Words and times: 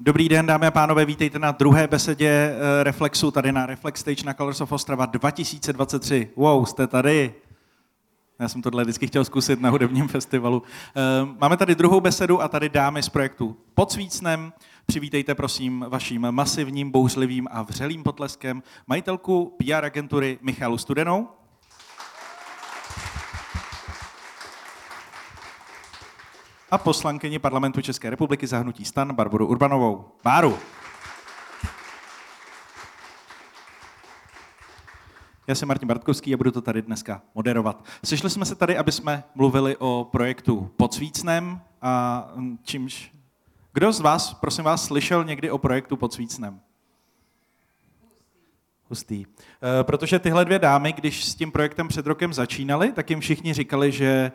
Dobrý 0.00 0.28
den, 0.28 0.46
dámy 0.46 0.66
a 0.66 0.70
pánové, 0.70 1.04
vítejte 1.04 1.38
na 1.38 1.52
druhé 1.52 1.86
besedě 1.86 2.28
eh, 2.28 2.84
Reflexu, 2.84 3.30
tady 3.30 3.52
na 3.52 3.66
Reflex 3.66 4.00
Stage 4.00 4.24
na 4.24 4.34
Colors 4.34 4.60
of 4.60 4.72
Ostrava 4.72 5.06
2023. 5.06 6.30
Wow, 6.36 6.64
jste 6.64 6.86
tady. 6.86 7.34
Já 8.38 8.48
jsem 8.48 8.62
tohle 8.62 8.82
vždycky 8.84 9.06
chtěl 9.06 9.24
zkusit 9.24 9.60
na 9.60 9.70
hudebním 9.70 10.08
festivalu. 10.08 10.62
Eh, 10.96 11.00
máme 11.40 11.56
tady 11.56 11.74
druhou 11.74 12.00
besedu 12.00 12.42
a 12.42 12.48
tady 12.48 12.68
dámy 12.68 13.02
z 13.02 13.08
projektu 13.08 13.56
Pod 13.74 13.92
Svícnem. 13.92 14.52
Přivítejte 14.86 15.34
prosím 15.34 15.84
vaším 15.88 16.26
masivním, 16.30 16.90
bouřlivým 16.90 17.48
a 17.50 17.62
vřelým 17.62 18.02
potleskem 18.02 18.62
majitelku 18.86 19.56
PR 19.58 19.84
agentury 19.84 20.38
Michalu 20.42 20.78
Studenou. 20.78 21.28
A 26.70 26.78
poslankyni 26.78 27.38
parlamentu 27.38 27.80
České 27.80 28.10
republiky 28.10 28.46
zahnutí 28.46 28.84
stan 28.84 29.14
Barboru 29.14 29.46
Urbanovou. 29.46 30.04
Báru. 30.24 30.58
Já 35.46 35.54
jsem 35.54 35.68
Martin 35.68 35.88
Bartkovský 35.88 36.34
a 36.34 36.36
budu 36.36 36.50
to 36.50 36.60
tady 36.60 36.82
dneska 36.82 37.22
moderovat. 37.34 37.84
Sešli 38.04 38.30
jsme 38.30 38.44
se 38.44 38.54
tady, 38.54 38.76
aby 38.76 38.92
jsme 38.92 39.24
mluvili 39.34 39.76
o 39.76 40.08
projektu 40.12 40.70
Pod 40.76 40.94
Svícnem 40.94 41.60
a 41.82 42.24
čímž... 42.62 43.12
Kdo 43.72 43.92
z 43.92 44.00
vás, 44.00 44.34
prosím 44.34 44.64
vás, 44.64 44.84
slyšel 44.84 45.24
někdy 45.24 45.50
o 45.50 45.58
projektu 45.58 45.96
Pod 45.96 46.12
Svícnem? 46.12 46.60
Hustý. 48.88 49.24
E, 49.24 49.84
protože 49.84 50.18
tyhle 50.18 50.44
dvě 50.44 50.58
dámy, 50.58 50.92
když 50.92 51.24
s 51.24 51.34
tím 51.34 51.52
projektem 51.52 51.88
před 51.88 52.06
rokem 52.06 52.32
začínali, 52.32 52.92
tak 52.92 53.10
jim 53.10 53.20
všichni 53.20 53.54
říkali, 53.54 53.92
že 53.92 54.32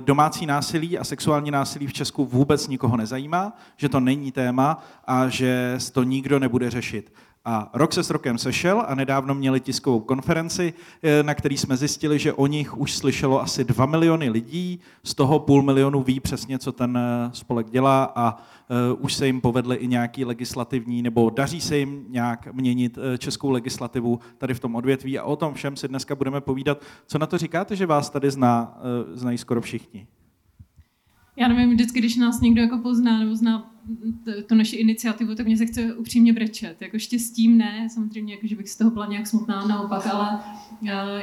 domácí 0.00 0.46
násilí 0.46 0.98
a 0.98 1.04
sexuální 1.04 1.50
násilí 1.50 1.86
v 1.86 1.92
Česku 1.92 2.24
vůbec 2.24 2.68
nikoho 2.68 2.96
nezajímá, 2.96 3.56
že 3.76 3.88
to 3.88 4.00
není 4.00 4.32
téma 4.32 4.84
a 5.06 5.28
že 5.28 5.78
to 5.92 6.02
nikdo 6.02 6.38
nebude 6.38 6.70
řešit. 6.70 7.12
A 7.44 7.70
rok 7.74 7.92
se 7.92 8.02
s 8.02 8.10
rokem 8.10 8.38
sešel 8.38 8.84
a 8.88 8.94
nedávno 8.94 9.34
měli 9.34 9.60
tiskovou 9.60 10.00
konferenci, 10.00 10.72
eh, 11.02 11.22
na 11.22 11.34
který 11.34 11.56
jsme 11.56 11.76
zjistili, 11.76 12.18
že 12.18 12.32
o 12.32 12.46
nich 12.46 12.76
už 12.76 12.96
slyšelo 12.96 13.42
asi 13.42 13.64
2 13.64 13.86
miliony 13.86 14.30
lidí, 14.30 14.80
z 15.04 15.14
toho 15.14 15.38
půl 15.38 15.62
milionu 15.62 16.02
ví 16.02 16.20
přesně, 16.20 16.58
co 16.58 16.72
ten 16.72 16.96
eh, 16.98 17.30
spolek 17.32 17.70
dělá 17.70 18.12
a 18.14 18.36
uh, 18.36 19.04
už 19.04 19.14
se 19.14 19.26
jim 19.26 19.40
povedly 19.40 19.76
i 19.76 19.86
nějaký 19.86 20.24
legislativní, 20.24 21.02
nebo 21.02 21.30
daří 21.30 21.60
se 21.60 21.76
jim 21.78 22.04
nějak 22.08 22.52
měnit 22.52 22.98
českou 23.18 23.50
legislativu 23.50 24.20
tady 24.38 24.54
v 24.54 24.60
tom 24.60 24.74
odvětví 24.74 25.18
a 25.18 25.24
o 25.24 25.36
tom 25.36 25.54
všem 25.54 25.76
si 25.76 25.88
dneska 25.88 26.14
budeme 26.14 26.40
povídat. 26.40 26.82
Co 27.06 27.18
na 27.18 27.26
to 27.26 27.38
říkáte, 27.38 27.76
že 27.76 27.86
vás 27.86 28.10
tady 28.10 28.30
zná, 28.30 28.78
znají 29.14 29.38
skoro 29.38 29.60
všichni? 29.60 30.06
Já 31.36 31.48
nevím, 31.48 31.70
vždycky, 31.70 31.98
když 31.98 32.16
nás 32.16 32.40
někdo 32.40 32.60
jako 32.60 32.78
pozná 32.78 33.18
nebo 33.18 33.36
zná 33.36 33.71
tu 34.48 34.54
naši 34.54 34.76
iniciativu, 34.76 35.34
tak 35.34 35.46
mě 35.46 35.56
se 35.56 35.66
chce 35.66 35.94
upřímně 35.94 36.32
brečet. 36.32 36.82
Jako 36.82 36.98
štěstím 36.98 37.58
ne, 37.58 37.88
samozřejmě, 37.94 38.34
jako, 38.34 38.46
že 38.46 38.56
bych 38.56 38.70
z 38.70 38.76
toho 38.76 38.90
byla 38.90 39.06
nějak 39.06 39.26
smutná, 39.26 39.66
naopak, 39.66 40.06
ale 40.06 40.40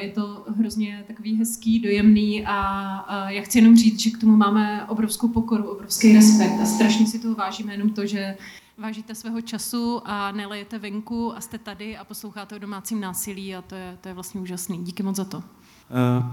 je 0.02 0.12
to 0.12 0.46
hrozně 0.58 1.04
takový 1.08 1.36
hezký, 1.36 1.80
dojemný 1.80 2.46
a, 2.46 2.60
a 2.98 3.30
já 3.30 3.42
chci 3.42 3.58
jenom 3.58 3.76
říct, 3.76 4.00
že 4.00 4.10
k 4.10 4.18
tomu 4.18 4.36
máme 4.36 4.86
obrovskou 4.88 5.28
pokoru, 5.28 5.72
obrovský 5.72 6.14
respekt 6.14 6.60
a 6.62 6.66
strašně 6.66 7.08
si 7.08 7.20
toho 7.20 7.36
vážíme 7.36 7.74
jenom 7.74 7.90
to, 7.90 8.06
že 8.06 8.38
vážíte 8.78 9.16
svého 9.16 9.42
času 9.42 10.02
a 10.06 10.32
nelejete 10.32 10.80
venku 10.80 11.38
a 11.38 11.42
jste 11.42 11.58
tady 11.58 11.98
a 11.98 12.04
posloucháte 12.04 12.56
o 12.56 12.60
domácím 12.60 13.02
násilí 13.02 13.56
a 13.56 13.62
to 13.62 13.76
je, 13.76 13.98
to 14.02 14.08
je 14.08 14.14
vlastně 14.14 14.42
úžasný. 14.42 14.84
Díky 14.84 15.04
moc 15.04 15.16
za 15.16 15.26
to. 15.26 15.38
Uh, 15.38 15.44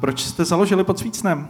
proč 0.01 0.21
jste 0.21 0.45
založili 0.45 0.85
pod 0.85 0.99
Svícnem? 0.99 1.49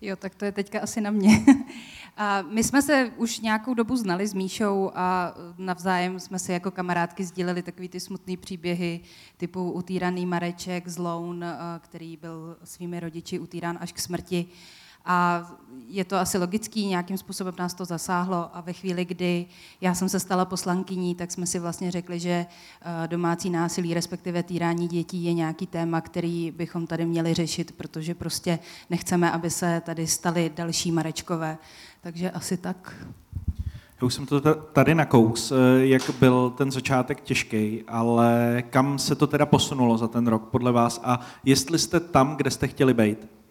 Jo, 0.00 0.16
tak 0.16 0.34
to 0.34 0.44
je 0.44 0.52
teďka 0.52 0.80
asi 0.80 1.00
na 1.00 1.10
mě. 1.10 1.44
A 2.16 2.42
my 2.42 2.64
jsme 2.64 2.82
se 2.82 3.12
už 3.16 3.40
nějakou 3.40 3.74
dobu 3.74 3.96
znali 3.96 4.26
s 4.26 4.34
Míšou 4.34 4.90
a 4.94 5.34
navzájem 5.58 6.20
jsme 6.20 6.38
si 6.38 6.52
jako 6.52 6.70
kamarádky 6.70 7.24
sdíleli 7.24 7.62
takový 7.62 7.88
ty 7.88 8.00
smutné 8.00 8.36
příběhy 8.36 9.00
typu 9.36 9.72
utýraný 9.72 10.26
Mareček 10.26 10.88
z 10.88 10.98
Loun, 10.98 11.44
který 11.78 12.16
byl 12.16 12.56
svými 12.64 13.00
rodiči 13.00 13.38
utýrán 13.38 13.78
až 13.80 13.92
k 13.92 13.98
smrti. 13.98 14.46
A 15.04 15.46
je 15.92 16.04
to 16.04 16.16
asi 16.16 16.38
logický, 16.38 16.86
nějakým 16.86 17.18
způsobem 17.18 17.54
nás 17.58 17.74
to 17.74 17.84
zasáhlo 17.84 18.50
a 18.52 18.60
ve 18.60 18.72
chvíli, 18.72 19.04
kdy 19.04 19.46
já 19.80 19.94
jsem 19.94 20.08
se 20.08 20.20
stala 20.20 20.44
poslankyní, 20.44 21.14
tak 21.14 21.30
jsme 21.30 21.46
si 21.46 21.58
vlastně 21.58 21.90
řekli, 21.90 22.20
že 22.20 22.46
eh, 22.82 23.08
domácí 23.08 23.50
násilí, 23.50 23.94
respektive 23.94 24.42
týrání 24.42 24.88
dětí 24.88 25.24
je 25.24 25.32
nějaký 25.32 25.66
téma, 25.66 26.00
který 26.00 26.50
bychom 26.50 26.86
tady 26.86 27.06
měli 27.06 27.34
řešit, 27.34 27.72
protože 27.72 28.14
prostě 28.14 28.58
nechceme, 28.90 29.32
aby 29.32 29.50
se 29.50 29.82
tady 29.86 30.06
staly 30.06 30.52
další 30.56 30.92
Marečkové. 30.92 31.58
Takže 32.00 32.30
asi 32.30 32.56
tak. 32.56 32.94
Já 34.00 34.06
už 34.06 34.14
jsem 34.14 34.26
to 34.26 34.40
tady 34.54 34.94
nakous, 34.94 35.52
eh, 35.52 35.86
jak 35.86 36.02
byl 36.20 36.50
ten 36.50 36.72
začátek 36.72 37.20
těžký, 37.20 37.82
ale 37.88 38.62
kam 38.70 38.98
se 38.98 39.14
to 39.14 39.26
teda 39.26 39.46
posunulo 39.46 39.98
za 39.98 40.08
ten 40.08 40.26
rok 40.26 40.48
podle 40.48 40.72
vás 40.72 41.00
a 41.04 41.20
jestli 41.44 41.78
jste 41.78 42.00
tam, 42.00 42.36
kde 42.36 42.50
jste 42.50 42.68
chtěli 42.68 42.94
být? 42.94 43.41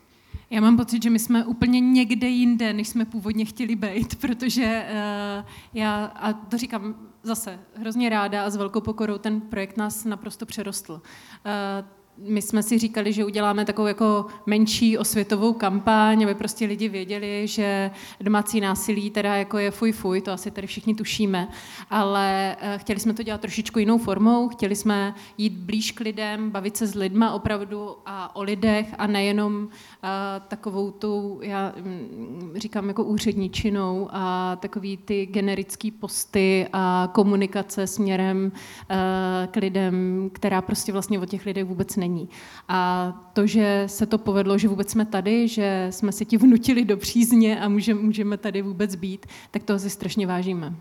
Já 0.51 0.61
mám 0.61 0.77
pocit, 0.77 1.03
že 1.03 1.09
my 1.09 1.19
jsme 1.19 1.45
úplně 1.45 1.79
někde 1.79 2.27
jinde, 2.27 2.73
než 2.73 2.87
jsme 2.87 3.05
původně 3.05 3.45
chtěli 3.45 3.75
být, 3.75 4.15
protože 4.15 4.85
uh, 4.89 5.45
já, 5.73 6.05
a 6.05 6.33
to 6.33 6.57
říkám 6.57 6.95
zase 7.23 7.59
hrozně 7.75 8.09
ráda 8.09 8.45
a 8.45 8.49
s 8.49 8.55
velkou 8.55 8.81
pokorou, 8.81 9.17
ten 9.17 9.41
projekt 9.41 9.77
nás 9.77 10.05
naprosto 10.05 10.45
přerostl. 10.45 10.93
Uh, 10.93 12.00
my 12.17 12.41
jsme 12.41 12.63
si 12.63 12.79
říkali, 12.79 13.13
že 13.13 13.25
uděláme 13.25 13.65
takovou 13.65 13.87
jako 13.87 14.25
menší 14.45 14.97
osvětovou 14.97 15.53
kampaň, 15.53 16.23
aby 16.23 16.35
prostě 16.35 16.65
lidi 16.65 16.89
věděli, 16.89 17.47
že 17.47 17.91
domácí 18.21 18.61
násilí 18.61 19.09
teda 19.09 19.35
jako 19.35 19.57
je 19.57 19.71
fuj 19.71 19.91
fuj, 19.91 20.21
to 20.21 20.31
asi 20.31 20.51
tady 20.51 20.67
všichni 20.67 20.95
tušíme, 20.95 21.47
ale 21.89 22.55
eh, 22.59 22.77
chtěli 22.77 22.99
jsme 22.99 23.13
to 23.13 23.23
dělat 23.23 23.41
trošičku 23.41 23.79
jinou 23.79 23.97
formou, 23.97 24.49
chtěli 24.49 24.75
jsme 24.75 25.15
jít 25.37 25.53
blíž 25.53 25.91
k 25.91 25.99
lidem, 25.99 26.51
bavit 26.51 26.77
se 26.77 26.87
s 26.87 26.95
lidma 26.95 27.33
opravdu 27.33 27.95
a 28.05 28.35
o 28.35 28.43
lidech 28.43 28.95
a 28.97 29.07
nejenom 29.07 29.63
uh, 29.63 29.69
takovou 30.47 30.91
tu, 30.91 31.39
já 31.43 31.73
um, 31.85 32.51
říkám 32.55 32.87
jako 32.87 33.03
úředničinou 33.03 34.07
a 34.11 34.55
takový 34.55 34.97
ty 34.97 35.25
generický 35.25 35.91
posty 35.91 36.67
a 36.73 37.09
komunikace 37.13 37.87
směrem 37.87 38.51
uh, 38.51 38.97
k 39.51 39.55
lidem, 39.55 40.29
která 40.33 40.61
prostě 40.61 40.91
vlastně 40.91 41.19
o 41.19 41.25
těch 41.25 41.45
lidech 41.45 41.65
vůbec 41.65 41.95
není. 42.01 42.29
A 42.67 43.11
to, 43.33 43.47
že 43.47 43.83
se 43.87 44.05
to 44.05 44.17
povedlo, 44.17 44.57
že 44.57 44.67
vůbec 44.67 44.91
jsme 44.91 45.05
tady, 45.05 45.47
že 45.47 45.87
jsme 45.89 46.11
si 46.11 46.25
ti 46.25 46.37
vnutili 46.37 46.85
do 46.85 46.97
přízně 46.97 47.59
a 47.61 47.69
můžeme, 47.69 48.37
tady 48.37 48.61
vůbec 48.61 48.95
být, 48.95 49.25
tak 49.51 49.63
to 49.63 49.79
si 49.79 49.89
strašně 49.89 50.27
vážíme. 50.27 50.75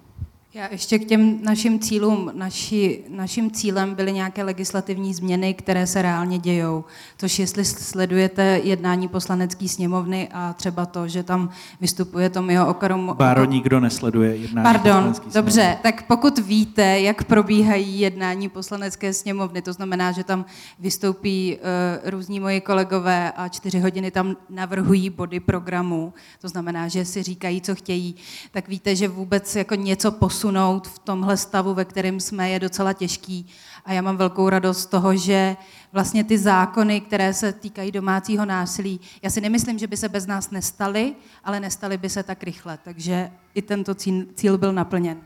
Já 0.55 0.69
ještě 0.71 0.99
k 0.99 1.09
těm 1.09 1.43
našim 1.43 1.79
cílům. 1.79 2.31
Naši, 2.35 3.05
naším 3.09 3.51
cílem 3.51 3.95
byly 3.95 4.13
nějaké 4.13 4.43
legislativní 4.43 5.15
změny, 5.15 5.55
které 5.55 5.87
se 5.87 6.03
reálně 6.03 6.39
dějou. 6.39 6.85
Což 7.19 7.39
jestli 7.39 7.65
sledujete 7.65 8.61
jednání 8.65 9.09
poslanecké 9.09 9.69
sněmovny 9.69 10.29
a 10.33 10.53
třeba 10.53 10.87
to, 10.87 11.09
že 11.09 11.23
tam 11.23 11.51
vystupuje 11.81 12.31
Tomio 12.31 12.67
Okarum... 12.67 13.15
Báro 13.17 13.45
nikdo 13.45 13.81
nesleduje 13.81 14.37
jednání 14.37 14.65
Pardon, 14.65 15.13
dobře, 15.35 15.79
tak 15.83 16.07
pokud 16.07 16.39
víte, 16.39 17.01
jak 17.01 17.25
probíhají 17.25 18.01
jednání 18.01 18.49
poslanecké 18.49 19.13
sněmovny, 19.13 19.63
to 19.63 19.73
znamená, 19.73 20.13
že 20.13 20.25
tam 20.25 20.45
vystoupí 20.79 21.57
uh, 21.57 22.11
různí 22.11 22.41
moji 22.41 22.61
kolegové 22.61 23.33
a 23.33 23.49
čtyři 23.49 23.81
hodiny 23.81 24.11
tam 24.11 24.37
navrhují 24.49 25.11
body 25.11 25.41
programu, 25.41 26.13
to 26.41 26.49
znamená, 26.49 26.89
že 26.89 27.05
si 27.05 27.23
říkají, 27.23 27.61
co 27.61 27.75
chtějí, 27.75 28.15
tak 28.51 28.69
víte, 28.69 28.97
že 28.97 29.09
vůbec 29.09 29.57
jako 29.57 29.75
něco 29.75 30.11
posunou 30.11 30.40
posunout 30.41 30.89
v 30.89 30.99
tomhle 30.99 31.37
stavu, 31.37 31.75
ve 31.75 31.85
kterém 31.85 32.21
jsme, 32.21 32.51
je 32.51 32.59
docela 32.59 32.93
těžký. 32.93 33.47
A 33.85 33.93
já 33.93 34.03
mám 34.03 34.17
velkou 34.17 34.49
radost 34.49 34.81
z 34.81 34.87
toho, 34.87 35.17
že 35.17 35.57
vlastně 35.93 36.25
ty 36.25 36.39
zákony, 36.39 37.01
které 37.01 37.35
se 37.35 37.53
týkají 37.53 37.93
domácího 37.93 38.45
násilí, 38.45 39.01
já 39.23 39.31
si 39.31 39.41
nemyslím, 39.41 39.79
že 39.79 39.87
by 39.87 39.97
se 39.97 40.09
bez 40.09 40.27
nás 40.27 40.51
nestaly, 40.51 41.15
ale 41.45 41.61
nestaly 41.61 41.99
by 41.99 42.09
se 42.09 42.23
tak 42.23 42.43
rychle. 42.43 42.79
Takže 42.85 43.31
i 43.55 43.63
tento 43.63 43.95
cíl 44.35 44.59
byl 44.59 44.73
naplněn. 44.73 45.19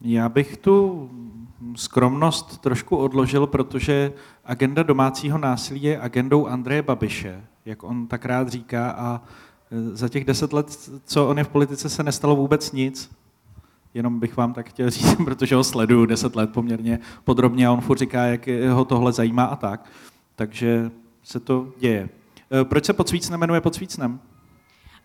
Já 0.00 0.28
bych 0.28 0.56
tu 0.56 1.10
skromnost 1.76 2.58
trošku 2.58 2.96
odložil, 2.96 3.46
protože 3.46 4.12
agenda 4.44 4.82
domácího 4.82 5.38
násilí 5.38 5.82
je 5.82 6.00
agendou 6.00 6.46
Andreje 6.46 6.82
Babiše, 6.82 7.44
jak 7.64 7.82
on 7.82 8.06
tak 8.06 8.24
rád 8.24 8.48
říká, 8.48 8.90
a 8.90 9.22
za 9.92 10.08
těch 10.08 10.24
deset 10.24 10.52
let, 10.52 10.90
co 11.04 11.28
on 11.28 11.38
je 11.38 11.44
v 11.44 11.48
politice, 11.48 11.88
se 11.88 12.02
nestalo 12.02 12.36
vůbec 12.36 12.72
nic 12.72 13.10
jenom 13.94 14.20
bych 14.20 14.36
vám 14.36 14.52
tak 14.52 14.68
chtěl 14.68 14.90
říct, 14.90 15.14
protože 15.24 15.54
ho 15.54 15.64
sleduju 15.64 16.06
deset 16.06 16.36
let 16.36 16.52
poměrně 16.52 16.98
podrobně 17.24 17.66
a 17.66 17.72
on 17.72 17.80
furt 17.80 17.98
říká, 17.98 18.22
jak 18.24 18.48
ho 18.70 18.84
tohle 18.84 19.12
zajímá 19.12 19.44
a 19.44 19.56
tak. 19.56 19.90
Takže 20.36 20.90
se 21.22 21.40
to 21.40 21.72
děje. 21.78 22.08
Eh, 22.60 22.64
proč 22.64 22.84
se 22.84 22.92
Podsvícnem 22.92 23.40
jmenuje 23.40 23.60
Podsvícnem? 23.60 24.20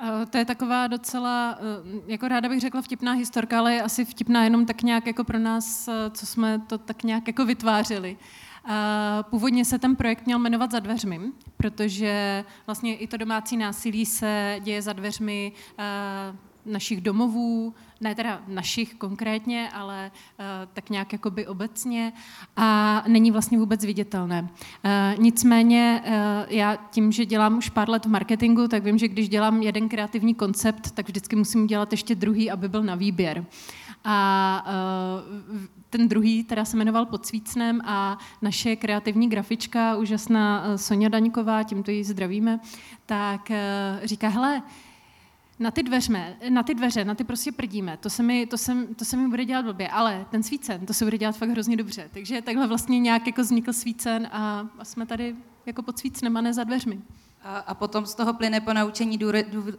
Eh, 0.02 0.26
to 0.26 0.38
je 0.38 0.46
taková 0.46 0.88
docela, 0.88 1.58
eh, 1.60 2.02
jako 2.08 2.28
ráda 2.28 2.50
bych 2.50 2.60
řekla 2.60 2.82
vtipná 2.82 3.12
historka, 3.12 3.60
ale 3.60 3.74
je 3.74 3.82
asi 3.82 4.06
vtipná 4.06 4.44
jenom 4.44 4.66
tak 4.66 4.82
nějak 4.82 5.08
jako 5.08 5.24
pro 5.24 5.40
nás, 5.40 5.90
co 6.12 6.26
jsme 6.26 6.62
to 6.68 6.78
tak 6.78 7.04
nějak 7.04 7.28
jako 7.28 7.46
vytvářeli. 7.46 8.18
Původně 9.30 9.66
se 9.66 9.80
ten 9.80 9.96
projekt 9.96 10.26
měl 10.26 10.40
jmenovat 10.40 10.72
za 10.72 10.80
dveřmi, 10.80 11.20
protože 11.58 12.46
vlastně 12.68 12.96
i 12.96 13.08
to 13.08 13.18
domácí 13.18 13.58
násilí 13.58 14.06
se 14.06 14.58
děje 14.60 14.82
za 14.82 14.94
dveřmi 14.94 15.52
našich 16.66 17.02
domovů, 17.02 17.74
ne 18.02 18.16
teda 18.16 18.42
našich 18.48 18.96
konkrétně, 18.96 19.70
ale 19.74 20.12
uh, 20.40 20.46
tak 20.74 20.90
nějak 20.90 21.14
jakoby 21.14 21.48
obecně 21.48 22.14
a 22.56 23.04
není 23.08 23.32
vlastně 23.32 23.58
vůbec 23.58 23.86
viditelné. 23.86 24.42
Uh, 24.42 25.24
nicméně 25.24 26.04
uh, 26.06 26.12
já 26.48 26.76
tím, 26.76 27.12
že 27.12 27.26
dělám 27.26 27.58
už 27.58 27.70
pár 27.70 27.90
let 27.90 28.06
v 28.06 28.10
marketingu, 28.10 28.68
tak 28.68 28.84
vím, 28.84 28.98
že 28.98 29.08
když 29.08 29.30
dělám 29.30 29.62
jeden 29.62 29.90
kreativní 29.90 30.36
koncept, 30.36 30.92
tak 30.92 31.08
vždycky 31.08 31.36
musím 31.36 31.64
udělat 31.64 31.92
ještě 31.92 32.16
druhý, 32.16 32.52
aby 32.52 32.70
byl 32.70 32.84
na 32.84 32.96
výběr. 32.96 33.46
A 34.04 34.66
ten 35.90 36.08
druhý 36.08 36.44
teda 36.44 36.66
se 36.66 36.78
jmenoval 36.78 37.06
Podsvícnem 37.06 37.82
a 37.86 38.18
naše 38.42 38.76
kreativní 38.76 39.30
grafička, 39.30 39.96
úžasná 39.96 40.78
Sonja 40.78 41.10
Daňková, 41.10 41.64
tímto 41.64 41.92
ji 41.92 42.04
zdravíme, 42.04 42.60
tak 43.06 43.52
říká, 44.04 44.28
hele, 44.28 44.62
na 45.60 45.72
ty, 45.72 45.84
dveřme, 45.84 46.38
na 46.50 46.64
ty 46.64 46.76
dveře, 46.76 47.06
na 47.06 47.16
ty 47.16 47.24
prostě 47.24 47.52
prdíme, 47.52 47.98
to 47.98 48.10
se, 48.10 48.24
mi, 48.24 48.46
to, 48.46 48.58
se, 48.58 48.76
to 48.96 49.06
se 49.06 49.18
mi 49.18 49.28
bude 49.28 49.46
dělat 49.46 49.66
blbě, 49.66 49.88
ale 49.88 50.26
ten 50.32 50.44
svícen, 50.44 50.86
to 50.86 50.94
se 50.94 51.06
bude 51.06 51.18
dělat 51.18 51.38
fakt 51.38 51.50
hrozně 51.50 51.78
dobře. 51.78 52.10
Takže 52.14 52.42
takhle 52.42 52.68
vlastně 52.68 53.00
nějak 53.00 53.28
jako 53.28 53.42
vznikl 53.42 53.74
svícen 53.74 54.28
a, 54.32 54.68
a 54.80 54.86
jsme 54.86 55.06
tady 55.06 55.36
jako 55.66 55.82
pod 55.82 56.00
svícnem 56.00 56.38
a 56.38 56.42
ne 56.42 56.54
za 56.54 56.64
dveřmi. 56.64 57.00
A, 57.44 57.58
a 57.58 57.74
potom 57.74 58.06
z 58.06 58.16
toho 58.16 58.34
plyne 58.34 58.62
po 58.62 58.74
naučení 58.74 59.20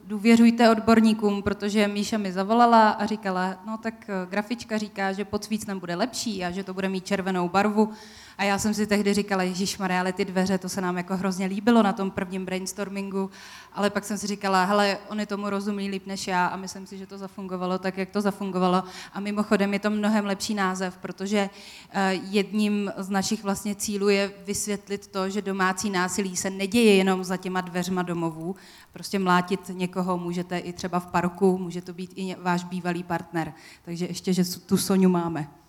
důvěřujte 0.04 0.70
odborníkům, 0.70 1.42
protože 1.42 1.88
Míša 1.88 2.18
mi 2.18 2.32
zavolala 2.32 2.90
a 2.90 3.06
říkala, 3.06 3.62
no 3.66 3.78
tak 3.78 3.94
eh, 4.08 4.26
grafička 4.30 4.78
říká, 4.78 5.12
že 5.12 5.24
pod 5.24 5.44
svícnem 5.44 5.80
bude 5.80 5.94
lepší 5.94 6.44
a 6.44 6.50
že 6.50 6.64
to 6.64 6.74
bude 6.74 6.88
mít 6.88 7.06
červenou 7.06 7.48
barvu 7.48 7.92
a 8.40 8.44
já 8.44 8.58
jsem 8.58 8.74
si 8.74 8.86
tehdy 8.86 9.14
říkala, 9.14 9.42
Ježíš 9.42 9.80
ale 9.80 10.12
ty 10.12 10.24
dveře, 10.24 10.58
to 10.58 10.68
se 10.68 10.80
nám 10.80 10.96
jako 10.96 11.16
hrozně 11.16 11.46
líbilo 11.46 11.82
na 11.82 11.92
tom 11.92 12.10
prvním 12.10 12.44
brainstormingu, 12.44 13.30
ale 13.72 13.90
pak 13.90 14.04
jsem 14.04 14.18
si 14.18 14.26
říkala, 14.26 14.64
hele, 14.64 14.98
oni 15.08 15.26
tomu 15.26 15.50
rozumí 15.50 15.88
líp 15.88 16.06
než 16.06 16.26
já 16.26 16.46
a 16.46 16.56
myslím 16.56 16.86
si, 16.86 16.98
že 16.98 17.06
to 17.06 17.18
zafungovalo 17.18 17.78
tak, 17.78 17.98
jak 17.98 18.10
to 18.10 18.20
zafungovalo. 18.20 18.84
A 19.12 19.20
mimochodem 19.20 19.72
je 19.72 19.78
to 19.78 19.90
mnohem 19.90 20.26
lepší 20.26 20.54
název, 20.54 20.96
protože 20.96 21.50
eh, 21.90 22.12
jedním 22.12 22.92
z 22.96 23.10
našich 23.10 23.42
vlastně 23.42 23.74
cílů 23.74 24.08
je 24.08 24.32
vysvětlit 24.46 25.06
to, 25.06 25.30
že 25.30 25.42
domácí 25.42 25.90
násilí 25.90 26.36
se 26.36 26.50
neděje 26.50 26.94
jenom 26.94 27.24
za 27.24 27.36
těma 27.36 27.60
dveřma 27.60 28.02
domovů. 28.02 28.56
Prostě 28.92 29.18
mlátit 29.18 29.60
někoho 29.68 30.18
můžete 30.18 30.58
i 30.58 30.72
třeba 30.72 31.00
v 31.00 31.06
parku, 31.06 31.58
může 31.58 31.82
to 31.82 31.92
být 31.92 32.12
i 32.16 32.36
váš 32.42 32.64
bývalý 32.64 33.02
partner. 33.02 33.52
Takže 33.84 34.06
ještě, 34.06 34.32
že 34.32 34.44
tu 34.44 34.76
Soňu 34.76 35.08
máme. 35.08 35.59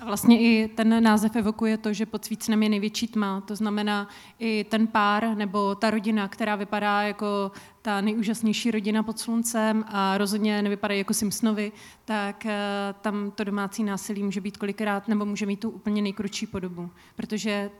A 0.00 0.04
vlastně 0.04 0.40
i 0.40 0.68
ten 0.68 1.02
název 1.02 1.36
evokuje 1.36 1.78
to, 1.78 1.92
že 1.92 2.06
pod 2.06 2.24
svícnem 2.24 2.62
je 2.62 2.68
největší 2.68 3.08
tma. 3.08 3.40
To 3.40 3.56
znamená 3.56 4.08
i 4.38 4.64
ten 4.64 4.86
pár 4.86 5.36
nebo 5.36 5.74
ta 5.74 5.90
rodina, 5.90 6.28
která 6.28 6.56
vypadá 6.56 7.02
jako 7.02 7.52
ta 7.82 8.00
nejúžasnější 8.00 8.70
rodina 8.70 9.02
pod 9.02 9.18
sluncem 9.18 9.84
a 9.88 10.18
rozhodně 10.18 10.62
nevypadají 10.62 10.98
jako 10.98 11.14
Simpsonovi, 11.14 11.72
tak 12.04 12.46
eh, 12.46 12.58
tam 13.00 13.30
to 13.30 13.44
domácí 13.44 13.84
násilí 13.84 14.22
může 14.22 14.40
být 14.40 14.56
kolikrát 14.56 15.08
nebo 15.08 15.24
může 15.24 15.46
mít 15.46 15.60
tu 15.60 15.70
úplně 15.70 16.02
nejkručší 16.02 16.46
podobu. 16.46 16.90
Protože 17.16 17.70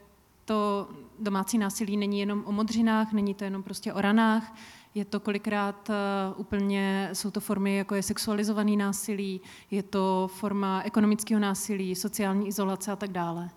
to 0.45 0.89
domácí 1.19 1.59
násilí 1.59 1.97
není 1.97 2.21
jenom 2.21 2.43
o 2.47 2.53
modřinách, 2.53 3.13
není 3.13 3.35
to 3.35 3.45
jenom 3.45 3.63
prostě 3.63 3.93
o 3.93 4.01
ranách, 4.01 4.55
je 4.95 5.05
to 5.05 5.21
kolikrát 5.21 5.89
uh, 5.89 6.41
úplně, 6.41 7.11
jsou 7.13 7.31
to 7.31 7.41
formy, 7.41 7.77
jako 7.77 7.95
je 7.95 8.03
sexualizovaný 8.03 8.77
násilí, 8.77 9.41
je 9.71 9.83
to 9.83 10.31
forma 10.35 10.83
ekonomického 10.85 11.41
násilí, 11.41 11.95
sociální 11.95 12.49
izolace 12.49 12.93
a 12.93 12.97
tak 12.97 13.11
dále. 13.11 13.51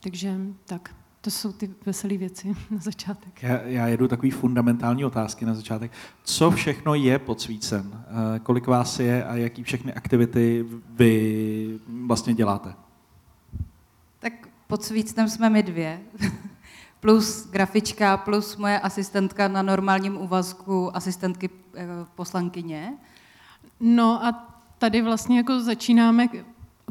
Takže 0.00 0.36
tak, 0.64 0.94
to 1.20 1.30
jsou 1.30 1.52
ty 1.52 1.70
veselé 1.86 2.16
věci 2.16 2.48
na 2.70 2.78
začátek. 2.78 3.42
Já, 3.42 3.60
já 3.62 3.86
jedu 3.86 4.08
takový 4.08 4.30
fundamentální 4.30 5.04
otázky 5.04 5.44
na 5.44 5.54
začátek. 5.54 5.92
Co 6.24 6.50
všechno 6.50 6.94
je 6.94 7.18
pod 7.18 7.40
svícem? 7.40 7.86
Uh, 7.92 8.38
kolik 8.42 8.66
vás 8.66 9.00
je 9.00 9.24
a 9.24 9.36
jaký 9.36 9.62
všechny 9.62 9.94
aktivity 9.94 10.64
vy 10.90 11.80
vlastně 12.06 12.34
děláte? 12.34 12.74
Tak 14.18 14.32
pod 14.66 14.84
svícem 14.84 15.28
jsme 15.28 15.50
my 15.50 15.62
dvě. 15.62 16.00
plus 17.02 17.50
grafička, 17.50 18.16
plus 18.16 18.56
moje 18.56 18.80
asistentka 18.80 19.48
na 19.48 19.62
normálním 19.62 20.16
úvazku, 20.16 20.96
asistentky 20.96 21.50
eh, 21.74 21.86
poslankyně. 22.14 22.92
No 23.80 24.24
a 24.24 24.54
tady 24.78 25.02
vlastně 25.02 25.36
jako 25.36 25.60
začínáme 25.60 26.28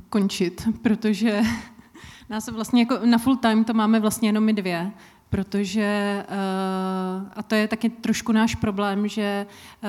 končit, 0.09 0.67
protože 0.81 1.41
nás 2.29 2.47
vlastně 2.47 2.81
jako 2.81 2.99
na 3.05 3.17
full 3.17 3.35
time 3.35 3.63
to 3.63 3.73
máme 3.73 3.99
vlastně 3.99 4.29
jenom 4.29 4.43
my 4.43 4.53
dvě 4.53 4.91
protože, 5.31 5.81
eh, 6.27 7.31
a 7.35 7.43
to 7.43 7.55
je 7.55 7.67
taky 7.67 7.89
trošku 7.89 8.31
náš 8.31 8.55
problém, 8.55 9.07
že 9.07 9.47
eh, 9.83 9.87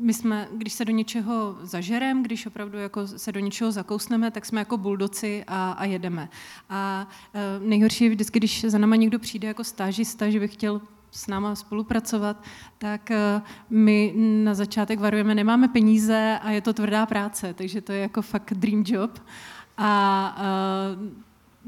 my 0.00 0.14
jsme, 0.14 0.48
když 0.56 0.72
se 0.72 0.84
do 0.84 0.92
něčeho 0.92 1.58
zažerem, 1.62 2.22
když 2.22 2.46
opravdu 2.46 2.78
jako 2.78 3.06
se 3.06 3.32
do 3.32 3.40
něčeho 3.40 3.72
zakousneme, 3.72 4.30
tak 4.30 4.46
jsme 4.46 4.60
jako 4.60 4.76
buldoci 4.76 5.44
a, 5.46 5.72
a 5.72 5.84
jedeme. 5.84 6.28
A 6.70 7.08
eh, 7.34 7.40
nejhorší 7.60 8.04
je 8.04 8.10
vždycky, 8.10 8.38
když 8.38 8.64
za 8.64 8.78
náma 8.78 8.96
někdo 8.96 9.18
přijde 9.18 9.48
jako 9.48 9.64
stážista, 9.64 10.30
že 10.30 10.40
by 10.40 10.48
chtěl 10.48 10.80
s 11.10 11.26
náma 11.26 11.54
spolupracovat, 11.54 12.42
tak 12.78 13.10
my 13.70 14.14
na 14.44 14.54
začátek 14.54 15.00
varujeme, 15.00 15.34
nemáme 15.34 15.68
peníze 15.68 16.38
a 16.42 16.50
je 16.50 16.60
to 16.60 16.72
tvrdá 16.72 17.06
práce, 17.06 17.54
takže 17.54 17.80
to 17.80 17.92
je 17.92 18.00
jako 18.00 18.22
fakt 18.22 18.52
dream 18.54 18.84
job. 18.86 19.18
A 19.78 20.36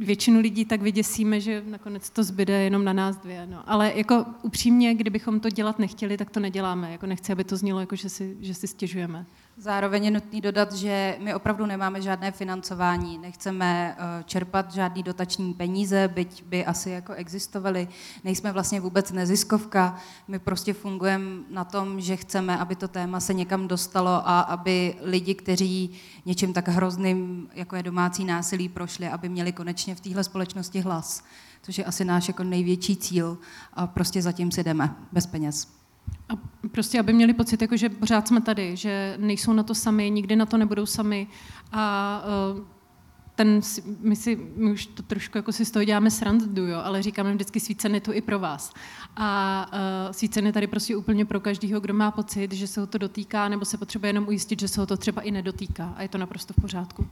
většinu 0.01 0.41
lidí 0.41 0.65
tak 0.65 0.83
vyděsíme, 0.83 1.41
že 1.41 1.63
nakonec 1.67 2.11
to 2.11 2.25
zbyde 2.25 2.53
jenom 2.63 2.85
na 2.85 2.93
nás 2.93 3.17
dvě. 3.17 3.47
No. 3.47 3.63
Ale 3.67 3.93
jako 3.95 4.25
upřímně, 4.43 4.95
kdybychom 4.95 5.41
to 5.41 5.51
dělat 5.51 5.79
nechtěli, 5.79 6.17
tak 6.17 6.31
to 6.31 6.41
neděláme. 6.41 6.93
Jako 6.93 7.07
nechci, 7.07 7.33
aby 7.33 7.45
to 7.45 7.57
znělo, 7.57 7.81
jako 7.81 7.97
že 7.97 8.09
si, 8.09 8.37
že 8.41 8.55
si 8.55 8.67
stěžujeme. 8.67 9.27
Zároveň 9.57 10.05
je 10.05 10.11
nutný 10.11 10.41
dodat, 10.41 10.73
že 10.73 11.17
my 11.21 11.35
opravdu 11.35 11.67
nemáme 11.67 12.03
žádné 12.03 12.31
financování, 12.31 13.19
nechceme 13.19 13.97
eh, 13.99 14.25
čerpat 14.25 14.73
žádný 14.73 15.03
dotační 15.03 15.55
peníze, 15.55 16.09
byť 16.09 16.45
by 16.45 16.67
asi 16.67 16.91
jako 16.91 17.13
existovaly. 17.13 17.89
Nejsme 18.25 18.53
vlastně 18.53 18.81
vůbec 18.81 19.13
neziskovka, 19.13 19.99
my 20.29 20.39
prostě 20.39 20.73
fungujeme 20.73 21.43
na 21.51 21.65
tom, 21.65 22.01
že 22.01 22.17
chceme, 22.17 22.59
aby 22.59 22.77
to 22.77 22.89
téma 22.89 23.21
se 23.21 23.35
někam 23.35 23.69
dostalo 23.69 24.11
a 24.11 24.41
aby 24.41 24.95
lidi, 25.03 25.35
kteří 25.35 25.91
něčím 26.27 26.53
tak 26.53 26.69
hrozným, 26.69 27.49
jako 27.55 27.77
je 27.77 27.83
domácí 27.83 28.25
násilí, 28.25 28.69
prošli, 28.69 29.09
aby 29.09 29.29
měli 29.29 29.53
konečně 29.53 29.95
v 29.95 30.01
téhle 30.01 30.25
společnosti 30.25 30.81
hlas, 30.81 31.25
což 31.63 31.79
je 31.79 31.85
asi 31.85 32.05
náš 32.05 32.29
jako 32.29 32.45
největší 32.45 32.97
cíl 32.97 33.39
a 33.73 33.87
prostě 33.87 34.23
zatím 34.23 34.51
si 34.51 34.65
jdeme 34.65 34.97
bez 35.13 35.27
peněz. 35.27 35.80
A 36.29 36.33
prostě, 36.71 37.01
aby 37.01 37.13
měli 37.13 37.35
pocit, 37.35 37.63
jako, 37.63 37.77
že 37.77 37.89
pořád 37.89 38.29
jsme 38.29 38.41
tady, 38.41 38.77
že 38.77 39.17
nejsou 39.19 39.53
na 39.53 39.63
to 39.63 39.75
sami, 39.75 40.11
nikdy 40.11 40.37
na 40.37 40.47
to 40.47 40.57
nebudou 40.57 40.87
sami. 40.87 41.27
A 41.73 42.23
uh, 42.55 42.61
ten, 43.35 43.61
my, 44.01 44.17
si, 44.17 44.39
my 44.57 44.73
už 44.73 44.87
to 44.87 45.03
trošku 45.03 45.39
jako 45.39 45.53
si 45.53 45.65
z 45.65 45.71
toho 45.71 45.85
děláme 45.85 46.11
srandu, 46.11 46.67
jo, 46.67 46.81
ale 46.85 47.03
říkáme 47.03 47.35
vždycky 47.35 47.61
svícen 47.61 48.01
to 48.01 48.15
i 48.15 48.21
pro 48.21 48.39
vás. 48.39 48.73
A 49.17 49.67
uh, 49.73 50.13
svícen 50.13 50.47
je 50.47 50.53
tady 50.53 50.67
prostě 50.67 50.97
úplně 50.97 51.25
pro 51.25 51.41
každého, 51.41 51.81
kdo 51.81 51.95
má 51.95 52.11
pocit, 52.11 52.53
že 52.53 52.67
se 52.67 52.81
ho 52.81 52.87
to 52.87 52.99
dotýká, 52.99 53.49
nebo 53.49 53.65
se 53.65 53.79
potřebuje 53.79 54.09
jenom 54.09 54.29
ujistit, 54.29 54.61
že 54.61 54.69
se 54.69 54.81
ho 54.81 54.87
to 54.87 54.97
třeba 54.97 55.23
i 55.23 55.31
nedotýká. 55.31 55.95
A 55.97 56.03
je 56.03 56.09
to 56.09 56.19
naprosto 56.19 56.53
v 56.53 56.61
pořádku. 56.61 57.07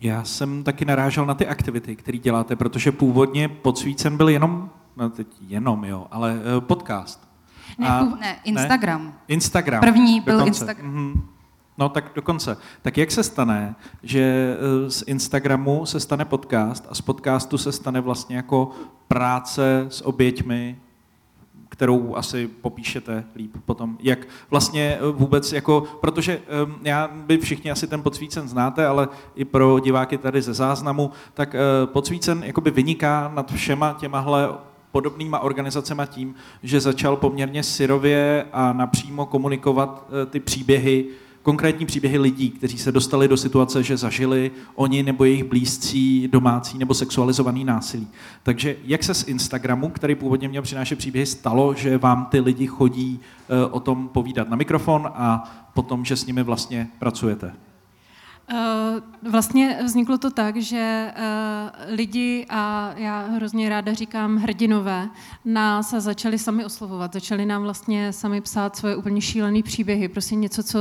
Já 0.00 0.24
jsem 0.24 0.64
taky 0.64 0.84
narážel 0.84 1.26
na 1.26 1.34
ty 1.34 1.46
aktivity, 1.46 1.96
které 1.96 2.18
děláte, 2.18 2.56
protože 2.56 2.92
původně 2.92 3.48
pod 3.48 3.78
svícen 3.78 4.16
byl 4.16 4.28
jenom, 4.28 4.70
no 4.96 5.10
teď 5.10 5.26
jenom, 5.40 5.84
jo, 5.84 6.06
ale 6.10 6.34
uh, 6.34 6.64
podcast. 6.64 7.29
Ne, 7.80 7.88
a, 7.88 8.04
ne 8.04 8.36
Instagram. 8.44 9.04
Ne? 9.04 9.12
Instagram. 9.28 9.80
První 9.80 10.20
byl 10.20 10.38
dokonce. 10.38 10.64
Instagram. 10.64 10.94
Mm-hmm. 10.94 11.22
No 11.78 11.88
tak 11.88 12.04
dokonce. 12.14 12.56
Tak 12.82 12.98
jak 12.98 13.10
se 13.10 13.22
stane, 13.22 13.74
že 14.02 14.56
eh, 14.56 14.90
z 14.90 15.04
Instagramu 15.06 15.86
se 15.86 16.00
stane 16.00 16.24
podcast 16.24 16.86
a 16.90 16.94
z 16.94 17.00
podcastu 17.00 17.58
se 17.58 17.72
stane 17.72 18.00
vlastně 18.00 18.36
jako 18.36 18.70
práce 19.08 19.86
s 19.88 20.06
oběťmi, 20.06 20.78
kterou 21.68 22.16
asi 22.16 22.48
popíšete 22.48 23.24
líp 23.36 23.56
potom. 23.64 23.98
Jak 24.00 24.18
vlastně 24.50 24.98
eh, 25.00 25.12
vůbec 25.12 25.52
jako, 25.52 25.80
protože 26.00 26.40
já, 26.82 27.08
by 27.08 27.38
všichni 27.38 27.70
asi 27.70 27.86
ten 27.86 28.02
podsvícen 28.02 28.48
znáte, 28.48 28.86
ale 28.86 29.08
i 29.34 29.44
pro 29.44 29.78
diváky 29.78 30.18
tady 30.18 30.42
ze 30.42 30.54
záznamu, 30.54 31.10
tak 31.34 31.54
uh, 31.54 31.92
podsvícen 31.92 32.42
jakoby 32.44 32.70
vyniká 32.70 33.32
nad 33.34 33.52
všema 33.52 33.96
těmahle 34.00 34.48
podobnýma 34.92 35.38
organizacemi 35.38 36.02
tím, 36.06 36.34
že 36.62 36.80
začal 36.80 37.16
poměrně 37.16 37.62
syrově 37.62 38.46
a 38.52 38.72
napřímo 38.72 39.26
komunikovat 39.26 40.08
eh, 40.22 40.26
ty 40.26 40.40
příběhy, 40.40 41.06
konkrétní 41.42 41.86
příběhy 41.86 42.18
lidí, 42.18 42.50
kteří 42.50 42.78
se 42.78 42.92
dostali 42.92 43.28
do 43.28 43.36
situace, 43.36 43.82
že 43.82 43.96
zažili 43.96 44.50
oni 44.74 45.02
nebo 45.02 45.24
jejich 45.24 45.44
blízcí 45.44 46.28
domácí 46.28 46.78
nebo 46.78 46.94
sexualizovaný 46.94 47.64
násilí. 47.64 48.08
Takže 48.42 48.76
jak 48.84 49.02
se 49.02 49.14
z 49.14 49.28
Instagramu, 49.28 49.88
který 49.88 50.14
původně 50.14 50.48
měl 50.48 50.62
přinášet 50.62 50.96
příběhy, 50.96 51.26
stalo, 51.26 51.74
že 51.74 51.98
vám 51.98 52.26
ty 52.26 52.40
lidi 52.40 52.66
chodí 52.66 53.20
eh, 53.20 53.66
o 53.70 53.80
tom 53.80 54.08
povídat 54.08 54.48
na 54.48 54.56
mikrofon 54.56 55.10
a 55.14 55.52
potom, 55.74 56.04
že 56.04 56.16
s 56.16 56.26
nimi 56.26 56.42
vlastně 56.42 56.88
pracujete? 56.98 57.52
Eh, 58.52 59.30
vlastně 59.30 59.78
vzniklo 59.84 60.18
to 60.18 60.30
tak, 60.30 60.56
že 60.56 61.12
eh, 61.14 61.94
lidi, 61.94 62.46
a 62.48 62.92
já 62.96 63.26
hrozně 63.26 63.68
ráda 63.68 63.92
říkám 63.92 64.36
hrdinové, 64.36 65.08
nás 65.44 65.90
začali 65.90 66.38
sami 66.38 66.64
oslovovat, 66.64 67.12
začali 67.12 67.46
nám 67.46 67.62
vlastně 67.62 68.12
sami 68.12 68.40
psát 68.40 68.76
svoje 68.76 68.96
úplně 68.96 69.20
šílené 69.20 69.62
příběhy, 69.62 70.08
prostě 70.08 70.34
něco, 70.34 70.62
co 70.62 70.78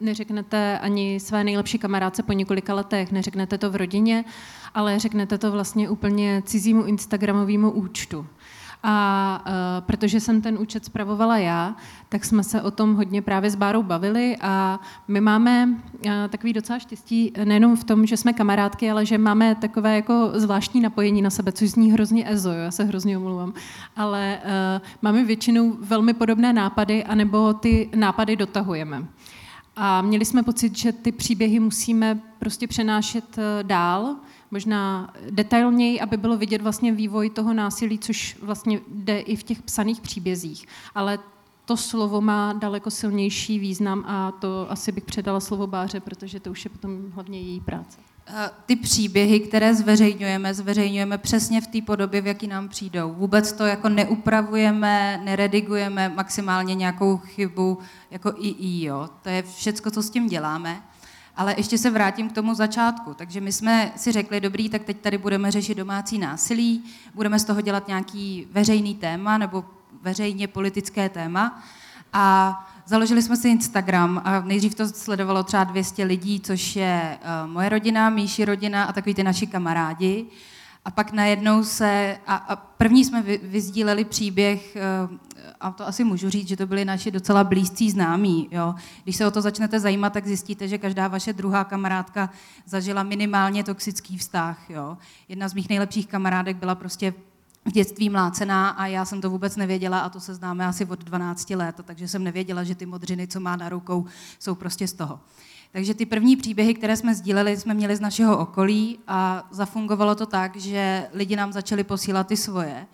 neřeknete 0.00 0.78
ani 0.78 1.20
své 1.20 1.44
nejlepší 1.44 1.78
kamarádce 1.78 2.22
po 2.22 2.32
několika 2.32 2.74
letech, 2.74 3.12
neřeknete 3.12 3.58
to 3.58 3.70
v 3.70 3.76
rodině, 3.76 4.24
ale 4.74 4.98
řeknete 4.98 5.38
to 5.38 5.52
vlastně 5.52 5.88
úplně 5.90 6.42
cizímu 6.46 6.84
Instagramovému 6.84 7.70
účtu. 7.70 8.26
A 8.82 9.44
uh, 9.46 9.86
protože 9.86 10.20
jsem 10.20 10.42
ten 10.42 10.58
účet 10.58 10.84
zpravovala 10.84 11.38
já, 11.38 11.76
tak 12.08 12.24
jsme 12.24 12.44
se 12.44 12.62
o 12.62 12.70
tom 12.70 12.94
hodně 12.94 13.22
právě 13.22 13.50
s 13.50 13.54
Bárou 13.54 13.82
bavili 13.82 14.36
a 14.40 14.80
my 15.08 15.20
máme 15.20 15.68
uh, 15.68 16.10
takový 16.28 16.52
docela 16.52 16.78
štěstí 16.78 17.32
nejenom 17.44 17.76
v 17.76 17.84
tom, 17.84 18.06
že 18.06 18.16
jsme 18.16 18.32
kamarádky, 18.32 18.90
ale 18.90 19.06
že 19.06 19.18
máme 19.18 19.54
takové 19.54 19.96
jako 19.96 20.30
zvláštní 20.34 20.80
napojení 20.80 21.22
na 21.22 21.30
sebe, 21.30 21.52
což 21.52 21.70
zní 21.70 21.92
hrozně 21.92 22.30
ezo, 22.30 22.52
jo, 22.52 22.58
já 22.58 22.70
se 22.70 22.84
hrozně 22.84 23.18
omlouvám, 23.18 23.52
ale 23.96 24.38
uh, 24.44 24.86
máme 25.02 25.24
většinou 25.24 25.76
velmi 25.80 26.14
podobné 26.14 26.52
nápady, 26.52 27.04
anebo 27.04 27.52
ty 27.52 27.90
nápady 27.94 28.36
dotahujeme. 28.36 29.04
A 29.78 30.02
měli 30.02 30.24
jsme 30.24 30.42
pocit, 30.42 30.78
že 30.78 30.92
ty 30.92 31.12
příběhy 31.12 31.60
musíme 31.60 32.20
prostě 32.38 32.66
přenášet 32.66 33.36
dál, 33.62 34.16
možná 34.50 35.12
detailněji, 35.30 36.00
aby 36.00 36.16
bylo 36.16 36.36
vidět 36.36 36.62
vlastně 36.62 36.92
vývoj 36.92 37.30
toho 37.30 37.54
násilí, 37.54 37.98
což 37.98 38.36
vlastně 38.42 38.80
jde 38.88 39.18
i 39.18 39.36
v 39.36 39.42
těch 39.42 39.62
psaných 39.62 40.00
příbězích. 40.00 40.66
Ale 40.94 41.18
to 41.64 41.76
slovo 41.76 42.20
má 42.20 42.52
daleko 42.52 42.90
silnější 42.90 43.58
význam 43.58 44.04
a 44.06 44.32
to 44.32 44.66
asi 44.70 44.92
bych 44.92 45.04
předala 45.04 45.40
slovo 45.40 45.66
Báře, 45.66 46.00
protože 46.00 46.40
to 46.40 46.50
už 46.50 46.64
je 46.64 46.70
potom 46.70 47.10
hlavně 47.10 47.40
její 47.40 47.60
práce. 47.60 47.98
Ty 48.66 48.76
příběhy, 48.76 49.40
které 49.40 49.74
zveřejňujeme, 49.74 50.54
zveřejňujeme 50.54 51.18
přesně 51.18 51.60
v 51.60 51.66
té 51.66 51.82
podobě, 51.82 52.20
v 52.20 52.26
jaký 52.26 52.46
nám 52.46 52.68
přijdou. 52.68 53.12
Vůbec 53.12 53.52
to 53.52 53.64
jako 53.64 53.88
neupravujeme, 53.88 55.20
neredigujeme 55.24 56.08
maximálně 56.08 56.74
nějakou 56.74 57.16
chybu 57.16 57.78
jako 58.10 58.32
i, 58.38 58.48
i 58.48 58.84
jo. 58.84 59.08
To 59.22 59.28
je 59.28 59.42
všecko, 59.42 59.90
co 59.90 60.02
s 60.02 60.10
tím 60.10 60.26
děláme. 60.26 60.82
Ale 61.36 61.54
ještě 61.56 61.78
se 61.78 61.90
vrátím 61.90 62.28
k 62.28 62.32
tomu 62.32 62.54
začátku. 62.54 63.14
Takže 63.14 63.40
my 63.40 63.52
jsme 63.52 63.92
si 63.96 64.12
řekli, 64.12 64.40
dobrý, 64.40 64.68
tak 64.68 64.84
teď 64.84 65.00
tady 65.00 65.18
budeme 65.18 65.50
řešit 65.50 65.74
domácí 65.74 66.18
násilí, 66.18 66.84
budeme 67.14 67.38
z 67.38 67.44
toho 67.44 67.60
dělat 67.60 67.88
nějaký 67.88 68.48
veřejný 68.50 68.94
téma 68.94 69.38
nebo 69.38 69.64
veřejně 70.02 70.48
politické 70.48 71.08
téma. 71.08 71.62
A 72.12 72.66
založili 72.86 73.22
jsme 73.22 73.36
si 73.36 73.48
Instagram 73.48 74.22
a 74.24 74.40
nejdřív 74.40 74.74
to 74.74 74.88
sledovalo 74.88 75.42
třeba 75.42 75.64
200 75.64 76.04
lidí, 76.04 76.40
což 76.40 76.76
je 76.76 77.18
uh, 77.20 77.50
moje 77.50 77.68
rodina, 77.68 78.10
Míši 78.10 78.44
rodina 78.44 78.84
a 78.84 78.92
takový 78.92 79.14
ty 79.14 79.22
naši 79.22 79.46
kamarádi. 79.46 80.26
A 80.86 80.90
pak 80.90 81.12
najednou 81.12 81.64
se, 81.64 82.18
a, 82.26 82.36
a 82.36 82.56
první 82.56 83.04
jsme 83.04 83.22
vy, 83.22 83.40
vyzdíleli 83.42 84.04
příběh, 84.04 84.76
uh, 85.10 85.16
a 85.60 85.70
to 85.70 85.86
asi 85.86 86.04
můžu 86.04 86.30
říct, 86.30 86.48
že 86.48 86.56
to 86.56 86.66
byli 86.66 86.84
naši 86.84 87.10
docela 87.10 87.44
blízcí 87.44 87.90
známí. 87.90 88.48
Jo. 88.50 88.74
Když 89.04 89.16
se 89.16 89.26
o 89.26 89.30
to 89.30 89.42
začnete 89.42 89.80
zajímat, 89.80 90.12
tak 90.12 90.26
zjistíte, 90.26 90.68
že 90.68 90.78
každá 90.78 91.08
vaše 91.08 91.32
druhá 91.32 91.64
kamarádka 91.64 92.30
zažila 92.66 93.02
minimálně 93.02 93.64
toxický 93.64 94.18
vztah. 94.18 94.70
Jo. 94.70 94.98
Jedna 95.28 95.48
z 95.48 95.54
mých 95.54 95.68
nejlepších 95.68 96.06
kamarádek 96.06 96.56
byla 96.56 96.74
prostě 96.74 97.14
v 97.64 97.72
dětství 97.72 98.10
mlácená 98.10 98.68
a 98.68 98.86
já 98.86 99.04
jsem 99.04 99.20
to 99.20 99.30
vůbec 99.30 99.56
nevěděla 99.56 100.00
a 100.00 100.08
to 100.08 100.20
se 100.20 100.34
známe 100.34 100.66
asi 100.66 100.84
od 100.84 101.04
12 101.04 101.50
let, 101.50 101.80
takže 101.84 102.08
jsem 102.08 102.24
nevěděla, 102.24 102.64
že 102.64 102.74
ty 102.74 102.86
modřiny, 102.86 103.26
co 103.28 103.40
má 103.40 103.56
na 103.56 103.68
rukou, 103.68 104.06
jsou 104.38 104.54
prostě 104.54 104.88
z 104.88 104.92
toho. 104.92 105.20
Takže 105.72 105.94
ty 105.94 106.06
první 106.06 106.36
příběhy, 106.36 106.74
které 106.74 106.96
jsme 106.96 107.14
sdíleli, 107.14 107.56
jsme 107.56 107.74
měli 107.74 107.96
z 107.96 108.00
našeho 108.00 108.38
okolí 108.38 108.98
a 109.08 109.48
zafungovalo 109.50 110.14
to 110.14 110.26
tak, 110.26 110.56
že 110.56 111.08
lidi 111.12 111.36
nám 111.36 111.52
začali 111.52 111.84
posílat 111.84 112.26
ty 112.26 112.36
svoje. 112.36 112.86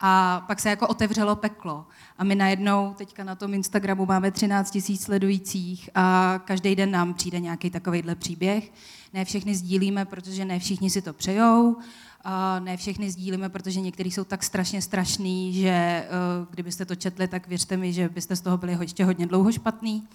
A 0.00 0.44
pak 0.46 0.60
se 0.60 0.70
jako 0.70 0.88
otevřelo 0.88 1.36
peklo. 1.36 1.86
A 2.18 2.24
my 2.24 2.34
najednou 2.34 2.94
teďka 2.96 3.24
na 3.24 3.34
tom 3.34 3.54
Instagramu 3.54 4.06
máme 4.06 4.30
13 4.30 4.70
tisíc 4.70 5.02
sledujících 5.02 5.90
a 5.94 6.34
každý 6.44 6.76
den 6.76 6.90
nám 6.90 7.14
přijde 7.14 7.40
nějaký 7.40 7.70
takovýhle 7.70 8.14
příběh. 8.14 8.72
Ne 9.14 9.24
všechny 9.24 9.54
sdílíme, 9.54 10.04
protože 10.04 10.44
ne 10.44 10.58
všichni 10.58 10.90
si 10.90 11.02
to 11.02 11.12
přejou. 11.12 11.76
A 12.24 12.58
ne 12.58 12.76
všechny 12.76 13.10
sdílíme, 13.10 13.48
protože 13.48 13.80
některý 13.80 14.10
jsou 14.10 14.24
tak 14.24 14.42
strašně 14.42 14.82
strašný, 14.82 15.52
že 15.52 15.68
eh, 15.68 16.06
kdybyste 16.50 16.84
to 16.84 16.94
četli, 16.94 17.28
tak 17.28 17.48
věřte 17.48 17.76
mi, 17.76 17.92
že 17.92 18.08
byste 18.08 18.36
z 18.36 18.40
toho 18.40 18.58
byli 18.58 18.76
ještě 18.80 19.04
hodně 19.04 19.26
dlouho 19.26 19.52
špatný. 19.52 20.08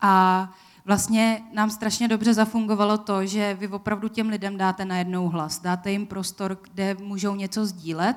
A 0.00 0.54
vlastně 0.84 1.42
nám 1.52 1.70
strašně 1.70 2.08
dobře 2.08 2.34
zafungovalo 2.34 2.98
to, 2.98 3.26
že 3.26 3.54
vy 3.54 3.68
opravdu 3.68 4.08
těm 4.08 4.28
lidem 4.28 4.56
dáte 4.56 4.84
najednou 4.84 5.28
hlas, 5.28 5.60
dáte 5.60 5.90
jim 5.90 6.06
prostor, 6.06 6.58
kde 6.62 6.94
můžou 6.94 7.34
něco 7.34 7.66
sdílet 7.66 8.16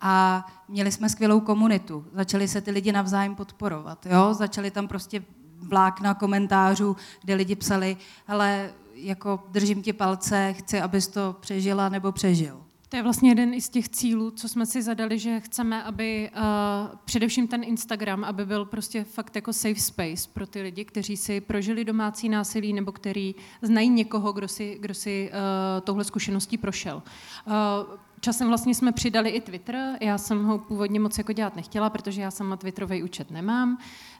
a 0.00 0.46
měli 0.68 0.92
jsme 0.92 1.08
skvělou 1.08 1.40
komunitu. 1.40 2.04
Začali 2.12 2.48
se 2.48 2.60
ty 2.60 2.70
lidi 2.70 2.92
navzájem 2.92 3.34
podporovat. 3.34 4.06
Jo? 4.06 4.34
Začali 4.34 4.70
tam 4.70 4.88
prostě 4.88 5.22
vlákna 5.58 6.14
komentářů, 6.14 6.96
kde 7.22 7.34
lidi 7.34 7.56
psali, 7.56 7.96
ale 8.28 8.70
jako 8.94 9.42
držím 9.48 9.82
ti 9.82 9.92
palce, 9.92 10.52
chci, 10.52 10.80
abys 10.80 11.08
to 11.08 11.36
přežila 11.40 11.88
nebo 11.88 12.12
přežil. 12.12 12.65
To 12.96 12.98
je 12.98 13.02
vlastně 13.02 13.30
jeden 13.30 13.60
z 13.60 13.68
těch 13.68 13.88
cílů, 13.88 14.30
co 14.30 14.48
jsme 14.48 14.66
si 14.66 14.82
zadali, 14.82 15.18
že 15.18 15.40
chceme, 15.40 15.82
aby 15.82 16.30
uh, 16.36 16.42
především 17.04 17.48
ten 17.48 17.64
Instagram, 17.64 18.24
aby 18.24 18.46
byl 18.46 18.64
prostě 18.64 19.04
fakt 19.04 19.36
jako 19.36 19.52
safe 19.52 19.80
space 19.80 20.28
pro 20.32 20.46
ty 20.46 20.62
lidi, 20.62 20.84
kteří 20.84 21.16
si 21.16 21.40
prožili 21.40 21.84
domácí 21.84 22.28
násilí 22.28 22.72
nebo 22.72 22.92
který 22.92 23.34
znají 23.62 23.88
někoho, 23.88 24.32
kdo 24.32 24.48
si, 24.48 24.76
kdo 24.80 24.94
si 24.94 25.30
uh, 25.30 25.80
touhle 25.80 26.04
zkušeností 26.04 26.58
prošel. 26.58 27.02
Uh, 27.46 27.52
časem 28.26 28.48
vlastně 28.48 28.74
jsme 28.74 28.92
přidali 28.92 29.30
i 29.30 29.40
Twitter. 29.40 29.96
Já 30.00 30.18
jsem 30.18 30.44
ho 30.44 30.58
původně 30.58 31.00
moc 31.00 31.18
jako 31.18 31.32
dělat 31.32 31.56
nechtěla, 31.56 31.90
protože 31.90 32.22
já 32.22 32.30
sama 32.30 32.56
Twitterový 32.56 33.02
účet 33.02 33.30
nemám. 33.30 33.78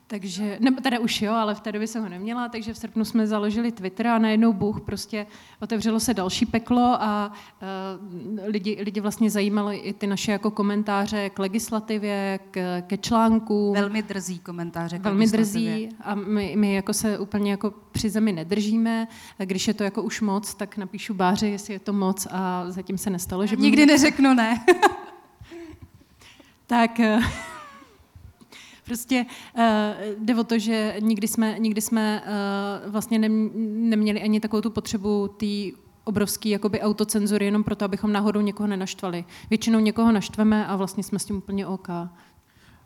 Takže, 0.09 0.57
nebo 0.59 0.81
teda 0.81 0.99
už 0.99 1.21
jo, 1.21 1.33
ale 1.33 1.55
v 1.55 1.59
té 1.59 1.71
době 1.71 1.87
jsem 1.87 2.03
ho 2.03 2.09
neměla, 2.09 2.49
takže 2.49 2.73
v 2.73 2.77
srpnu 2.77 3.05
jsme 3.05 3.27
založili 3.27 3.71
Twitter 3.71 4.07
a 4.07 4.17
najednou 4.17 4.53
Bůh 4.53 4.81
prostě 4.81 5.27
otevřelo 5.61 5.99
se 5.99 6.13
další 6.13 6.45
peklo 6.45 6.95
a 6.99 7.31
uh, 7.31 8.47
lidi, 8.47 8.77
lidi 8.83 9.01
vlastně 9.01 9.29
zajímali 9.29 9.77
i 9.77 9.93
ty 9.93 10.07
naše 10.07 10.31
jako 10.31 10.51
komentáře 10.51 11.29
k 11.29 11.39
legislativě, 11.39 12.39
k, 12.51 12.81
ke 12.87 12.97
článku. 12.97 13.73
Velmi 13.73 14.03
drzí 14.03 14.39
komentáře. 14.39 14.99
Velmi 14.99 15.27
drzí 15.27 15.89
a 16.01 16.15
my, 16.15 16.53
my 16.57 16.73
jako 16.73 16.93
se 16.93 17.19
úplně 17.19 17.51
jako 17.51 17.73
při 17.91 18.09
zemi 18.09 18.31
nedržíme. 18.31 19.07
Když 19.37 19.67
je 19.67 19.73
to 19.73 19.83
jako 19.83 20.03
už 20.03 20.21
moc, 20.21 20.55
tak 20.55 20.77
napíšu 20.77 21.13
báře, 21.13 21.49
jestli 21.49 21.73
je 21.73 21.79
to 21.79 21.93
moc 21.93 22.27
a 22.31 22.65
zatím 22.67 22.97
se 22.97 23.09
nestalo. 23.09 23.45
Že 23.45 23.55
Nikdy 23.55 23.85
neřeknu 23.97 24.33
ne. 24.33 24.65
tak... 26.67 26.99
Uh, 26.99 27.23
Prostě 28.85 29.25
uh, 29.57 29.63
jde 30.19 30.35
o 30.35 30.43
to, 30.43 30.59
že 30.59 30.95
nikdy 30.99 31.27
jsme, 31.27 31.59
nikdy 31.59 31.81
jsme 31.81 32.23
uh, 32.85 32.91
vlastně 32.91 33.19
nem, 33.19 33.49
neměli 33.89 34.21
ani 34.21 34.39
takovou 34.39 34.61
tu 34.61 34.69
potřebu 34.69 35.27
té 35.27 35.77
obrovský 36.03 36.49
jakoby 36.49 36.81
autocenzury 36.81 37.45
jenom 37.45 37.63
proto, 37.63 37.85
abychom 37.85 38.11
náhodou 38.11 38.41
někoho 38.41 38.67
nenaštvali. 38.67 39.25
Většinou 39.49 39.79
někoho 39.79 40.11
naštveme 40.11 40.67
a 40.67 40.75
vlastně 40.75 41.03
jsme 41.03 41.19
s 41.19 41.25
tím 41.25 41.37
úplně 41.37 41.67
OK. 41.67 41.87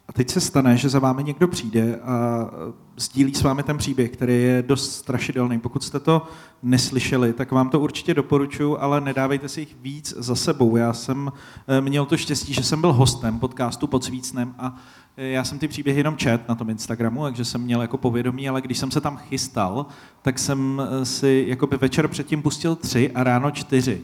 A 0.08 0.14
teď 0.14 0.30
se 0.30 0.42
stane, 0.42 0.78
že 0.78 0.90
za 0.90 1.00
vámi 1.00 1.24
někdo 1.24 1.48
přijde 1.48 2.00
a 2.04 2.50
sdílí 2.98 3.36
s 3.36 3.42
vámi 3.42 3.64
ten 3.64 3.78
příběh, 3.78 4.12
který 4.12 4.44
je 4.44 4.64
dost 4.68 4.92
strašidelný. 4.92 5.60
Pokud 5.60 5.84
jste 5.84 6.00
to 6.00 6.28
neslyšeli, 6.64 7.34
tak 7.34 7.52
vám 7.52 7.70
to 7.70 7.80
určitě 7.80 8.14
doporučuji, 8.14 8.78
ale 8.82 9.02
nedávejte 9.02 9.50
si 9.50 9.60
jich 9.60 9.76
víc 9.82 10.14
za 10.18 10.36
sebou. 10.36 10.76
Já 10.76 10.94
jsem 10.94 11.32
eh, 11.68 11.82
měl 11.82 12.06
to 12.06 12.18
štěstí, 12.18 12.54
že 12.54 12.64
jsem 12.64 12.82
byl 12.82 12.94
hostem 12.94 13.40
podcastu 13.40 13.88
pod 13.88 14.04
Svícnem 14.04 14.56
a 14.60 14.76
eh, 15.18 15.28
já 15.28 15.44
jsem 15.44 15.60
ty 15.60 15.68
příběhy 15.68 16.00
jenom 16.00 16.18
čet 16.18 16.50
na 16.50 16.56
tom 16.56 16.70
Instagramu, 16.70 17.24
takže 17.24 17.46
jsem 17.46 17.62
měl 17.62 17.82
jako 17.82 17.98
povědomí, 17.98 18.50
ale 18.50 18.62
když 18.62 18.78
jsem 18.78 18.92
se 18.92 19.02
tam 19.02 19.18
chystal, 19.18 19.86
tak 20.22 20.40
jsem 20.40 20.82
si 21.04 21.46
jako 21.48 21.68
by 21.68 21.78
večer 21.78 22.08
předtím 22.08 22.42
pustil 22.42 22.76
tři 22.76 23.12
a 23.12 23.24
ráno 23.24 23.52
čtyři. 23.52 24.02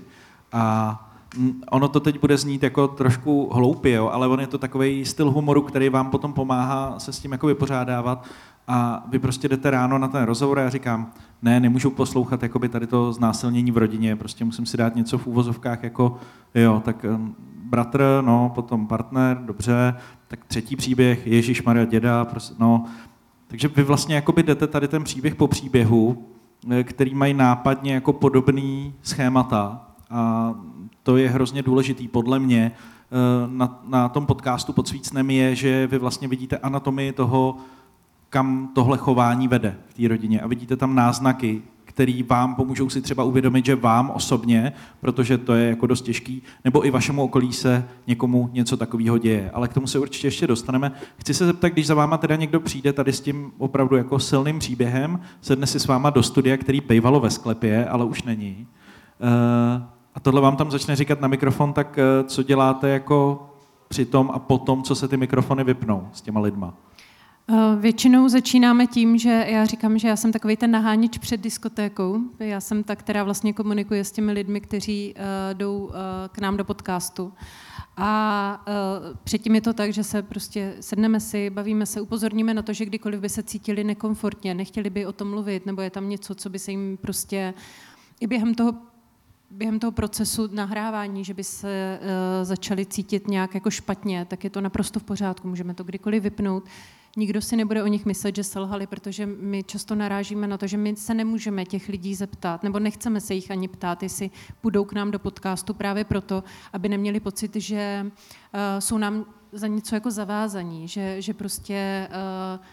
A 0.52 1.04
ono 1.72 1.88
to 1.88 2.00
teď 2.00 2.22
bude 2.22 2.38
znít 2.38 2.64
jako 2.64 2.88
trošku 2.88 3.50
hloupě, 3.54 3.94
jo, 3.94 4.10
ale 4.10 4.28
on 4.28 4.40
je 4.40 4.48
to 4.48 4.58
takový 4.58 5.06
styl 5.06 5.32
humoru, 5.32 5.62
který 5.62 5.90
vám 5.90 6.10
potom 6.10 6.34
pomáhá 6.34 7.00
se 7.00 7.14
s 7.14 7.20
tím 7.20 7.32
jako 7.32 7.48
vypořádávat 7.48 8.26
a 8.68 9.06
vy 9.10 9.20
prostě 9.20 9.50
jdete 9.50 9.72
ráno 9.72 9.98
na 9.98 10.08
ten 10.08 10.24
rozhovor 10.24 10.60
a 10.60 10.62
já 10.62 10.70
říkám, 10.70 11.12
ne, 11.42 11.60
nemůžu 11.60 11.90
poslouchat 11.90 12.44
jakoby 12.44 12.70
tady 12.70 12.88
to 12.88 13.14
znásilnění 13.14 13.72
v 13.72 13.78
rodině, 13.78 14.16
prostě 14.16 14.46
musím 14.46 14.66
si 14.66 14.78
dát 14.78 14.96
něco 14.96 15.18
v 15.18 15.28
úvozovkách 15.28 15.84
jako, 15.84 16.18
jo, 16.56 16.82
tak 16.86 17.06
bratr, 17.64 18.02
no, 18.22 18.52
potom 18.56 18.88
partner, 18.88 19.38
dobře, 19.38 19.96
tak 20.28 20.46
třetí 20.46 20.76
příběh, 20.76 21.28
Ježíš 21.28 21.64
Maria 21.64 21.86
děda, 21.86 22.26
prostě, 22.26 22.56
no. 22.60 22.86
Takže 23.48 23.68
vy 23.68 23.84
vlastně 23.84 24.16
jakoby 24.16 24.44
jdete 24.44 24.68
tady 24.68 24.88
ten 24.88 25.04
příběh 25.04 25.36
po 25.36 25.48
příběhu, 25.48 26.28
eh, 26.72 26.84
který 26.84 27.16
mají 27.16 27.34
nápadně 27.34 27.94
jako 27.94 28.14
podobný 28.14 28.94
schémata 29.02 29.87
a 30.10 30.54
to 31.04 31.18
je 31.18 31.30
hrozně 31.30 31.64
důležitý 31.64 32.08
podle 32.08 32.40
mě 32.40 32.72
eh, 32.72 33.48
na, 33.48 33.80
na 33.88 34.10
tom 34.10 34.26
podcastu 34.26 34.74
pod 34.74 34.88
Svícnem 34.88 35.30
je, 35.30 35.56
že 35.56 35.88
vy 35.88 35.98
vlastně 35.98 36.28
vidíte 36.28 36.58
anatomii 36.58 37.12
toho, 37.12 37.58
kam 38.30 38.70
tohle 38.76 38.98
chování 38.98 39.48
vede 39.48 39.78
v 39.88 39.94
té 39.94 40.08
rodině 40.08 40.42
a 40.42 40.48
vidíte 40.48 40.76
tam 40.76 40.96
náznaky, 40.96 41.62
který 41.98 42.24
vám 42.24 42.56
pomůžou 42.56 42.90
si 42.90 43.02
třeba 43.02 43.24
uvědomit, 43.24 43.66
že 43.66 43.76
vám 43.76 44.12
osobně, 44.16 44.74
protože 45.00 45.38
to 45.38 45.54
je 45.54 45.70
jako 45.70 45.88
dost 45.88 46.02
těžký, 46.02 46.42
nebo 46.66 46.86
i 46.86 46.92
vašemu 46.92 47.24
okolí 47.24 47.54
se 47.54 47.88
někomu 48.08 48.50
něco 48.54 48.78
takového 48.78 49.18
děje. 49.18 49.52
Ale 49.54 49.68
k 49.68 49.74
tomu 49.74 49.88
se 49.88 50.00
určitě 50.00 50.28
ještě 50.28 50.48
dostaneme. 50.48 50.92
Chci 51.18 51.34
se 51.34 51.46
zeptat, 51.46 51.70
když 51.70 51.88
za 51.88 51.96
váma 51.96 52.18
teda 52.18 52.36
někdo 52.36 52.60
přijde 52.60 52.94
tady 52.94 53.14
s 53.14 53.22
tím 53.22 53.52
opravdu 53.58 53.96
jako 53.96 54.20
silným 54.20 54.60
příběhem, 54.60 55.20
sedne 55.42 55.68
si 55.68 55.80
s 55.80 55.88
váma 55.88 56.10
do 56.10 56.24
studia, 56.24 56.58
který 56.58 56.82
pejvalo 56.82 57.20
ve 57.20 57.30
sklepě, 57.30 57.86
ale 57.86 58.06
už 58.06 58.24
není. 58.24 58.68
Uh, 59.78 59.97
a 60.18 60.20
tohle 60.20 60.42
vám 60.42 60.56
tam 60.58 60.72
začne 60.72 60.96
říkat 60.96 61.22
na 61.22 61.28
mikrofon, 61.28 61.74
tak 61.74 61.98
uh, 61.98 62.28
co 62.28 62.44
děláte 62.44 62.90
jako 62.90 63.50
při 63.88 64.06
tom 64.06 64.32
a 64.34 64.40
potom, 64.40 64.84
co 64.84 64.96
se 64.96 65.08
ty 65.08 65.18
mikrofony 65.18 65.64
vypnou 65.64 66.10
s 66.14 66.22
těma 66.22 66.40
lidma? 66.40 66.74
Eh, 67.50 67.76
většinou 67.80 68.30
začínáme 68.30 68.88
tím, 68.88 69.18
že 69.18 69.46
já 69.50 69.66
říkám, 69.66 69.98
že 69.98 70.08
já 70.08 70.16
jsem 70.16 70.32
takový 70.32 70.58
ten 70.58 70.72
naháněč 70.72 71.18
před 71.18 71.42
diskotékou. 71.42 72.20
Já 72.40 72.62
jsem 72.62 72.84
ta, 72.84 72.96
která 72.96 73.24
vlastně 73.24 73.54
komunikuje 73.54 74.04
s 74.04 74.12
těmi 74.12 74.32
lidmi, 74.32 74.62
kteří 74.62 75.14
uh, 75.14 75.24
jdou 75.58 75.92
k 76.32 76.40
nám 76.40 76.58
do 76.58 76.64
podcastu. 76.64 77.34
A 77.98 78.66
předtím 79.24 79.56
je 79.56 79.62
to 79.62 79.74
tak, 79.74 79.94
že 79.94 80.04
se 80.04 80.22
prostě 80.22 80.74
sedneme 80.80 81.20
si, 81.20 81.50
bavíme 81.50 81.86
se, 81.86 82.02
upozorníme 82.02 82.54
na 82.54 82.62
to, 82.62 82.74
že 82.74 82.86
kdykoliv 82.86 83.20
by 83.20 83.30
se 83.30 83.44
cítili 83.44 83.84
nekomfortně, 83.84 84.54
nechtěli 84.54 84.90
by 84.90 85.06
o 85.06 85.12
tom 85.12 85.30
mluvit, 85.30 85.66
nebo 85.66 85.82
je 85.82 85.90
tam 85.90 86.10
něco, 86.10 86.36
co 86.36 86.50
by 86.50 86.60
se 86.60 86.72
jim 86.72 86.98
prostě 87.02 87.54
i 88.20 88.28
během 88.28 88.56
toho 88.56 88.74
během 89.52 89.80
toho 89.80 89.92
procesu 89.92 90.50
nahrávání, 90.52 91.24
že 91.24 91.34
by 91.34 91.44
se 91.44 92.00
uh, 92.02 92.08
začali 92.46 92.86
cítit 92.86 93.28
nějak 93.28 93.56
jako 93.56 93.70
špatně, 93.72 94.26
tak 94.26 94.44
je 94.44 94.50
to 94.50 94.62
naprosto 94.62 95.00
v 95.00 95.04
pořádku, 95.04 95.48
můžeme 95.48 95.74
to 95.74 95.84
kdykoliv 95.84 96.24
vypnout. 96.24 96.64
Nikdo 97.18 97.42
si 97.42 97.56
nebude 97.56 97.84
o 97.84 97.88
nich 97.88 98.06
myslet, 98.06 98.36
že 98.36 98.44
selhali, 98.44 98.88
protože 98.88 99.26
my 99.26 99.64
často 99.64 99.96
narážíme 99.96 100.48
na 100.48 100.58
to, 100.58 100.68
že 100.68 100.78
my 100.78 100.96
se 100.96 101.14
nemůžeme 101.14 101.66
těch 101.66 101.90
lidí 101.90 102.16
zeptat, 102.16 102.64
nebo 102.64 102.80
nechceme 102.80 103.22
se 103.22 103.34
jich 103.34 103.52
ani 103.52 103.68
ptát, 103.68 104.04
jestli 104.04 104.30
půjdou 104.62 104.86
k 104.86 104.94
nám 104.94 105.12
do 105.12 105.20
podcastu 105.20 105.74
právě 105.74 106.04
proto, 106.04 106.44
aby 106.74 106.90
neměli 106.90 107.20
pocit, 107.20 107.56
že 107.56 108.06
uh, 108.06 108.60
jsou 108.80 108.98
nám 108.98 109.26
za 109.52 109.68
něco 109.68 109.96
jako 109.96 110.12
zavázaní, 110.12 110.88
že, 110.88 111.22
že 111.22 111.34
prostě 111.34 112.10
uh, 112.10 112.66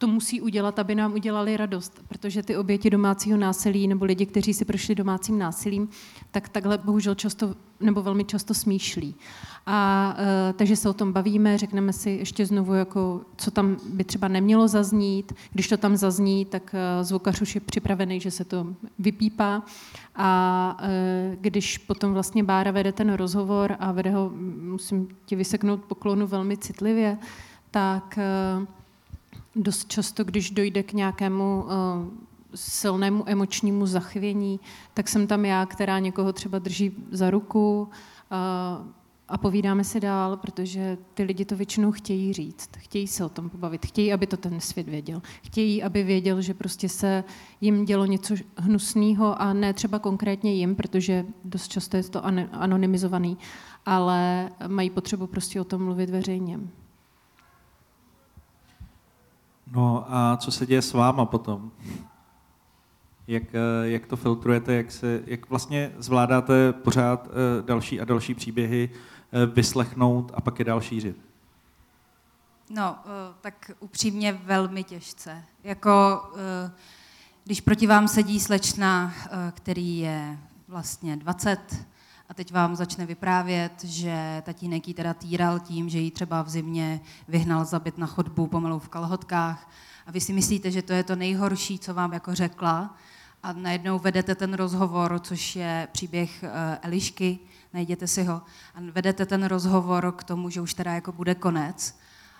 to 0.00 0.06
musí 0.06 0.40
udělat, 0.40 0.78
aby 0.78 0.94
nám 0.94 1.12
udělali 1.12 1.56
radost, 1.56 2.02
protože 2.08 2.42
ty 2.42 2.56
oběti 2.56 2.90
domácího 2.90 3.38
násilí 3.38 3.88
nebo 3.88 4.04
lidi, 4.04 4.26
kteří 4.26 4.54
si 4.54 4.64
prošli 4.64 4.94
domácím 4.94 5.38
násilím, 5.38 5.88
tak 6.30 6.48
takhle 6.48 6.78
bohužel 6.78 7.14
často 7.14 7.54
nebo 7.80 8.02
velmi 8.02 8.24
často 8.24 8.54
smýšlí. 8.54 9.14
A 9.66 10.16
uh, 10.18 10.56
takže 10.56 10.76
se 10.76 10.88
o 10.88 10.92
tom 10.92 11.12
bavíme, 11.12 11.58
řekneme 11.58 11.92
si 11.92 12.10
ještě 12.10 12.46
znovu, 12.46 12.74
jako, 12.74 13.20
co 13.36 13.50
tam 13.50 13.76
by 13.92 14.04
třeba 14.04 14.28
nemělo 14.28 14.68
zaznít. 14.68 15.32
Když 15.52 15.68
to 15.68 15.76
tam 15.76 15.96
zazní, 15.96 16.44
tak 16.44 16.74
uh, 16.74 17.04
zvukař 17.04 17.40
už 17.40 17.54
je 17.54 17.60
připravený, 17.60 18.20
že 18.20 18.30
se 18.30 18.44
to 18.44 18.66
vypípá. 18.98 19.62
A 20.16 20.76
uh, 20.82 20.88
když 21.40 21.78
potom 21.78 22.12
vlastně 22.12 22.44
Bára 22.44 22.70
vede 22.70 22.92
ten 22.92 23.12
rozhovor 23.12 23.76
a 23.80 23.92
vede 23.92 24.10
ho, 24.10 24.30
musím 24.60 25.08
ti 25.24 25.36
vyseknout 25.36 25.84
poklonu 25.84 26.26
velmi 26.26 26.56
citlivě, 26.56 27.18
tak 27.70 28.18
uh, 28.58 28.79
dost 29.56 29.88
často, 29.88 30.24
když 30.24 30.50
dojde 30.50 30.82
k 30.82 30.92
nějakému 30.92 31.62
uh, 31.62 31.70
silnému 32.54 33.24
emočnímu 33.26 33.86
zachvění, 33.86 34.60
tak 34.94 35.08
jsem 35.08 35.26
tam 35.26 35.44
já, 35.44 35.66
která 35.66 35.98
někoho 35.98 36.32
třeba 36.32 36.58
drží 36.58 36.92
za 37.10 37.30
ruku 37.30 37.82
uh, 37.82 38.86
a 39.28 39.38
povídáme 39.38 39.84
si 39.84 40.00
dál, 40.00 40.36
protože 40.36 40.98
ty 41.14 41.22
lidi 41.22 41.44
to 41.44 41.56
většinou 41.56 41.92
chtějí 41.92 42.32
říct, 42.32 42.70
chtějí 42.78 43.06
se 43.06 43.24
o 43.24 43.28
tom 43.28 43.50
pobavit, 43.50 43.86
chtějí, 43.86 44.12
aby 44.12 44.26
to 44.26 44.36
ten 44.36 44.60
svět 44.60 44.88
věděl. 44.88 45.22
Chtějí, 45.42 45.82
aby 45.82 46.02
věděl, 46.02 46.42
že 46.42 46.54
prostě 46.54 46.88
se 46.88 47.24
jim 47.60 47.84
dělo 47.84 48.06
něco 48.06 48.34
hnusného 48.56 49.42
a 49.42 49.52
ne 49.52 49.72
třeba 49.72 49.98
konkrétně 49.98 50.54
jim, 50.54 50.76
protože 50.76 51.26
dost 51.44 51.68
často 51.68 51.96
je 51.96 52.02
to 52.02 52.24
anonymizovaný, 52.52 53.38
ale 53.86 54.50
mají 54.66 54.90
potřebu 54.90 55.26
prostě 55.26 55.60
o 55.60 55.64
tom 55.64 55.84
mluvit 55.84 56.10
veřejně. 56.10 56.60
No 59.70 60.04
a 60.08 60.36
co 60.36 60.50
se 60.52 60.66
děje 60.66 60.82
s 60.82 60.92
váma 60.92 61.24
potom? 61.24 61.70
Jak, 63.26 63.42
eh, 63.54 63.58
jak 63.82 64.06
to 64.06 64.16
filtrujete, 64.16 64.74
jak, 64.74 64.92
se, 64.92 65.22
jak 65.26 65.50
vlastně 65.50 65.92
zvládáte 65.98 66.72
pořád 66.72 67.28
eh, 67.28 67.62
další 67.62 68.00
a 68.00 68.04
další 68.04 68.34
příběhy 68.34 68.90
eh, 69.32 69.46
vyslechnout 69.46 70.32
a 70.34 70.40
pak 70.40 70.58
je 70.58 70.64
dál 70.64 70.80
šířit? 70.80 71.16
No, 72.70 72.98
tak 73.40 73.70
upřímně 73.80 74.32
velmi 74.32 74.84
těžce. 74.84 75.44
Jako, 75.64 76.22
když 77.44 77.60
proti 77.60 77.86
vám 77.86 78.08
sedí 78.08 78.40
slečna, 78.40 79.12
který 79.54 79.98
je 79.98 80.38
vlastně 80.68 81.16
20, 81.16 81.86
a 82.30 82.34
teď 82.34 82.52
vám 82.52 82.76
začne 82.76 83.06
vyprávět, 83.06 83.84
že 83.84 84.42
tatínek 84.46 84.88
jí 84.88 84.94
teda 84.94 85.14
týral 85.14 85.60
tím, 85.60 85.88
že 85.88 85.98
jí 85.98 86.10
třeba 86.10 86.42
v 86.42 86.48
zimě 86.48 87.00
vyhnal 87.28 87.64
zabit 87.64 87.98
na 87.98 88.06
chodbu 88.06 88.46
pomalu 88.46 88.78
v 88.78 88.88
kalhotkách. 88.88 89.70
A 90.06 90.10
vy 90.10 90.20
si 90.20 90.32
myslíte, 90.32 90.70
že 90.70 90.82
to 90.82 90.92
je 90.92 91.02
to 91.02 91.16
nejhorší, 91.16 91.78
co 91.78 91.94
vám 91.94 92.12
jako 92.12 92.34
řekla? 92.34 92.96
A 93.42 93.52
najednou 93.52 93.98
vedete 93.98 94.34
ten 94.34 94.54
rozhovor, 94.54 95.20
což 95.22 95.56
je 95.56 95.88
příběh 95.92 96.42
eh, 96.42 96.78
Elišky, 96.82 97.38
najděte 97.72 98.06
si 98.06 98.24
ho, 98.24 98.42
a 98.74 98.80
vedete 98.92 99.26
ten 99.26 99.44
rozhovor 99.44 100.12
k 100.16 100.24
tomu, 100.24 100.50
že 100.50 100.60
už 100.60 100.74
teda 100.74 100.94
jako 100.94 101.12
bude 101.12 101.34
konec. 101.34 101.98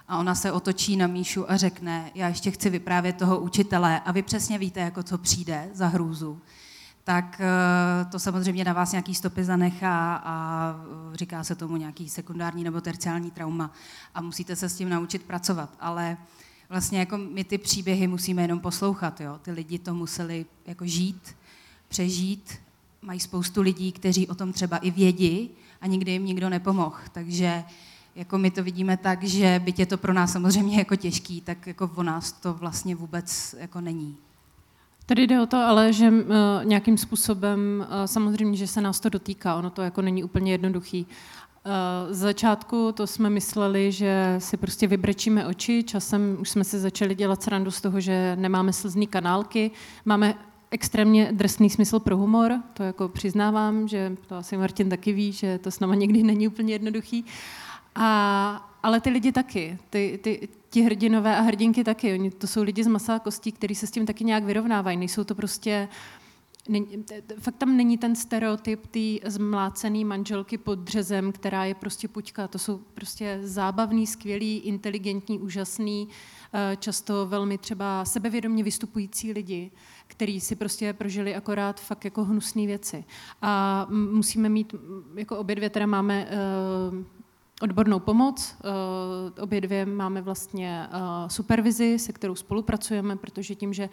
A 0.09 0.19
ona 0.19 0.35
se 0.35 0.53
otočí 0.53 0.97
na 0.97 1.07
Míšu 1.07 1.51
a 1.51 1.57
řekne, 1.57 2.11
já 2.15 2.29
ještě 2.29 2.51
chci 2.51 2.71
vyprávět 2.71 3.17
toho 3.17 3.41
učitele. 3.41 4.01
A 4.01 4.13
vy 4.13 4.23
přesně 4.23 4.59
víte, 4.59 4.81
jako 4.81 5.03
co 5.03 5.19
přijde 5.19 5.71
za 5.73 5.87
hrůzu 5.87 6.41
tak 7.05 7.41
eh, 7.41 8.05
to 8.05 8.19
samozřejmě 8.19 8.65
na 8.65 8.73
vás 8.73 8.93
nějaký 8.93 9.15
stopy 9.15 9.45
zanechá 9.45 10.15
a 10.25 10.75
eh, 11.13 11.17
říká 11.17 11.45
se 11.45 11.55
tomu 11.55 11.77
nějaký 11.77 12.09
sekundární 12.09 12.65
nebo 12.65 12.81
terciální 12.81 13.31
trauma 13.31 13.71
a 14.15 14.21
musíte 14.21 14.57
se 14.57 14.69
s 14.69 14.77
tím 14.77 14.89
naučit 14.89 15.23
pracovat. 15.23 15.71
Ale 15.81 16.17
vlastně 16.69 16.99
jako 16.99 17.19
my 17.19 17.45
ty 17.45 17.59
příběhy 17.59 18.07
musíme 18.07 18.43
jenom 18.43 18.61
poslouchat. 18.61 19.21
Jo? 19.21 19.39
Ty 19.43 19.51
lidi 19.51 19.79
to 19.79 19.95
museli 19.95 20.47
jako 20.67 20.87
žít, 20.87 21.37
přežít. 21.89 22.55
Mají 23.03 23.21
spoustu 23.21 23.63
lidí, 23.63 23.93
kteří 23.93 24.29
o 24.29 24.35
tom 24.35 24.53
třeba 24.53 24.77
i 24.77 24.91
vědí 24.91 25.51
a 25.81 25.87
nikdy 25.87 26.13
jim 26.13 26.25
nikdo 26.25 26.49
nepomohl. 26.49 26.97
Takže 27.13 27.65
jako 28.15 28.39
my 28.39 28.51
to 28.51 28.63
vidíme 28.65 28.97
tak, 28.97 29.25
že 29.25 29.61
byť 29.65 29.79
je 29.79 29.87
to 29.87 29.99
pro 29.99 30.13
nás 30.13 30.33
samozřejmě 30.33 30.79
jako 30.79 30.97
těžký, 30.97 31.41
tak 31.41 31.67
jako 31.67 31.91
o 31.95 32.03
nás 32.03 32.33
to 32.33 32.55
vlastně 32.55 32.95
vůbec 32.95 33.55
jako 33.59 33.81
není. 33.81 34.17
Tady 35.11 35.27
jde 35.27 35.41
o 35.41 35.47
to 35.47 35.57
ale, 35.57 35.93
že 35.93 36.11
uh, 36.11 36.15
nějakým 36.65 36.99
způsobem, 36.99 37.87
uh, 37.89 38.05
samozřejmě, 38.05 38.57
že 38.57 38.67
se 38.67 38.81
nás 38.81 39.01
to 39.01 39.09
dotýká, 39.09 39.55
ono 39.55 39.71
to 39.71 39.83
jako 39.83 40.03
není 40.03 40.25
úplně 40.25 40.53
jednoduchý. 40.53 41.07
Uh, 41.07 42.15
z 42.15 42.19
začátku 42.19 42.93
to 42.93 43.07
jsme 43.07 43.31
mysleli, 43.31 43.93
že 43.93 44.37
si 44.39 44.57
prostě 44.57 44.87
vybrečíme 44.87 45.47
oči, 45.47 45.83
časem 45.83 46.37
už 46.41 46.51
jsme 46.51 46.65
si 46.65 46.79
začali 46.79 47.15
dělat 47.15 47.43
srandu 47.43 47.71
z 47.71 47.81
toho, 47.81 48.01
že 48.01 48.37
nemáme 48.41 48.73
slzný 48.73 49.07
kanálky, 49.07 49.71
máme 50.05 50.35
extrémně 50.71 51.29
drsný 51.33 51.71
smysl 51.71 52.01
pro 52.01 52.17
humor, 52.17 52.53
to 52.75 52.83
jako 52.83 53.09
přiznávám, 53.09 53.89
že 53.89 54.17
to 54.27 54.37
asi 54.37 54.57
Martin 54.57 54.91
taky 54.91 55.13
ví, 55.13 55.33
že 55.33 55.59
to 55.59 55.71
s 55.71 55.81
náma 55.81 55.95
někdy 55.95 56.23
není 56.23 56.49
úplně 56.49 56.75
jednoduchý. 56.75 57.25
A, 57.95 58.70
ale 58.83 59.01
ty 59.01 59.11
lidi 59.11 59.33
taky, 59.33 59.79
ty, 59.91 60.21
ty, 60.23 60.49
ti 60.71 60.83
hrdinové 60.83 61.37
a 61.37 61.41
hrdinky 61.41 61.85
taky, 61.85 62.13
oni, 62.13 62.31
to 62.31 62.47
jsou 62.47 62.63
lidi 62.63 62.85
z 62.85 62.87
masa 62.87 63.17
a 63.17 63.19
kostí, 63.19 63.53
kteří 63.53 63.75
se 63.75 63.87
s 63.87 63.91
tím 63.91 64.07
taky 64.07 64.25
nějak 64.25 64.45
vyrovnávají, 64.45 64.97
nejsou 64.97 65.25
to 65.25 65.35
prostě 65.35 65.89
Není, 66.69 67.05
fakt 67.39 67.57
tam 67.57 67.77
není 67.77 67.99
ten 67.99 68.17
stereotyp 68.17 68.87
té 68.87 69.31
zmlácené 69.31 70.05
manželky 70.05 70.59
pod 70.59 70.79
dřezem, 70.79 71.33
která 71.33 71.65
je 71.65 71.75
prostě 71.75 72.09
puťka. 72.09 72.49
To 72.49 72.59
jsou 72.59 72.79
prostě 72.95 73.41
zábavný, 73.43 74.07
skvělý, 74.07 74.57
inteligentní, 74.59 75.39
úžasný, 75.39 76.09
eh, 76.53 76.77
často 76.77 77.27
velmi 77.27 77.59
třeba 77.59 78.05
sebevědomě 78.05 78.65
vystupující 78.65 79.33
lidi, 79.33 79.71
kteří 80.07 80.41
si 80.41 80.57
prostě 80.57 80.93
prožili 80.93 81.35
akorát 81.35 81.81
fakt 81.81 82.05
jako 82.05 82.25
hnusné 82.25 82.67
věci. 82.67 83.05
A 83.43 83.87
musíme 83.91 84.49
mít, 84.49 84.75
jako 85.15 85.39
obě 85.39 85.57
dvě 85.57 85.71
teda 85.71 85.87
máme 85.87 86.29
uh, 86.91 87.05
odbornou 87.61 87.99
pomoc. 87.99 88.57
Eh, 88.65 89.41
obě 89.41 89.61
dvě 89.61 89.87
máme 89.87 90.23
vlastně 90.23 90.87
eh, 90.87 90.99
supervizi, 91.29 91.99
se 91.99 92.13
kterou 92.13 92.35
spolupracujeme, 92.35 93.17
protože 93.17 93.55
tím, 93.55 93.73
že 93.73 93.89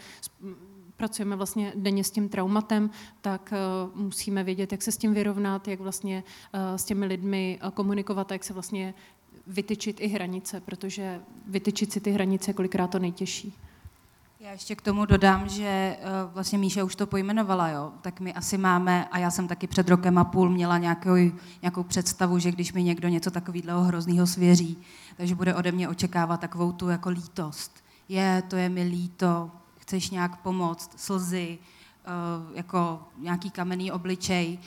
pracujeme 0.98 1.36
vlastně 1.36 1.74
denně 1.76 2.04
s 2.04 2.12
tím 2.12 2.30
traumatem, 2.30 2.90
tak 3.22 3.54
eh, 3.54 3.58
musíme 3.96 4.44
vědět, 4.44 4.72
jak 4.72 4.82
se 4.82 4.92
s 4.92 4.98
tím 4.98 5.14
vyrovnat, 5.14 5.68
jak 5.68 5.80
vlastně 5.80 6.24
s 6.76 6.84
těmi 6.84 7.06
lidmi 7.06 7.60
komunikovat 7.74 8.32
a 8.32 8.36
jak 8.36 8.44
se 8.44 8.54
vlastně 8.54 8.94
vytyčit 9.48 10.02
i 10.02 10.08
hranice, 10.08 10.62
protože 10.62 11.22
vytyčit 11.48 11.92
si 11.92 12.02
ty 12.02 12.12
hranice 12.12 12.50
je 12.50 12.54
kolikrát 12.54 12.88
to 12.88 13.00
nejtěžší. 13.00 13.54
Já 14.48 14.54
ještě 14.54 14.76
k 14.76 14.82
tomu 14.82 15.06
dodám, 15.06 15.50
že 15.50 15.66
eh, 15.66 16.00
vlastně 16.34 16.58
Míša 16.58 16.84
už 16.84 16.96
to 16.96 17.08
pojmenovala, 17.08 17.70
jo? 17.70 17.92
tak 18.02 18.20
my 18.20 18.34
asi 18.34 18.58
máme, 18.58 19.08
a 19.12 19.18
já 19.18 19.32
jsem 19.32 19.48
taky 19.48 19.68
před 19.68 19.90
rokem 19.90 20.18
a 20.18 20.24
půl 20.24 20.50
měla 20.50 20.78
nějakou, 20.78 21.16
nějakou 21.62 21.84
představu, 21.84 22.40
že 22.40 22.52
když 22.52 22.74
mi 22.74 22.84
někdo 22.84 23.08
něco 23.08 23.32
takového 23.32 23.84
hrozného 23.84 24.28
svěří, 24.28 24.78
takže 25.18 25.36
bude 25.36 25.56
ode 25.56 25.72
mě 25.72 25.90
očekávat 25.90 26.40
takovou 26.40 26.72
tu 26.72 26.90
jako 26.90 27.10
lítost. 27.10 27.84
Je, 28.10 28.44
to 28.48 28.56
je 28.56 28.70
mi 28.70 28.84
líto, 28.84 29.52
chceš 29.78 30.10
nějak 30.10 30.42
pomoct, 30.42 31.00
slzy, 31.00 31.58
jako 32.54 33.00
nějaký 33.18 33.50
kamenný 33.50 33.92
obličej. 33.92 34.60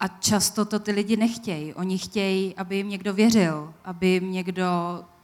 A 0.00 0.08
často 0.08 0.64
to 0.64 0.78
ty 0.78 0.92
lidi 0.92 1.16
nechtějí. 1.16 1.74
Oni 1.74 1.98
chtějí, 1.98 2.54
aby 2.56 2.76
jim 2.76 2.88
někdo 2.88 3.14
věřil, 3.14 3.74
aby 3.84 4.06
jim 4.06 4.32
někdo, 4.32 4.64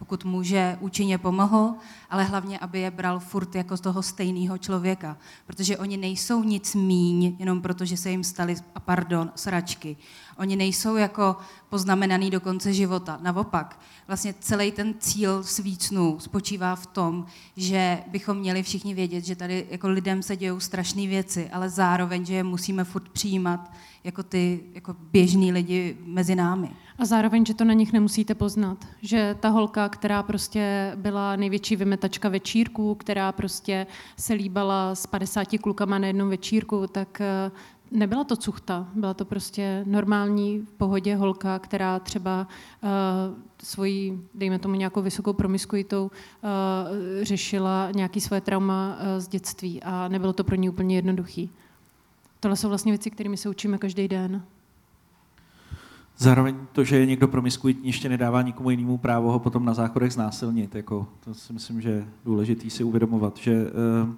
pokud 0.01 0.25
může, 0.25 0.77
účinně 0.81 1.19
pomohl, 1.19 1.75
ale 2.11 2.25
hlavně, 2.25 2.59
aby 2.59 2.81
je 2.81 2.91
bral 2.91 3.21
furt 3.21 3.55
jako 3.55 3.77
z 3.77 3.81
toho 3.81 4.03
stejného 4.03 4.59
člověka. 4.59 5.17
Protože 5.47 5.79
oni 5.79 5.97
nejsou 5.97 6.45
nic 6.45 6.75
míň, 6.75 7.37
jenom 7.39 7.63
proto, 7.63 7.85
že 7.85 7.97
se 7.97 8.11
jim 8.11 8.25
staly, 8.25 8.57
a 8.75 8.81
pardon, 8.81 9.33
sračky. 9.35 9.97
Oni 10.37 10.57
nejsou 10.57 10.97
jako 10.97 11.37
poznamenaný 11.69 12.31
do 12.31 12.41
konce 12.41 12.73
života. 12.73 13.19
Naopak, 13.23 13.81
vlastně 14.07 14.35
celý 14.41 14.73
ten 14.73 14.95
cíl 14.99 15.45
svícnů 15.45 16.19
spočívá 16.21 16.77
v 16.77 16.87
tom, 16.87 17.27
že 17.57 17.99
bychom 18.07 18.39
měli 18.39 18.63
všichni 18.63 18.95
vědět, 18.95 19.25
že 19.25 19.37
tady 19.37 19.67
jako 19.71 19.89
lidem 19.89 20.23
se 20.23 20.37
dějou 20.37 20.61
strašné 20.61 21.07
věci, 21.07 21.51
ale 21.51 21.69
zároveň, 21.69 22.25
že 22.25 22.35
je 22.35 22.45
musíme 22.45 22.85
furt 22.85 23.09
přijímat 23.09 23.71
jako 24.05 24.23
ty 24.23 24.61
jako 24.75 24.97
běžní 25.13 25.53
lidi 25.53 25.97
mezi 26.05 26.35
námi. 26.35 26.71
A 26.99 27.05
zároveň, 27.05 27.47
že 27.47 27.55
to 27.55 27.65
na 27.65 27.73
nich 27.73 27.93
nemusíte 27.93 28.35
poznat. 28.35 28.87
Že 29.03 29.37
ta 29.41 29.49
holka, 29.49 29.89
která 29.89 30.23
prostě 30.23 30.93
byla 30.97 31.37
největší 31.37 31.77
vymetačka 31.77 32.29
večírku, 32.29 32.95
která 32.95 33.33
prostě 33.33 33.87
se 34.17 34.35
líbala 34.35 34.95
s 34.95 35.07
50 35.07 35.49
klukama 35.61 35.99
na 35.99 36.07
jednom 36.07 36.31
večírku, 36.31 36.87
tak 36.87 37.21
eh, 37.21 37.51
nebyla 37.91 38.25
to 38.25 38.37
cuchta, 38.37 38.89
byla 38.95 39.15
to 39.15 39.25
prostě 39.25 39.83
normální 39.87 40.59
v 40.59 40.73
pohodě 40.73 41.17
holka, 41.17 41.59
která 41.59 41.99
třeba 41.99 42.49
uh, 42.83 42.89
svoji, 43.63 44.21
dejme 44.35 44.59
tomu 44.59 44.75
nějakou 44.75 45.03
vysokou 45.03 45.33
promiskuitou, 45.33 46.05
uh, 46.05 46.11
řešila 47.23 47.91
nějaký 47.95 48.21
svoje 48.21 48.41
trauma 48.41 48.97
uh, 48.97 49.21
z 49.21 49.29
dětství 49.29 49.83
a 49.83 50.09
nebylo 50.09 50.33
to 50.33 50.45
pro 50.45 50.57
ní 50.57 50.69
úplně 50.69 50.97
jednoduchý. 50.97 51.51
Tohle 52.41 52.57
jsou 52.57 52.69
vlastně 52.69 52.93
věci, 52.93 53.11
kterými 53.11 53.37
se 53.37 53.49
učíme 53.49 53.79
každý 53.79 54.09
den. 54.09 54.43
Zároveň 56.17 56.57
to, 56.73 56.85
že 56.85 56.99
je 56.99 57.07
někdo 57.07 57.29
promiskuitní, 57.29 57.87
ještě 57.87 58.09
nedává 58.09 58.43
nikomu 58.43 58.71
jinému 58.71 58.99
právo 58.99 59.33
ho 59.33 59.39
potom 59.39 59.65
na 59.65 59.75
záchodech 59.75 60.13
znásilnit. 60.13 60.75
Jako, 60.75 61.07
to 61.25 61.35
si 61.35 61.53
myslím, 61.53 61.81
že 61.81 61.91
je 61.91 62.07
důležité 62.25 62.71
si 62.71 62.85
uvědomovat, 62.85 63.37
že 63.37 63.53
uh, 63.63 64.15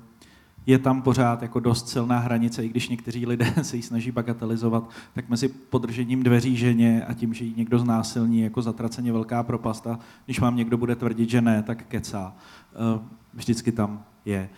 je 0.67 0.79
tam 0.79 1.03
pořád 1.03 1.43
jako 1.43 1.61
dost 1.61 1.89
silná 1.89 2.19
hranice, 2.19 2.65
i 2.65 2.69
když 2.69 2.89
někteří 2.89 3.27
lidé 3.27 3.55
se 3.63 3.77
ji 3.77 3.83
snaží 3.83 4.11
bagatelizovat, 4.11 4.91
tak 5.15 5.29
mezi 5.29 5.49
podržením 5.49 6.23
dveří 6.23 6.57
ženě 6.57 7.05
a 7.05 7.15
tím, 7.15 7.35
že 7.35 7.45
ji 7.45 7.55
někdo 7.57 7.79
znásilní, 7.79 8.41
jako 8.41 8.63
zatraceně 8.63 9.13
velká 9.13 9.43
propast 9.43 9.87
a 9.87 9.99
když 10.25 10.41
vám 10.41 10.57
někdo 10.57 10.77
bude 10.77 10.97
tvrdit, 10.97 11.31
že 11.31 11.41
ne, 11.41 11.63
tak 11.63 11.87
kecá. 11.87 12.37
Eh, 12.73 13.01
vždycky 13.35 13.73
tam 13.73 14.05
je. 14.25 14.49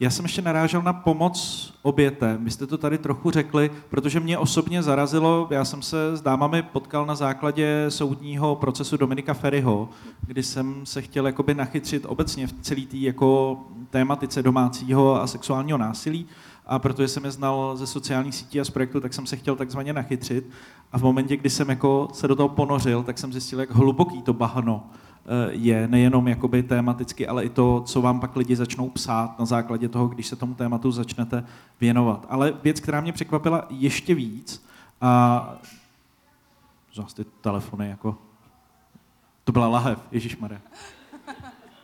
Já 0.00 0.10
jsem 0.10 0.24
ještě 0.24 0.42
narážel 0.42 0.82
na 0.82 0.92
pomoc 0.92 1.72
obětem. 1.82 2.44
Vy 2.44 2.50
jste 2.50 2.66
to 2.66 2.78
tady 2.78 2.98
trochu 2.98 3.30
řekli, 3.30 3.70
protože 3.90 4.20
mě 4.20 4.38
osobně 4.38 4.82
zarazilo, 4.82 5.48
já 5.50 5.64
jsem 5.64 5.82
se 5.82 6.16
s 6.16 6.20
dámami 6.20 6.62
potkal 6.62 7.06
na 7.06 7.14
základě 7.14 7.86
soudního 7.88 8.56
procesu 8.56 8.96
Dominika 8.96 9.34
Ferryho, 9.34 9.88
kdy 10.26 10.42
jsem 10.42 10.86
se 10.86 11.02
chtěl 11.02 11.26
jakoby 11.26 11.54
nachytřit 11.54 12.06
obecně 12.08 12.46
v 12.46 12.52
celý 12.52 12.86
té 12.86 12.96
jako 12.96 13.60
tématice 13.90 14.42
domácího 14.42 15.22
a 15.22 15.26
sexuálního 15.26 15.78
násilí 15.78 16.26
a 16.66 16.78
protože 16.78 17.08
jsem 17.08 17.24
je 17.24 17.30
znal 17.30 17.76
ze 17.76 17.86
sociálních 17.86 18.34
sítí 18.34 18.60
a 18.60 18.64
z 18.64 18.70
projektu, 18.70 19.00
tak 19.00 19.14
jsem 19.14 19.26
se 19.26 19.36
chtěl 19.36 19.56
takzvaně 19.56 19.92
nachytřit 19.92 20.50
a 20.92 20.98
v 20.98 21.02
momentě, 21.02 21.36
kdy 21.36 21.50
jsem 21.50 21.68
jako 21.68 22.08
se 22.12 22.28
do 22.28 22.36
toho 22.36 22.48
ponořil, 22.48 23.02
tak 23.02 23.18
jsem 23.18 23.32
zjistil, 23.32 23.60
jak 23.60 23.70
hluboký 23.70 24.22
to 24.22 24.32
bahno 24.32 24.90
je 25.50 25.88
nejenom 25.88 26.28
jakoby 26.28 26.62
tématicky, 26.62 27.26
ale 27.26 27.44
i 27.44 27.48
to, 27.48 27.82
co 27.86 28.02
vám 28.02 28.20
pak 28.20 28.36
lidi 28.36 28.56
začnou 28.56 28.90
psát 28.90 29.38
na 29.38 29.44
základě 29.44 29.88
toho, 29.88 30.08
když 30.08 30.26
se 30.26 30.36
tomu 30.36 30.54
tématu 30.54 30.92
začnete 30.92 31.44
věnovat. 31.80 32.26
Ale 32.28 32.52
věc, 32.62 32.80
která 32.80 33.00
mě 33.00 33.12
překvapila 33.12 33.66
ještě 33.70 34.14
víc, 34.14 34.64
a 35.00 35.54
zase 36.94 37.16
ty 37.16 37.24
telefony 37.40 37.88
jako, 37.88 38.18
to 39.44 39.52
byla 39.52 39.68
lahev, 39.68 39.98
Ježíš 40.12 40.36
Maria. 40.36 40.60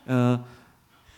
Eh, 0.08 0.44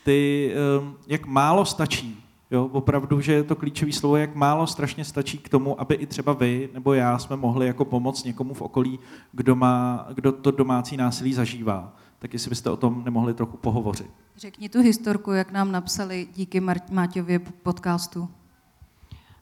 ty, 0.04 0.52
eh, 0.54 0.94
jak 1.06 1.26
málo 1.26 1.64
stačí, 1.64 2.24
jo, 2.50 2.64
opravdu, 2.72 3.20
že 3.20 3.32
je 3.32 3.42
to 3.42 3.56
klíčové 3.56 3.92
slovo, 3.92 4.16
jak 4.16 4.34
málo 4.34 4.66
strašně 4.66 5.04
stačí 5.04 5.38
k 5.38 5.48
tomu, 5.48 5.80
aby 5.80 5.94
i 5.94 6.06
třeba 6.06 6.32
vy 6.32 6.68
nebo 6.74 6.94
já 6.94 7.18
jsme 7.18 7.36
mohli 7.36 7.66
jako 7.66 7.84
pomoct 7.84 8.24
někomu 8.24 8.54
v 8.54 8.62
okolí, 8.62 8.98
kdo, 9.32 9.56
má, 9.56 10.06
kdo 10.14 10.32
to 10.32 10.50
domácí 10.50 10.96
násilí 10.96 11.34
zažívá 11.34 11.92
tak 12.18 12.33
jestli 12.33 12.48
byste 12.48 12.70
o 12.70 12.76
tom 12.76 13.04
nemohli 13.04 13.35
trochu 13.35 13.57
pohovořit. 13.57 14.11
Řekni 14.37 14.68
tu 14.68 14.81
historku, 14.83 15.33
jak 15.33 15.52
nám 15.52 15.72
napsali 15.72 16.28
díky 16.35 16.61
Máťově 16.90 17.38
podcastu. 17.38 18.28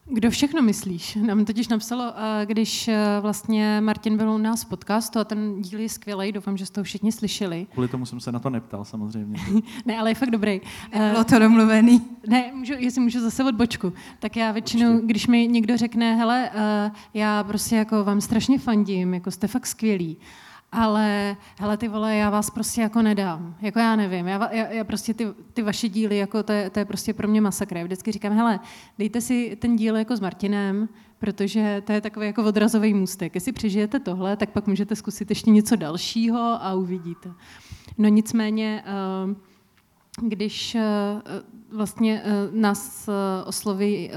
Kdo 0.09 0.31
všechno 0.31 0.61
myslíš? 0.61 1.15
Nám 1.15 1.45
totiž 1.45 1.67
napsalo, 1.67 2.13
eh, 2.15 2.45
když 2.45 2.87
eh, 2.87 2.97
vlastně 3.21 3.81
Martin 3.81 4.17
byl 4.17 4.29
u 4.29 4.37
nás 4.37 4.63
v 4.63 4.65
podcastu 4.67 5.19
a 5.19 5.23
ten 5.23 5.61
díl 5.61 5.79
je 5.79 5.89
skvělý, 5.89 6.31
doufám, 6.31 6.57
že 6.57 6.65
jste 6.65 6.75
to 6.81 6.83
všichni 6.83 7.11
slyšeli. 7.11 7.67
Kvůli 7.71 7.87
tomu 7.87 8.05
jsem 8.05 8.19
se 8.19 8.31
na 8.31 8.39
to 8.39 8.49
neptal, 8.49 8.85
samozřejmě. 8.85 9.39
ne, 9.85 9.97
ale 9.97 10.11
je 10.11 10.15
fakt 10.15 10.29
dobrý. 10.29 10.61
Bylo 11.11 11.23
to 11.23 11.39
domluvený. 11.39 12.01
Ne, 12.27 12.51
můžu, 12.53 12.73
jestli 12.77 13.01
můžu 13.01 13.19
zase 13.19 13.43
od 13.43 13.55
bočku. 13.55 13.93
Tak 14.19 14.35
já 14.35 14.51
většinou, 14.51 14.91
Určitě. 14.91 15.07
když 15.07 15.27
mi 15.27 15.47
někdo 15.47 15.77
řekne, 15.77 16.15
hele, 16.15 16.49
eh, 16.53 16.91
já 17.13 17.43
prostě 17.43 17.75
jako 17.75 18.03
vám 18.03 18.21
strašně 18.21 18.59
fandím, 18.59 19.13
jako 19.13 19.31
jste 19.31 19.47
fakt 19.47 19.65
skvělí, 19.67 20.17
ale 20.71 21.37
hele 21.59 21.77
ty 21.77 21.87
vole, 21.87 22.15
já 22.15 22.29
vás 22.29 22.49
prostě 22.49 22.81
jako 22.81 23.01
nedám. 23.01 23.55
Jako 23.61 23.79
já 23.79 23.95
nevím, 23.95 24.27
já, 24.27 24.53
já, 24.53 24.67
já 24.67 24.83
prostě 24.83 25.13
ty, 25.13 25.27
ty 25.53 25.61
vaše 25.61 25.89
díly, 25.89 26.17
jako 26.17 26.43
to 26.43 26.51
je, 26.51 26.69
to 26.69 26.79
je 26.79 26.85
prostě 26.85 27.13
pro 27.13 27.27
mě 27.27 27.41
masakr. 27.41 27.77
Já 27.77 27.83
vždycky 27.83 28.11
říkám, 28.11 28.33
hele, 28.33 28.59
dejte 28.97 29.21
si 29.21 29.57
ten 29.61 29.75
díl 29.75 29.95
jako 29.95 30.17
s 30.17 30.19
Martinem, 30.19 30.89
protože 31.19 31.83
to 31.85 31.91
je 31.91 32.01
takový 32.01 32.25
jako 32.25 32.43
odrazový 32.43 32.93
můstek. 32.93 33.35
Jestli 33.35 33.51
přežijete 33.51 33.99
tohle, 33.99 34.37
tak 34.37 34.49
pak 34.49 34.67
můžete 34.67 34.95
zkusit 34.95 35.29
ještě 35.29 35.49
něco 35.49 35.75
dalšího 35.75 36.39
a 36.39 36.73
uvidíte. 36.73 37.31
No 37.97 38.09
nicméně, 38.09 38.83
uh, 39.27 39.33
když 40.27 40.75
uh, 40.75 41.77
vlastně 41.77 42.23
uh, 42.23 42.59
nás 42.59 43.09
osloví, 43.45 44.11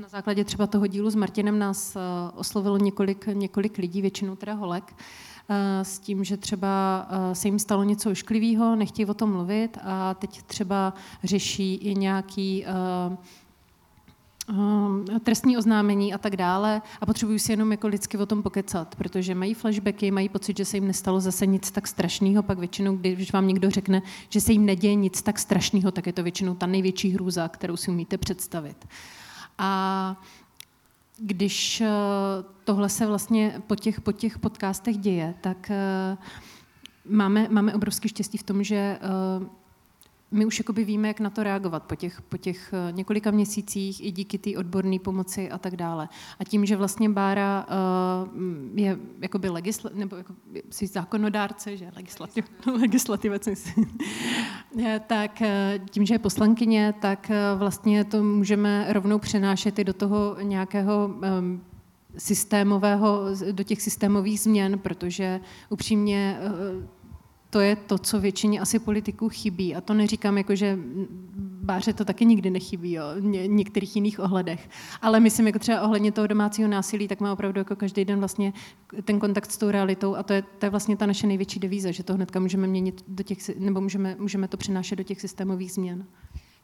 na 0.00 0.08
základě 0.08 0.44
třeba 0.44 0.66
toho 0.66 0.86
dílu 0.86 1.10
s 1.10 1.14
Martinem 1.14 1.58
nás 1.58 1.96
oslovilo 2.34 2.78
několik, 2.78 3.26
několik 3.26 3.78
lidí, 3.78 4.02
většinou 4.02 4.36
teda 4.36 4.54
holek, 4.54 4.94
Eh, 5.33 5.33
s 5.82 5.98
tím, 5.98 6.24
že 6.24 6.36
třeba 6.36 7.06
eh, 7.10 7.34
se 7.34 7.48
jim 7.48 7.58
stalo 7.58 7.84
něco 7.84 8.10
ošklivého, 8.10 8.76
nechtějí 8.76 9.06
o 9.06 9.14
tom 9.14 9.32
mluvit 9.32 9.78
a 9.82 10.14
teď 10.14 10.42
třeba 10.42 10.94
řeší 11.24 11.74
i 11.74 11.94
nějaký 11.94 12.64
eh, 12.66 13.16
trestní 15.24 15.56
oznámení 15.56 16.14
a 16.14 16.18
tak 16.18 16.36
dále 16.36 16.82
a 17.00 17.06
potřebují 17.06 17.38
si 17.38 17.52
jenom 17.52 17.70
jako 17.70 17.88
lidsky 17.88 18.18
o 18.18 18.26
tom 18.26 18.42
pokecat, 18.42 18.94
protože 18.96 19.34
mají 19.34 19.54
flashbacky, 19.54 20.10
mají 20.10 20.28
pocit, 20.28 20.56
že 20.56 20.64
se 20.64 20.76
jim 20.76 20.86
nestalo 20.86 21.20
zase 21.20 21.46
nic 21.46 21.70
tak 21.70 21.86
strašného, 21.86 22.42
pak 22.42 22.58
většinou, 22.58 22.96
když 22.96 23.32
vám 23.32 23.48
někdo 23.48 23.70
řekne, 23.70 24.02
že 24.28 24.40
se 24.40 24.52
jim 24.52 24.66
neděje 24.66 24.94
nic 24.94 25.22
tak 25.22 25.38
strašného, 25.38 25.90
tak 25.90 26.06
je 26.06 26.12
to 26.12 26.22
většinou 26.22 26.54
ta 26.54 26.66
největší 26.66 27.10
hrůza, 27.10 27.48
kterou 27.48 27.76
si 27.76 27.90
umíte 27.90 28.18
představit. 28.18 28.88
A 29.58 30.22
když 31.18 31.80
eh, 31.80 31.88
tohle 32.64 32.88
se 32.88 33.06
vlastně 33.06 33.62
po 33.66 33.76
těch, 33.76 34.00
po 34.00 34.12
těch 34.12 34.38
podcastech 34.38 34.96
děje, 34.98 35.34
tak 35.40 35.70
eh, 35.70 36.16
máme, 37.08 37.48
máme 37.50 37.74
obrovský 37.74 38.08
štěstí 38.08 38.38
v 38.38 38.42
tom, 38.42 38.64
že 38.64 38.76
eh, 38.76 39.00
my 40.34 40.46
už 40.46 40.58
jakoby 40.58 40.84
víme, 40.84 41.08
jak 41.08 41.20
na 41.20 41.30
to 41.30 41.42
reagovat 41.42 41.82
po 41.82 41.94
těch, 41.94 42.22
po 42.22 42.36
těch 42.36 42.72
eh, 42.72 42.92
několika 42.92 43.30
měsících 43.30 44.04
i 44.04 44.10
díky 44.10 44.38
té 44.38 44.50
odborné 44.58 44.98
pomoci 44.98 45.50
a 45.50 45.58
tak 45.58 45.76
dále. 45.76 46.08
A 46.38 46.44
tím, 46.44 46.66
že 46.66 46.76
vlastně 46.76 47.08
Bára 47.08 47.66
uh, 48.24 48.28
je 48.78 48.98
jakoby 49.20 49.48
legisla, 49.48 49.90
nebo 49.94 50.16
jako 50.16 50.34
jsi 50.70 50.86
zákonodárce, 50.86 51.76
že 51.76 51.90
legislativ, 51.96 52.44
legislativec, 52.80 53.48
tak 55.06 55.42
eh, 55.42 55.80
tím, 55.90 56.06
že 56.06 56.14
je 56.14 56.18
poslankyně, 56.18 56.94
tak 57.00 57.30
vlastně 57.56 58.04
to 58.04 58.22
můžeme 58.22 58.86
rovnou 58.88 59.18
přenášet 59.18 59.78
i 59.78 59.84
do 59.84 59.92
toho 59.92 60.36
nějakého 60.42 61.14
um, 61.38 61.62
systémového, 62.18 63.22
do 63.52 63.62
těch 63.62 63.82
systémových 63.82 64.40
změn, 64.40 64.78
protože 64.78 65.40
upřímně 65.68 66.38
to 67.54 67.60
je 67.60 67.76
to, 67.76 67.98
co 67.98 68.20
většině 68.20 68.60
asi 68.60 68.78
politiků 68.78 69.28
chybí. 69.28 69.74
A 69.74 69.80
to 69.80 69.94
neříkám 69.94 70.38
jako, 70.38 70.54
že 70.54 70.78
Báře 71.62 71.92
to 71.92 72.04
taky 72.04 72.24
nikdy 72.24 72.50
nechybí, 72.50 72.92
jo, 72.92 73.04
v 73.20 73.46
některých 73.46 73.96
jiných 73.96 74.20
ohledech. 74.20 74.70
Ale 75.02 75.20
myslím, 75.20 75.46
jako 75.46 75.58
třeba 75.58 75.82
ohledně 75.82 76.12
toho 76.12 76.26
domácího 76.26 76.68
násilí, 76.68 77.08
tak 77.08 77.20
má 77.20 77.32
opravdu 77.32 77.60
jako 77.60 77.76
každý 77.76 78.04
den 78.04 78.18
vlastně 78.18 78.52
ten 79.04 79.20
kontakt 79.20 79.50
s 79.50 79.56
tou 79.56 79.70
realitou 79.70 80.16
a 80.16 80.22
to 80.22 80.32
je, 80.32 80.42
to 80.42 80.66
je 80.66 80.70
vlastně 80.70 80.96
ta 80.96 81.06
naše 81.06 81.26
největší 81.26 81.60
devíze, 81.60 81.92
že 81.92 82.02
to 82.02 82.14
hnedka 82.14 82.40
můžeme 82.40 82.66
měnit 82.66 83.04
do 83.08 83.22
těch, 83.22 83.58
nebo 83.58 83.80
můžeme, 83.80 84.16
můžeme 84.18 84.48
to 84.48 84.56
přinášet 84.56 84.96
do 84.96 85.02
těch 85.02 85.20
systémových 85.20 85.72
změn. 85.72 86.06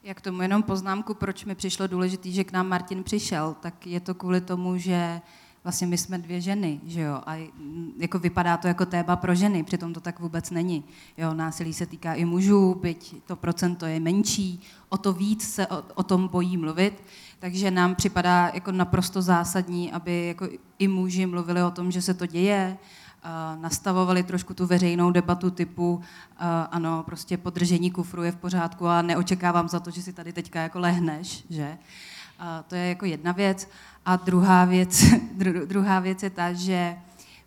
Jak 0.02 0.20
tomu 0.20 0.42
jenom 0.42 0.62
poznámku, 0.62 1.14
proč 1.14 1.44
mi 1.44 1.54
přišlo 1.54 1.86
důležité, 1.86 2.30
že 2.30 2.44
k 2.44 2.52
nám 2.52 2.68
Martin 2.68 3.02
přišel, 3.02 3.56
tak 3.60 3.86
je 3.86 4.00
to 4.00 4.14
kvůli 4.14 4.40
tomu, 4.40 4.76
že 4.76 5.20
vlastně 5.64 5.86
my 5.86 5.98
jsme 5.98 6.18
dvě 6.18 6.40
ženy, 6.40 6.80
že 6.86 7.00
jo, 7.00 7.20
a 7.26 7.50
jako 7.98 8.18
vypadá 8.18 8.56
to 8.56 8.68
jako 8.68 8.86
téma 8.86 9.16
pro 9.16 9.34
ženy, 9.34 9.62
přitom 9.62 9.92
to 9.92 10.00
tak 10.00 10.20
vůbec 10.20 10.50
není. 10.50 10.84
Jo, 11.18 11.34
násilí 11.34 11.72
se 11.72 11.86
týká 11.86 12.14
i 12.14 12.24
mužů, 12.24 12.74
byť 12.74 13.14
to 13.26 13.36
procento 13.36 13.86
je 13.86 14.00
menší, 14.00 14.62
o 14.88 14.98
to 14.98 15.12
víc 15.12 15.48
se 15.48 15.66
o, 15.66 15.82
o 15.94 16.02
tom 16.02 16.28
bojí 16.28 16.56
mluvit, 16.56 17.02
takže 17.38 17.70
nám 17.70 17.94
připadá 17.94 18.50
jako 18.54 18.72
naprosto 18.72 19.22
zásadní, 19.22 19.92
aby 19.92 20.26
jako 20.26 20.48
i 20.78 20.88
muži 20.88 21.26
mluvili 21.26 21.62
o 21.62 21.70
tom, 21.70 21.90
že 21.90 22.02
se 22.02 22.14
to 22.14 22.26
děje, 22.26 22.78
nastavovali 23.60 24.22
trošku 24.22 24.54
tu 24.54 24.66
veřejnou 24.66 25.10
debatu 25.10 25.50
typu 25.50 26.00
ano, 26.70 27.02
prostě 27.02 27.36
podržení 27.36 27.90
kufru 27.90 28.22
je 28.22 28.32
v 28.32 28.36
pořádku 28.36 28.86
a 28.86 29.02
neočekávám 29.02 29.68
za 29.68 29.80
to, 29.80 29.90
že 29.90 30.02
si 30.02 30.12
tady 30.12 30.32
teďka 30.32 30.60
jako 30.60 30.78
lehneš, 30.78 31.44
že? 31.50 31.78
A 32.38 32.62
to 32.62 32.74
je 32.74 32.88
jako 32.88 33.04
jedna 33.04 33.32
věc. 33.32 33.68
A 34.06 34.16
druhá 34.16 34.64
věc, 34.64 35.04
druhá 35.44 36.00
věc 36.00 36.22
je 36.22 36.30
ta, 36.30 36.52
že 36.52 36.96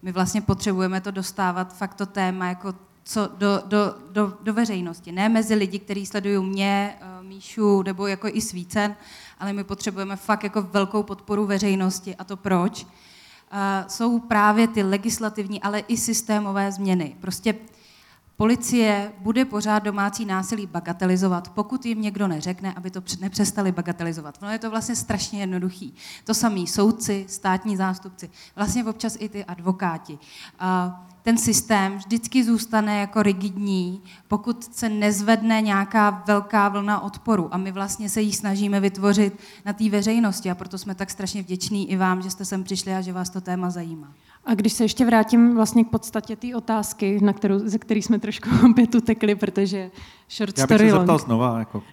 my 0.01 0.12
vlastně 0.12 0.41
potřebujeme 0.41 1.01
to 1.01 1.12
dostávat 1.12 1.77
fakt 1.77 1.93
to 1.93 2.06
téma 2.06 2.47
jako 2.47 2.73
co 3.03 3.29
do, 3.38 3.62
do, 3.65 3.95
do, 4.12 4.38
do 4.41 4.53
veřejnosti. 4.53 5.12
Ne 5.12 5.29
mezi 5.29 5.56
lidi, 5.56 5.79
kteří 5.79 6.06
sledují 6.06 6.49
mě, 6.49 6.95
eh, 7.01 7.23
Míšu 7.23 7.84
nebo 7.84 8.08
jako 8.08 8.27
i 8.27 8.41
Svícen, 8.41 8.95
ale 9.39 9.53
my 9.53 9.63
potřebujeme 9.63 10.15
fakt 10.15 10.43
jako 10.43 10.62
velkou 10.62 11.03
podporu 11.03 11.45
veřejnosti. 11.45 12.15
A 12.15 12.23
to 12.23 12.38
proč? 12.38 12.84
Uh, 12.84 13.88
jsou 13.88 14.19
právě 14.19 14.67
ty 14.67 14.84
legislativní, 14.84 15.62
ale 15.62 15.79
i 15.79 15.97
systémové 15.97 16.71
změny. 16.71 17.15
Prostě 17.21 17.56
Policie 18.38 19.12
bude 19.19 19.46
pořád 19.46 19.80
domácí 19.80 20.26
násilí 20.26 20.65
bagatelizovat, 20.65 21.50
pokud 21.50 21.86
jim 21.86 22.02
někdo 22.02 22.28
neřekne, 22.28 22.74
aby 22.74 22.91
to 22.91 23.04
nepřestali 23.19 23.72
bagatelizovat. 23.72 24.41
No 24.41 24.50
je 24.50 24.60
to 24.60 24.69
vlastně 24.69 24.96
strašně 24.96 25.39
jednoduchý. 25.39 25.93
To 26.26 26.34
samý 26.34 26.67
soudci, 26.67 27.26
státní 27.30 27.78
zástupci, 27.78 28.30
vlastně 28.56 28.86
občas 28.86 29.17
i 29.19 29.30
ty 29.30 29.46
advokáti. 29.46 30.19
Ten 31.22 31.38
systém 31.38 31.98
vždycky 31.98 32.43
zůstane 32.43 33.00
jako 33.00 33.24
rigidní, 33.24 34.02
pokud 34.28 34.76
se 34.76 34.89
nezvedne 34.89 35.62
nějaká 35.62 36.24
velká 36.28 36.69
vlna 36.69 37.00
odporu. 37.00 37.54
A 37.54 37.58
my 37.58 37.72
vlastně 37.72 38.10
se 38.10 38.22
jí 38.22 38.34
snažíme 38.34 38.80
vytvořit 38.80 39.39
na 39.65 39.74
té 39.74 39.89
veřejnosti 39.89 40.52
a 40.52 40.56
proto 40.56 40.78
jsme 40.78 40.96
tak 40.96 41.10
strašně 41.10 41.41
vděční 41.41 41.91
i 41.91 41.96
vám, 41.96 42.22
že 42.22 42.30
jste 42.30 42.46
sem 42.46 42.63
přišli 42.63 42.96
a 42.96 43.02
že 43.02 43.13
vás 43.13 43.30
to 43.30 43.41
téma 43.41 43.69
zajímá. 43.69 44.13
A 44.45 44.53
když 44.56 44.73
se 44.73 44.84
ještě 44.84 45.06
vrátím 45.06 45.56
vlastně 45.56 45.84
k 45.84 45.89
podstatě 45.89 46.36
té 46.36 46.56
otázky, 46.56 47.19
na 47.21 47.34
kterou, 47.34 47.60
ze 47.60 47.77
které 47.77 47.99
jsme 47.99 48.19
trošku 48.19 48.49
opět 48.71 48.95
utekli, 48.95 49.36
protože 49.36 49.91
short 50.29 50.58
Já 50.58 50.67
bych 50.67 50.79
se 50.79 50.91
zeptal 50.91 51.19
znova. 51.19 51.60
Jako. 51.60 51.84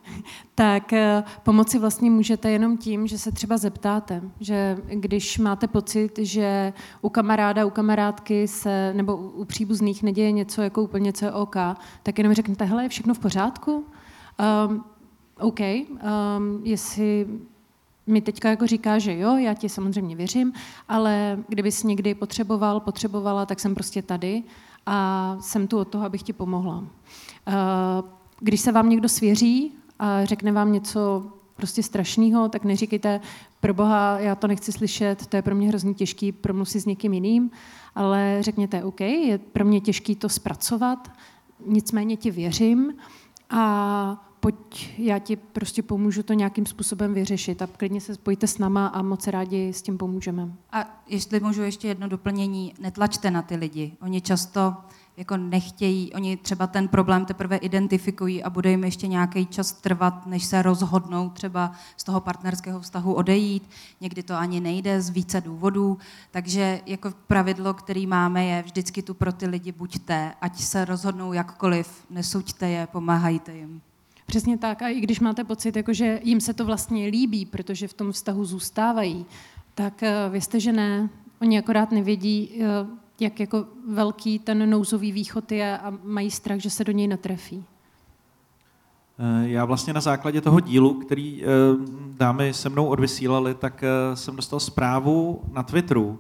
Tak 0.54 0.92
eh, 0.92 1.24
pomoci 1.42 1.78
vlastně 1.78 2.10
můžete 2.10 2.50
jenom 2.50 2.76
tím, 2.76 3.06
že 3.06 3.18
se 3.18 3.32
třeba 3.32 3.56
zeptáte, 3.56 4.22
že 4.40 4.78
když 4.88 5.38
máte 5.38 5.68
pocit, 5.68 6.18
že 6.18 6.72
u 7.02 7.08
kamaráda, 7.08 7.66
u 7.66 7.70
kamarádky 7.70 8.48
se, 8.48 8.92
nebo 8.96 9.16
u 9.16 9.44
příbuzných 9.44 10.02
neděje 10.02 10.32
něco 10.32 10.62
jako 10.62 10.82
úplně 10.82 11.12
co 11.12 11.24
je 11.24 11.32
OK, 11.32 11.56
tak 12.02 12.18
jenom 12.18 12.34
řeknete, 12.34 12.64
hele, 12.64 12.82
je 12.82 12.88
všechno 12.88 13.14
v 13.14 13.18
pořádku? 13.18 13.84
Um, 14.68 14.84
OK, 15.38 15.60
um, 15.60 16.60
jestli 16.64 17.26
mi 18.11 18.20
teďka 18.20 18.51
jako 18.51 18.66
říká, 18.66 18.99
že 18.99 19.18
jo, 19.18 19.37
já 19.37 19.55
ti 19.55 19.68
samozřejmě 19.68 20.16
věřím, 20.16 20.53
ale 20.88 21.38
kdybys 21.49 21.83
někdy 21.83 22.14
potřeboval, 22.14 22.81
potřebovala, 22.81 23.46
tak 23.46 23.61
jsem 23.61 23.75
prostě 23.75 24.03
tady 24.03 24.42
a 24.87 25.37
jsem 25.40 25.66
tu 25.66 25.79
od 25.79 25.88
toho, 25.88 26.05
abych 26.05 26.23
ti 26.23 26.33
pomohla. 26.33 26.85
Eh, 27.49 27.53
když 28.40 28.61
se 28.61 28.73
vám 28.73 28.88
někdo 28.88 29.09
svěří 29.09 29.73
a 29.99 30.25
řekne 30.25 30.53
vám 30.53 30.73
něco 30.73 31.27
prostě 31.57 31.83
strašného, 31.83 32.49
tak 32.49 32.64
neříkejte, 32.64 33.20
pro 33.61 33.75
boha, 33.75 34.18
já 34.20 34.35
to 34.35 34.46
nechci 34.46 34.73
slyšet, 34.73 35.27
to 35.27 35.37
je 35.37 35.42
pro 35.42 35.55
mě 35.55 35.68
hrozně 35.68 35.94
těžký, 35.94 36.33
promluv 36.33 36.68
si 36.68 36.81
s 36.81 36.87
někým 36.87 37.12
jiným, 37.12 37.51
ale 37.94 38.37
řekněte, 38.40 38.85
OK, 38.85 39.01
je 39.01 39.38
pro 39.38 39.64
mě 39.64 39.81
těžký 39.81 40.16
to 40.16 40.29
zpracovat, 40.29 41.12
nicméně 41.66 42.16
ti 42.16 42.31
věřím 42.31 42.94
a 43.51 44.29
pojď, 44.40 44.94
já 44.98 45.18
ti 45.18 45.37
prostě 45.37 45.83
pomůžu 45.83 46.22
to 46.22 46.33
nějakým 46.33 46.66
způsobem 46.66 47.14
vyřešit 47.14 47.62
a 47.62 47.66
klidně 47.66 48.00
se 48.00 48.14
spojte 48.14 48.46
s 48.46 48.59
náma 48.59 48.87
a 48.87 49.03
moc 49.03 49.26
rádi 49.26 49.72
s 49.72 49.83
tím 49.83 49.98
pomůžeme. 49.98 50.53
A 50.72 51.03
jestli 51.09 51.40
můžu 51.40 51.62
ještě 51.62 51.88
jedno 51.88 52.09
doplnění, 52.09 52.74
netlačte 52.81 53.31
na 53.31 53.42
ty 53.42 53.57
lidi. 53.57 53.92
Oni 54.00 54.20
často 54.20 54.76
jako 55.16 55.37
nechtějí, 55.37 56.12
oni 56.12 56.37
třeba 56.37 56.66
ten 56.66 56.88
problém 56.88 57.24
teprve 57.24 57.57
identifikují 57.57 58.42
a 58.42 58.50
bude 58.50 58.70
jim 58.70 58.85
ještě 58.85 59.07
nějaký 59.07 59.46
čas 59.46 59.72
trvat, 59.72 60.26
než 60.26 60.44
se 60.44 60.62
rozhodnou 60.62 61.31
třeba 61.31 61.72
z 61.96 62.05
toho 62.05 62.20
partnerského 62.20 62.81
vztahu 62.81 63.14
odejít. 63.14 63.70
Někdy 64.00 64.22
to 64.22 64.35
ani 64.35 64.61
nejde 64.61 65.00
z 65.03 65.11
více 65.11 65.40
důvodů, 65.40 65.98
takže 66.31 66.81
jako 66.87 67.12
pravidlo, 67.26 67.74
který 67.74 68.07
máme, 68.07 68.44
je 68.44 68.62
vždycky 68.62 69.03
tu 69.03 69.14
pro 69.14 69.33
ty 69.33 69.46
lidi 69.46 69.72
buďte, 69.72 70.33
ať 70.40 70.61
se 70.61 70.85
rozhodnou 70.85 71.33
jakkoliv, 71.33 72.05
nesuďte 72.11 72.68
je, 72.68 72.87
pomáhajte 72.87 73.57
jim. 73.57 73.81
Přesně 74.30 74.58
tak. 74.58 74.82
A 74.82 74.88
i 74.88 75.00
když 75.00 75.20
máte 75.20 75.44
pocit, 75.44 75.76
jako, 75.76 75.92
že 75.92 76.20
jim 76.22 76.40
se 76.40 76.54
to 76.54 76.64
vlastně 76.64 77.06
líbí, 77.06 77.46
protože 77.46 77.88
v 77.88 77.92
tom 77.92 78.12
vztahu 78.12 78.44
zůstávají, 78.44 79.26
tak 79.74 80.02
eh, 80.02 80.14
vězte, 80.28 80.60
že 80.60 80.72
ne. 80.72 81.08
Oni 81.40 81.58
akorát 81.58 81.92
nevědí, 81.92 82.50
eh, 82.60 82.86
jak 83.20 83.40
jako 83.40 83.64
velký 83.88 84.38
ten 84.38 84.70
nouzový 84.70 85.12
východ 85.12 85.52
je 85.52 85.78
a 85.78 85.94
mají 86.04 86.30
strach, 86.30 86.58
že 86.58 86.70
se 86.70 86.84
do 86.84 86.92
něj 86.92 87.08
natrefí. 87.08 87.64
Eh, 89.18 89.48
já 89.48 89.64
vlastně 89.64 89.92
na 89.92 90.00
základě 90.00 90.40
toho 90.40 90.60
dílu, 90.60 90.94
který 90.94 91.42
dámy 92.18 92.52
se 92.54 92.68
mnou 92.68 92.86
odvysílali, 92.86 93.54
tak 93.54 93.84
jsem 94.14 94.36
dostal 94.36 94.60
zprávu 94.60 95.42
na 95.52 95.62
Twitteru 95.62 96.18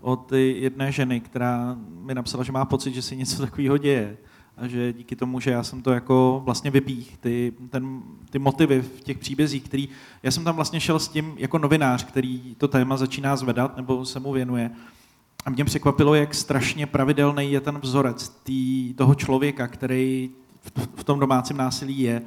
od 0.00 0.32
jedné 0.32 0.92
ženy, 0.92 1.20
která 1.20 1.76
mi 1.88 2.14
napsala, 2.14 2.44
že 2.44 2.52
má 2.52 2.64
pocit, 2.64 2.94
že 2.94 3.02
se 3.02 3.16
něco 3.16 3.42
takového 3.42 3.78
děje 3.78 4.16
a 4.62 4.66
že 4.66 4.92
díky 4.92 5.16
tomu, 5.16 5.40
že 5.40 5.50
já 5.50 5.62
jsem 5.62 5.82
to 5.82 5.92
jako 5.92 6.42
vlastně 6.44 6.70
vypích, 6.70 7.18
ty, 7.20 7.52
ten, 7.70 8.02
ty 8.30 8.38
motivy 8.38 8.82
v 8.82 9.00
těch 9.00 9.18
příbězích, 9.18 9.62
který, 9.62 9.88
já 10.22 10.30
jsem 10.30 10.44
tam 10.44 10.56
vlastně 10.56 10.80
šel 10.80 10.98
s 10.98 11.08
tím 11.08 11.34
jako 11.36 11.58
novinář, 11.58 12.04
který 12.04 12.54
to 12.58 12.68
téma 12.68 12.96
začíná 12.96 13.36
zvedat 13.36 13.76
nebo 13.76 14.04
se 14.04 14.20
mu 14.20 14.32
věnuje. 14.32 14.70
A 15.46 15.50
mě 15.50 15.64
překvapilo, 15.64 16.14
jak 16.14 16.34
strašně 16.34 16.86
pravidelný 16.86 17.52
je 17.52 17.60
ten 17.60 17.78
vzorec 17.78 18.28
tý, 18.28 18.94
toho 18.94 19.14
člověka, 19.14 19.66
který 19.66 20.30
v, 20.60 20.88
v 20.96 21.04
tom 21.04 21.20
domácím 21.20 21.56
násilí 21.56 22.00
je, 22.00 22.22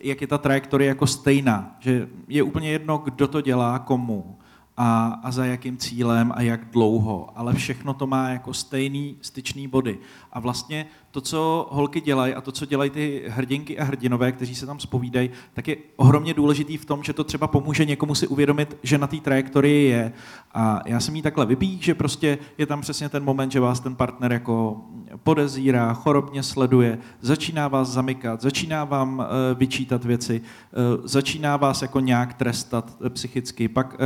jak 0.00 0.20
je 0.20 0.26
ta 0.26 0.38
trajektorie 0.38 0.88
jako 0.88 1.06
stejná, 1.06 1.76
že 1.80 2.08
je 2.28 2.42
úplně 2.42 2.70
jedno, 2.70 2.98
kdo 2.98 3.28
to 3.28 3.40
dělá, 3.40 3.78
komu 3.78 4.36
a, 4.82 5.20
a 5.22 5.30
za 5.30 5.44
jakým 5.44 5.76
cílem 5.76 6.32
a 6.36 6.42
jak 6.42 6.70
dlouho, 6.70 7.28
ale 7.34 7.54
všechno 7.54 7.94
to 7.94 8.06
má 8.06 8.28
jako 8.28 8.54
stejný 8.54 9.16
styčný 9.20 9.68
body. 9.68 9.98
A 10.32 10.40
vlastně 10.40 10.86
to, 11.10 11.20
co 11.20 11.68
holky 11.70 12.00
dělají 12.00 12.34
a 12.34 12.40
to, 12.40 12.52
co 12.52 12.66
dělají 12.66 12.90
ty 12.90 13.24
hrdinky 13.28 13.78
a 13.78 13.84
hrdinové, 13.84 14.32
kteří 14.32 14.54
se 14.54 14.66
tam 14.66 14.80
spovídají, 14.80 15.30
tak 15.54 15.68
je 15.68 15.76
ohromně 15.96 16.34
důležitý 16.34 16.76
v 16.76 16.84
tom, 16.84 17.02
že 17.02 17.12
to 17.12 17.24
třeba 17.24 17.46
pomůže 17.46 17.84
někomu 17.84 18.14
si 18.14 18.26
uvědomit, 18.26 18.76
že 18.82 18.98
na 18.98 19.06
té 19.06 19.16
trajektorii 19.16 19.90
je. 19.90 20.12
A 20.54 20.80
já 20.86 21.00
jsem 21.00 21.16
jí 21.16 21.22
takhle 21.22 21.46
vypích, 21.46 21.84
že 21.84 21.94
prostě 21.94 22.38
je 22.58 22.66
tam 22.66 22.80
přesně 22.80 23.08
ten 23.08 23.24
moment, 23.24 23.52
že 23.52 23.60
vás 23.60 23.80
ten 23.80 23.96
partner 23.96 24.32
jako 24.32 24.84
podezírá, 25.22 25.94
chorobně 25.94 26.42
sleduje, 26.42 26.98
začíná 27.20 27.68
vás 27.68 27.88
zamykat, 27.88 28.40
začíná 28.40 28.84
vám 28.84 29.24
eh, 29.24 29.54
vyčítat 29.54 30.04
věci, 30.04 30.40
eh, 30.40 30.76
začíná 31.04 31.56
vás 31.56 31.82
jako 31.82 32.00
nějak 32.00 32.34
trestat 32.34 32.96
eh, 33.06 33.10
psychicky, 33.10 33.68
pak, 33.68 33.96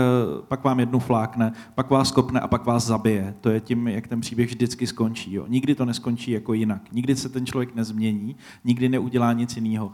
pak 0.49 0.65
vám 0.65 0.81
jednu 0.81 0.99
flákne, 0.99 1.53
pak 1.75 1.91
vás 1.91 2.13
kopne 2.13 2.41
a 2.41 2.49
pak 2.49 2.67
vás 2.67 2.87
zabije. 2.87 3.35
To 3.41 3.51
je 3.51 3.61
tím, 3.61 3.89
jak 3.89 4.09
ten 4.09 4.21
příběh 4.21 4.49
vždycky 4.49 4.87
skončí. 4.87 5.35
Jo. 5.35 5.45
Nikdy 5.49 5.75
to 5.75 5.85
neskončí 5.85 6.14
jako 6.31 6.55
jinak. 6.55 6.93
Nikdy 6.93 7.17
se 7.17 7.29
ten 7.29 7.47
člověk 7.47 7.75
nezmění, 7.75 8.37
nikdy 8.65 8.89
neudělá 8.89 9.33
nic 9.33 9.57
jiného. 9.57 9.93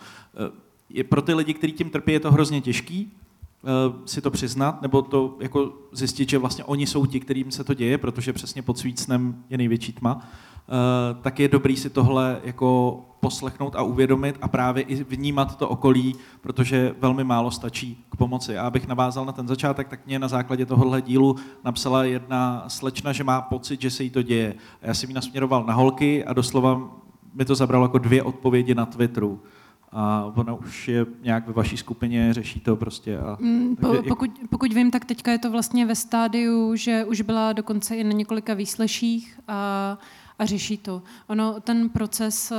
Je 0.90 1.04
pro 1.04 1.22
ty 1.22 1.34
lidi, 1.34 1.54
kteří 1.54 1.72
tím 1.72 1.90
trpí, 1.90 2.12
je 2.12 2.20
to 2.20 2.32
hrozně 2.32 2.60
těžký, 2.60 3.12
si 4.04 4.20
to 4.20 4.30
přiznat, 4.30 4.82
nebo 4.82 5.02
to 5.02 5.36
jako 5.40 5.78
zjistit, 5.92 6.30
že 6.30 6.38
vlastně 6.38 6.64
oni 6.64 6.86
jsou 6.86 7.06
ti, 7.06 7.20
kterým 7.20 7.50
se 7.50 7.64
to 7.64 7.74
děje, 7.74 7.98
protože 7.98 8.32
přesně 8.32 8.62
pod 8.62 8.78
svícnem 8.78 9.44
je 9.50 9.58
největší 9.58 9.92
tma. 9.92 10.28
Eh, 10.70 11.14
tak 11.22 11.40
je 11.40 11.48
dobrý 11.48 11.76
si 11.76 11.90
tohle 11.90 12.40
jako 12.44 13.00
poslechnout 13.20 13.76
a 13.76 13.82
uvědomit 13.82 14.38
a 14.42 14.48
právě 14.48 14.82
i 14.82 15.04
vnímat 15.04 15.58
to 15.58 15.68
okolí, 15.68 16.14
protože 16.40 16.94
velmi 17.00 17.24
málo 17.24 17.50
stačí 17.50 18.04
k 18.10 18.16
pomoci. 18.16 18.58
A 18.58 18.66
abych 18.66 18.86
navázal 18.86 19.24
na 19.24 19.32
ten 19.32 19.48
začátek, 19.48 19.88
tak 19.88 20.06
mě 20.06 20.18
na 20.18 20.28
základě 20.28 20.66
tohohle 20.66 21.02
dílu 21.02 21.36
napsala 21.64 22.04
jedna 22.04 22.64
slečna, 22.68 23.12
že 23.12 23.24
má 23.24 23.40
pocit, 23.40 23.80
že 23.80 23.90
se 23.90 24.02
jí 24.02 24.10
to 24.10 24.22
děje. 24.22 24.54
A 24.82 24.86
já 24.86 24.94
jsem 24.94 25.10
ji 25.10 25.14
nasměroval 25.14 25.64
na 25.64 25.74
holky 25.74 26.24
a 26.24 26.32
doslova 26.32 26.90
mi 27.34 27.44
to 27.44 27.54
zabralo 27.54 27.84
jako 27.84 27.98
dvě 27.98 28.22
odpovědi 28.22 28.74
na 28.74 28.86
Twitteru 28.86 29.40
a 29.92 30.32
ona 30.36 30.54
už 30.54 30.88
je 30.88 31.06
nějak 31.22 31.46
ve 31.46 31.52
vaší 31.52 31.76
skupině, 31.76 32.34
řeší 32.34 32.60
to 32.60 32.76
prostě. 32.76 33.18
A, 33.18 33.36
mm, 33.40 33.76
po, 33.76 34.02
pokud, 34.08 34.30
pokud 34.50 34.72
vím, 34.72 34.90
tak 34.90 35.04
teďka 35.04 35.32
je 35.32 35.38
to 35.38 35.50
vlastně 35.50 35.86
ve 35.86 35.94
stádiu, 35.94 36.76
že 36.76 37.04
už 37.04 37.20
byla 37.20 37.52
dokonce 37.52 37.96
i 37.96 38.04
na 38.04 38.12
několika 38.12 38.54
výsleších 38.54 39.40
a 39.48 39.98
a 40.40 40.46
řeší 40.46 40.78
to. 40.78 41.02
Ono, 41.26 41.60
ten 41.60 41.88
proces 41.88 42.52
eh, 42.52 42.56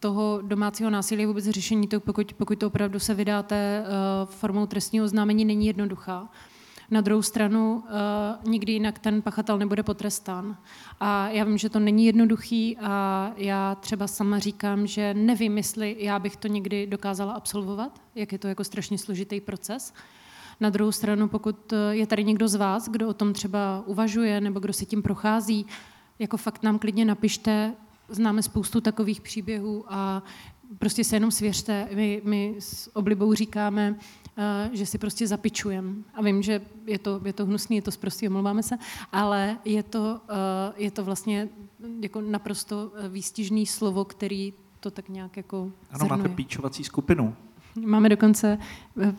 toho 0.00 0.40
domácího 0.42 0.90
násilí, 0.90 1.26
vůbec 1.26 1.44
řešení 1.44 1.88
to, 1.88 2.00
pokud, 2.00 2.34
pokud 2.34 2.58
to 2.58 2.66
opravdu 2.66 2.98
se 2.98 3.14
vydáte 3.14 3.82
uh, 3.82 4.30
formou 4.30 4.66
trestního 4.66 5.04
oznámení, 5.04 5.44
není 5.44 5.66
jednoduchá. 5.66 6.28
Na 6.90 7.00
druhou 7.00 7.22
stranu 7.22 7.76
uh, 7.76 8.50
nikdy 8.50 8.72
jinak 8.72 8.98
ten 8.98 9.22
pachatel 9.22 9.58
nebude 9.58 9.82
potrestán. 9.82 10.56
A 11.00 11.28
já 11.28 11.44
vím, 11.44 11.58
že 11.58 11.68
to 11.68 11.78
není 11.78 12.06
jednoduchý 12.06 12.76
a 12.76 13.30
já 13.36 13.74
třeba 13.74 14.06
sama 14.06 14.38
říkám, 14.38 14.86
že 14.86 15.14
nevím, 15.14 15.56
jestli 15.56 15.96
já 15.98 16.18
bych 16.18 16.36
to 16.36 16.48
někdy 16.48 16.86
dokázala 16.86 17.32
absolvovat, 17.32 18.02
jak 18.14 18.32
je 18.32 18.38
to 18.38 18.48
jako 18.48 18.64
strašně 18.64 18.98
složitý 18.98 19.40
proces. 19.40 19.94
Na 20.60 20.70
druhou 20.70 20.92
stranu, 20.92 21.28
pokud 21.28 21.72
je 21.90 22.06
tady 22.06 22.24
někdo 22.24 22.48
z 22.48 22.54
vás, 22.54 22.88
kdo 22.88 23.08
o 23.08 23.14
tom 23.14 23.32
třeba 23.32 23.82
uvažuje 23.86 24.40
nebo 24.40 24.60
kdo 24.60 24.72
se 24.72 24.84
tím 24.84 25.02
prochází, 25.02 25.66
jako 26.18 26.36
fakt 26.36 26.62
nám 26.62 26.78
klidně 26.78 27.04
napište, 27.04 27.74
známe 28.08 28.42
spoustu 28.42 28.80
takových 28.80 29.20
příběhů 29.20 29.84
a 29.88 30.22
prostě 30.78 31.04
se 31.04 31.16
jenom 31.16 31.30
svěřte. 31.30 31.88
My, 31.94 32.22
my 32.24 32.54
s 32.58 32.96
oblibou 32.96 33.34
říkáme, 33.34 33.90
uh, 33.90 34.74
že 34.74 34.86
si 34.86 34.98
prostě 34.98 35.26
zapičujeme. 35.26 35.94
A 36.14 36.22
vím, 36.22 36.42
že 36.42 36.60
je 36.86 36.98
to, 36.98 37.20
je 37.24 37.32
to 37.32 37.46
hnusný, 37.46 37.76
je 37.76 37.82
to 37.82 37.90
zprostý, 37.90 38.28
omlouváme 38.28 38.62
se, 38.62 38.78
ale 39.12 39.58
je 39.64 39.82
to, 39.82 40.20
uh, 40.30 40.74
je 40.76 40.90
to 40.90 41.04
vlastně 41.04 41.48
jako 42.00 42.20
naprosto 42.20 42.92
výstižný 43.08 43.66
slovo, 43.66 44.04
který 44.04 44.52
to 44.80 44.90
tak 44.90 45.08
nějak 45.08 45.36
jako 45.36 45.56
Ano, 45.90 45.98
zrnuje. 45.98 46.16
máte 46.16 46.28
píčovací 46.28 46.84
skupinu. 46.84 47.34
Máme 47.86 48.08
dokonce, 48.08 48.58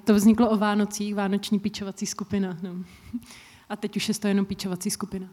to 0.04 0.16
vzniklo 0.16 0.50
o 0.50 0.58
Vánocích, 0.58 1.16
Vánoční 1.16 1.60
píčovací 1.60 2.06
skupina. 2.06 2.58
No. 2.64 2.76
A 3.70 3.76
teď 3.76 3.98
už 3.98 4.08
je 4.08 4.14
to 4.14 4.28
jenom 4.28 4.46
píčovací 4.46 4.90
skupina. 4.90 5.28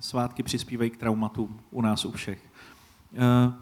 Svátky 0.00 0.42
přispívají 0.42 0.90
k 0.90 0.96
traumatům 0.96 1.60
u 1.70 1.82
nás 1.82 2.04
u 2.04 2.12
všech. 2.12 2.50
Uh, 3.12 3.54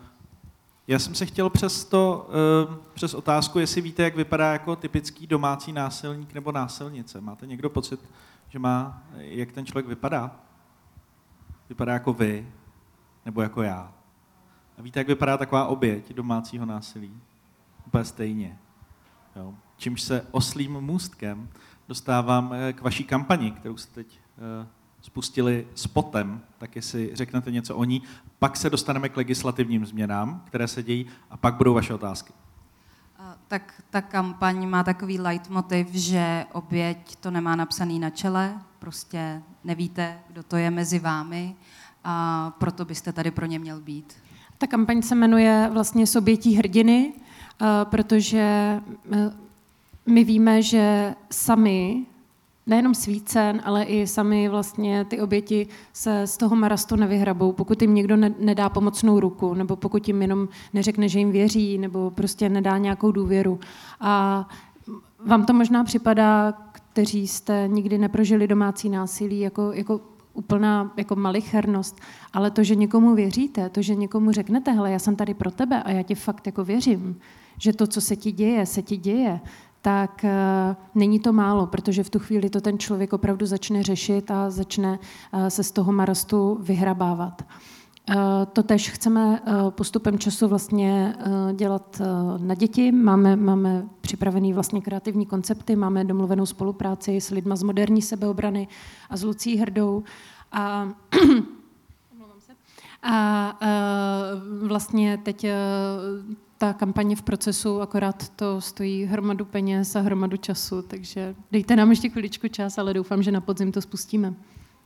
já 0.86 0.98
jsem 0.98 1.14
se 1.14 1.26
chtěl 1.26 1.50
přes, 1.50 1.84
to, 1.84 2.30
uh, 2.68 2.74
přes 2.94 3.14
otázku, 3.14 3.58
jestli 3.58 3.80
víte, 3.80 4.02
jak 4.02 4.16
vypadá 4.16 4.52
jako 4.52 4.76
typický 4.76 5.26
domácí 5.26 5.72
násilník 5.72 6.34
nebo 6.34 6.52
násilnice. 6.52 7.20
Máte 7.20 7.46
někdo 7.46 7.70
pocit, 7.70 8.00
že 8.48 8.58
má, 8.58 9.02
jak 9.16 9.52
ten 9.52 9.66
člověk 9.66 9.86
vypadá? 9.86 10.36
Vypadá 11.68 11.92
jako 11.92 12.12
vy, 12.12 12.52
nebo 13.24 13.42
jako 13.42 13.62
já. 13.62 13.92
A 14.78 14.82
víte, 14.82 15.00
jak 15.00 15.06
vypadá 15.06 15.36
taková 15.36 15.66
oběť 15.66 16.12
domácího 16.12 16.66
násilí? 16.66 17.20
Úplně 17.86 18.04
stejně. 18.04 18.58
Jo. 19.36 19.54
Čímž 19.76 20.02
se 20.02 20.26
oslým 20.30 20.80
můstkem 20.80 21.48
dostávám 21.88 22.52
eh, 22.52 22.72
k 22.72 22.82
vaší 22.82 23.04
kampani, 23.04 23.50
kterou 23.50 23.76
jste 23.76 23.94
teď 23.94 24.20
spustili 25.00 25.66
spotem, 25.74 26.40
tak 26.58 26.76
jestli 26.76 27.10
řeknete 27.12 27.50
něco 27.50 27.76
o 27.76 27.84
ní, 27.84 28.02
pak 28.38 28.56
se 28.56 28.70
dostaneme 28.70 29.08
k 29.08 29.16
legislativním 29.16 29.86
změnám, 29.86 30.42
které 30.44 30.68
se 30.68 30.82
dějí, 30.82 31.06
a 31.30 31.36
pak 31.36 31.54
budou 31.54 31.74
vaše 31.74 31.94
otázky. 31.94 32.32
Tak 33.48 33.82
ta 33.90 34.00
kampaň 34.00 34.68
má 34.68 34.84
takový 34.84 35.18
leitmotiv, 35.18 35.88
že 35.90 36.46
oběť 36.52 37.16
to 37.16 37.30
nemá 37.30 37.56
napsaný 37.56 37.98
na 37.98 38.10
čele, 38.10 38.58
prostě 38.78 39.42
nevíte, 39.64 40.18
kdo 40.28 40.42
to 40.42 40.56
je 40.56 40.70
mezi 40.70 40.98
vámi 40.98 41.54
a 42.04 42.50
proto 42.58 42.84
byste 42.84 43.12
tady 43.12 43.30
pro 43.30 43.46
ně 43.46 43.58
měl 43.58 43.80
být. 43.80 44.14
Ta 44.58 44.66
kampaň 44.66 45.02
se 45.02 45.14
jmenuje 45.14 45.70
vlastně 45.72 46.06
Sobětí 46.06 46.56
hrdiny, 46.56 47.12
protože 47.84 48.80
my 50.06 50.24
víme, 50.24 50.62
že 50.62 51.14
sami 51.30 52.06
nejenom 52.68 52.94
svícen, 52.94 53.60
ale 53.64 53.84
i 53.84 54.06
sami 54.06 54.48
vlastně 54.48 55.04
ty 55.04 55.20
oběti 55.20 55.66
se 55.92 56.26
z 56.26 56.36
toho 56.36 56.56
marastu 56.56 56.96
nevyhrabou, 56.96 57.52
pokud 57.52 57.82
jim 57.82 57.94
někdo 57.94 58.16
nedá 58.38 58.68
pomocnou 58.68 59.20
ruku, 59.20 59.54
nebo 59.54 59.76
pokud 59.76 60.08
jim 60.08 60.22
jenom 60.22 60.48
neřekne, 60.74 61.08
že 61.08 61.18
jim 61.18 61.32
věří, 61.32 61.78
nebo 61.78 62.10
prostě 62.10 62.48
nedá 62.48 62.78
nějakou 62.78 63.12
důvěru. 63.12 63.60
A 64.00 64.48
vám 65.26 65.46
to 65.46 65.52
možná 65.52 65.84
připadá, 65.84 66.52
kteří 66.72 67.28
jste 67.28 67.68
nikdy 67.68 67.98
neprožili 67.98 68.48
domácí 68.48 68.88
násilí, 68.88 69.40
jako, 69.40 69.72
jako 69.72 70.00
úplná 70.34 70.92
jako 70.96 71.16
malichernost, 71.16 72.00
ale 72.32 72.50
to, 72.50 72.64
že 72.64 72.74
někomu 72.74 73.14
věříte, 73.14 73.68
to, 73.68 73.82
že 73.82 73.94
někomu 73.94 74.32
řeknete, 74.32 74.72
hele, 74.72 74.90
já 74.90 74.98
jsem 74.98 75.16
tady 75.16 75.34
pro 75.34 75.50
tebe 75.50 75.82
a 75.82 75.90
já 75.90 76.02
ti 76.02 76.14
fakt 76.14 76.46
jako 76.46 76.64
věřím, 76.64 77.18
že 77.58 77.72
to, 77.72 77.86
co 77.86 78.00
se 78.00 78.16
ti 78.16 78.32
děje, 78.32 78.66
se 78.66 78.82
ti 78.82 78.96
děje, 78.96 79.40
tak 79.88 80.24
uh, 80.24 80.30
není 80.94 81.20
to 81.20 81.32
málo, 81.32 81.66
protože 81.66 82.04
v 82.04 82.10
tu 82.10 82.18
chvíli 82.18 82.50
to 82.50 82.60
ten 82.60 82.78
člověk 82.78 83.12
opravdu 83.12 83.46
začne 83.46 83.82
řešit 83.82 84.30
a 84.30 84.50
začne 84.50 84.98
uh, 85.32 85.46
se 85.46 85.62
z 85.64 85.70
toho 85.72 85.92
marastu 85.92 86.58
vyhrabávat. 86.60 87.42
Uh, 87.42 88.16
to 88.52 88.62
tež 88.62 88.90
chceme 88.90 89.42
postupem 89.70 90.18
času 90.18 90.48
vlastně 90.48 91.14
dělat 91.52 92.02
na 92.38 92.54
děti. 92.54 92.92
Máme, 92.92 93.36
máme 93.36 93.84
připravený 94.00 94.52
vlastně 94.52 94.80
kreativní 94.80 95.26
koncepty, 95.26 95.76
máme 95.76 96.04
domluvenou 96.04 96.46
spolupráci 96.46 97.20
s 97.20 97.30
lidma 97.30 97.56
z 97.56 97.62
moderní 97.62 98.02
sebeobrany 98.02 98.68
a 99.10 99.16
s 99.16 99.22
Lucí 99.24 99.56
Hrdou. 99.56 100.02
A 100.52 100.88
a 103.02 103.58
vlastně 104.62 105.18
teď 105.22 105.46
ta 106.58 106.72
kampaně 106.72 107.16
v 107.16 107.22
procesu, 107.22 107.80
akorát 107.80 108.28
to 108.28 108.60
stojí 108.60 109.04
hromadu 109.04 109.44
peněz 109.44 109.96
a 109.96 110.00
hromadu 110.00 110.36
času, 110.36 110.82
takže 110.82 111.34
dejte 111.52 111.76
nám 111.76 111.90
ještě 111.90 112.08
chviličku 112.08 112.48
čas, 112.48 112.78
ale 112.78 112.94
doufám, 112.94 113.22
že 113.22 113.32
na 113.32 113.40
podzim 113.40 113.72
to 113.72 113.82
spustíme. 113.82 114.34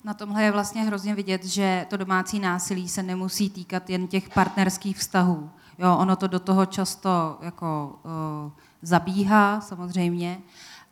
Na 0.05 0.15
tomhle 0.15 0.43
je 0.43 0.53
vlastně 0.53 0.83
hrozně 0.83 1.15
vidět, 1.15 1.45
že 1.45 1.87
to 1.91 1.97
domácí 1.97 2.39
násilí 2.39 2.89
se 2.89 3.03
nemusí 3.03 3.51
týkat 3.51 3.91
jen 3.91 4.07
těch 4.07 4.29
partnerských 4.29 4.99
vztahů. 4.99 5.51
Jo, 5.79 5.97
ono 5.97 6.17
to 6.17 6.27
do 6.27 6.41
toho 6.41 6.67
často 6.67 7.39
jako 7.43 7.99
uh, 8.05 8.53
zabíhá 8.83 9.61
samozřejmě, 9.61 10.39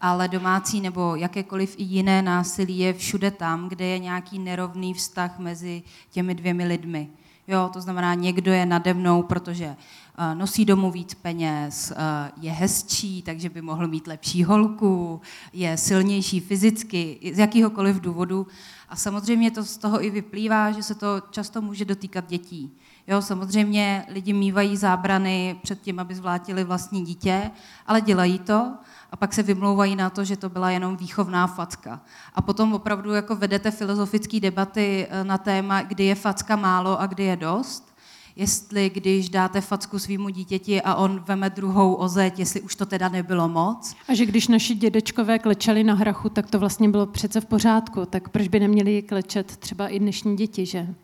ale 0.01 0.29
domácí 0.29 0.81
nebo 0.81 1.17
jakékoliv 1.17 1.75
i 1.79 1.83
jiné 1.83 2.23
násilí 2.23 2.79
je 2.79 2.93
všude 2.93 3.31
tam, 3.31 3.69
kde 3.69 3.85
je 3.85 3.99
nějaký 3.99 4.39
nerovný 4.39 4.95
vztah 4.95 5.39
mezi 5.39 5.83
těmi 6.11 6.35
dvěmi 6.35 6.65
lidmi. 6.65 7.11
Jo, 7.51 7.71
to 7.73 7.81
znamená, 7.81 8.15
někdo 8.15 8.53
je 8.53 8.67
nade 8.67 8.95
mnou, 8.95 9.23
protože 9.23 9.67
uh, 9.67 10.39
nosí 10.39 10.65
domů 10.65 10.91
víc 10.91 11.15
peněz, 11.15 11.93
uh, 11.97 12.45
je 12.45 12.53
hezčí, 12.53 13.23
takže 13.23 13.49
by 13.49 13.63
mohl 13.63 13.89
mít 13.89 14.07
lepší 14.07 14.45
holku, 14.45 15.21
je 15.53 15.77
silnější 15.77 16.41
fyzicky, 16.41 17.33
z 17.35 17.39
jakýhokoliv 17.39 18.01
důvodu. 18.01 18.47
A 18.89 18.97
samozřejmě 18.97 19.51
to 19.51 19.65
z 19.65 19.77
toho 19.77 20.05
i 20.05 20.11
vyplývá, 20.11 20.71
že 20.71 20.83
se 20.83 20.95
to 20.95 21.23
často 21.31 21.61
může 21.61 21.85
dotýkat 21.85 22.27
dětí. 22.27 22.71
Jo, 23.07 23.23
samozřejmě 23.23 24.07
lidi 24.09 24.33
mývají 24.33 24.77
zábrany 24.77 25.59
před 25.63 25.81
tím, 25.81 26.01
aby 26.01 26.15
zvlátili 26.15 26.65
vlastní 26.65 27.05
dítě, 27.05 27.51
ale 27.87 28.01
dělají 28.01 28.39
to 28.39 28.73
a 29.11 29.17
pak 29.17 29.35
se 29.35 29.43
vymlouvají 29.43 29.97
na 29.97 30.11
to, 30.11 30.25
že 30.25 30.37
to 30.37 30.49
byla 30.49 30.71
jenom 30.71 30.97
výchovná 30.97 31.47
facka. 31.47 32.01
A 32.35 32.43
potom 32.43 32.73
opravdu 32.73 33.13
jako 33.13 33.37
vedete 33.37 33.71
filozofické 33.71 34.41
debaty 34.41 35.07
eh, 35.11 35.25
na 35.25 35.39
téma, 35.39 35.83
kdy 35.83 36.05
je 36.05 36.15
facka 36.15 36.57
málo 36.57 37.01
a 37.01 37.07
kdy 37.07 37.25
je 37.25 37.37
dost. 37.37 37.91
Jestli 38.37 38.91
když 38.91 39.29
dáte 39.29 39.61
facku 39.61 39.99
svýmu 39.99 40.29
dítěti 40.29 40.83
a 40.83 40.95
on 40.95 41.25
veme 41.27 41.51
druhou 41.51 41.95
ozeď, 41.95 42.39
jestli 42.39 42.61
už 42.61 42.75
to 42.75 42.87
teda 42.87 43.09
nebylo 43.09 43.49
moc. 43.49 43.95
A 44.09 44.15
že 44.15 44.27
když 44.27 44.49
naši 44.49 44.75
dědečkové 44.75 45.39
klečeli 45.39 45.85
na 45.85 45.95
hrachu, 45.95 46.29
tak 46.29 46.51
to 46.51 46.59
vlastně 46.59 46.89
bylo 46.89 47.07
přece 47.07 47.41
v 47.41 47.47
pořádku. 47.47 48.07
Tak 48.07 48.29
proč 48.29 48.49
by 48.49 48.61
neměli 48.61 49.03
klečet 49.03 49.57
třeba 49.57 49.89
i 49.89 49.99
dnešní 49.99 50.37
děti, 50.37 50.67
že? 50.67 50.95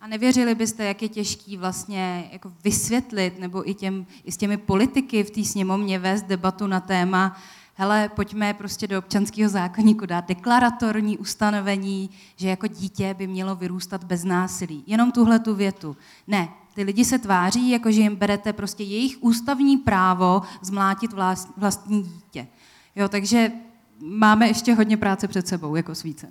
A 0.00 0.06
nevěřili 0.06 0.54
byste, 0.54 0.84
jak 0.84 1.02
je 1.02 1.08
těžký 1.08 1.56
vlastně 1.56 2.28
jako 2.32 2.52
vysvětlit 2.64 3.38
nebo 3.38 3.70
i, 3.70 3.74
těm, 3.74 4.06
i 4.24 4.32
s 4.32 4.36
těmi 4.36 4.56
politiky 4.56 5.24
v 5.24 5.30
té 5.30 5.44
sněmovně 5.44 5.98
vést 5.98 6.22
debatu 6.22 6.66
na 6.66 6.80
téma, 6.80 7.36
hele, 7.74 8.08
pojďme 8.08 8.54
prostě 8.54 8.86
do 8.86 8.98
občanského 8.98 9.50
zákonníku 9.50 10.06
dát 10.06 10.28
deklaratorní 10.28 11.18
ustanovení, 11.18 12.10
že 12.36 12.48
jako 12.48 12.66
dítě 12.66 13.14
by 13.14 13.26
mělo 13.26 13.56
vyrůstat 13.56 14.04
bez 14.04 14.24
násilí. 14.24 14.84
Jenom 14.86 15.12
tuhle 15.12 15.38
tu 15.38 15.54
větu. 15.54 15.96
Ne, 16.26 16.48
ty 16.74 16.82
lidi 16.82 17.04
se 17.04 17.18
tváří, 17.18 17.70
jako 17.70 17.90
že 17.90 18.00
jim 18.00 18.16
berete 18.16 18.52
prostě 18.52 18.82
jejich 18.82 19.16
ústavní 19.20 19.76
právo 19.76 20.42
zmlátit 20.62 21.10
vlastní 21.56 22.02
dítě. 22.02 22.46
Jo, 22.96 23.08
takže 23.08 23.52
máme 24.00 24.48
ještě 24.48 24.74
hodně 24.74 24.96
práce 24.96 25.28
před 25.28 25.48
sebou 25.48 25.76
jako 25.76 25.94
svícen. 25.94 26.30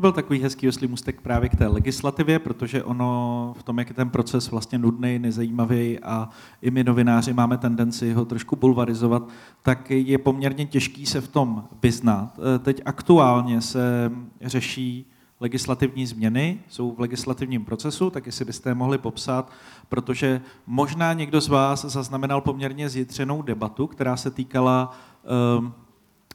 To 0.00 0.02
byl 0.02 0.12
takový 0.12 0.42
hezký 0.42 0.68
oslý 0.68 0.86
mustek 0.86 1.20
právě 1.20 1.48
k 1.48 1.56
té 1.56 1.66
legislativě, 1.66 2.38
protože 2.38 2.84
ono 2.84 3.54
v 3.58 3.62
tom, 3.62 3.78
jak 3.78 3.88
je 3.88 3.94
ten 3.94 4.10
proces 4.10 4.50
vlastně 4.50 4.78
nudný, 4.78 5.18
nezajímavý 5.18 5.98
a 5.98 6.28
i 6.62 6.70
my 6.70 6.84
novináři 6.84 7.32
máme 7.32 7.58
tendenci 7.58 8.12
ho 8.12 8.24
trošku 8.24 8.56
bulvarizovat, 8.56 9.28
tak 9.62 9.90
je 9.90 10.18
poměrně 10.18 10.66
těžký 10.66 11.06
se 11.06 11.20
v 11.20 11.28
tom 11.28 11.64
vyznat. 11.82 12.38
E, 12.54 12.58
teď 12.58 12.82
aktuálně 12.84 13.60
se 13.60 14.12
řeší 14.40 15.06
legislativní 15.40 16.06
změny, 16.06 16.60
jsou 16.68 16.92
v 16.92 17.00
legislativním 17.00 17.64
procesu, 17.64 18.10
tak 18.10 18.26
jestli 18.26 18.44
byste 18.44 18.70
je 18.70 18.74
mohli 18.74 18.98
popsat, 18.98 19.52
protože 19.88 20.40
možná 20.66 21.12
někdo 21.12 21.40
z 21.40 21.48
vás 21.48 21.84
zaznamenal 21.84 22.40
poměrně 22.40 22.88
zjitřenou 22.88 23.42
debatu, 23.42 23.86
která 23.86 24.16
se 24.16 24.30
týkala 24.30 24.96
um, 25.58 25.74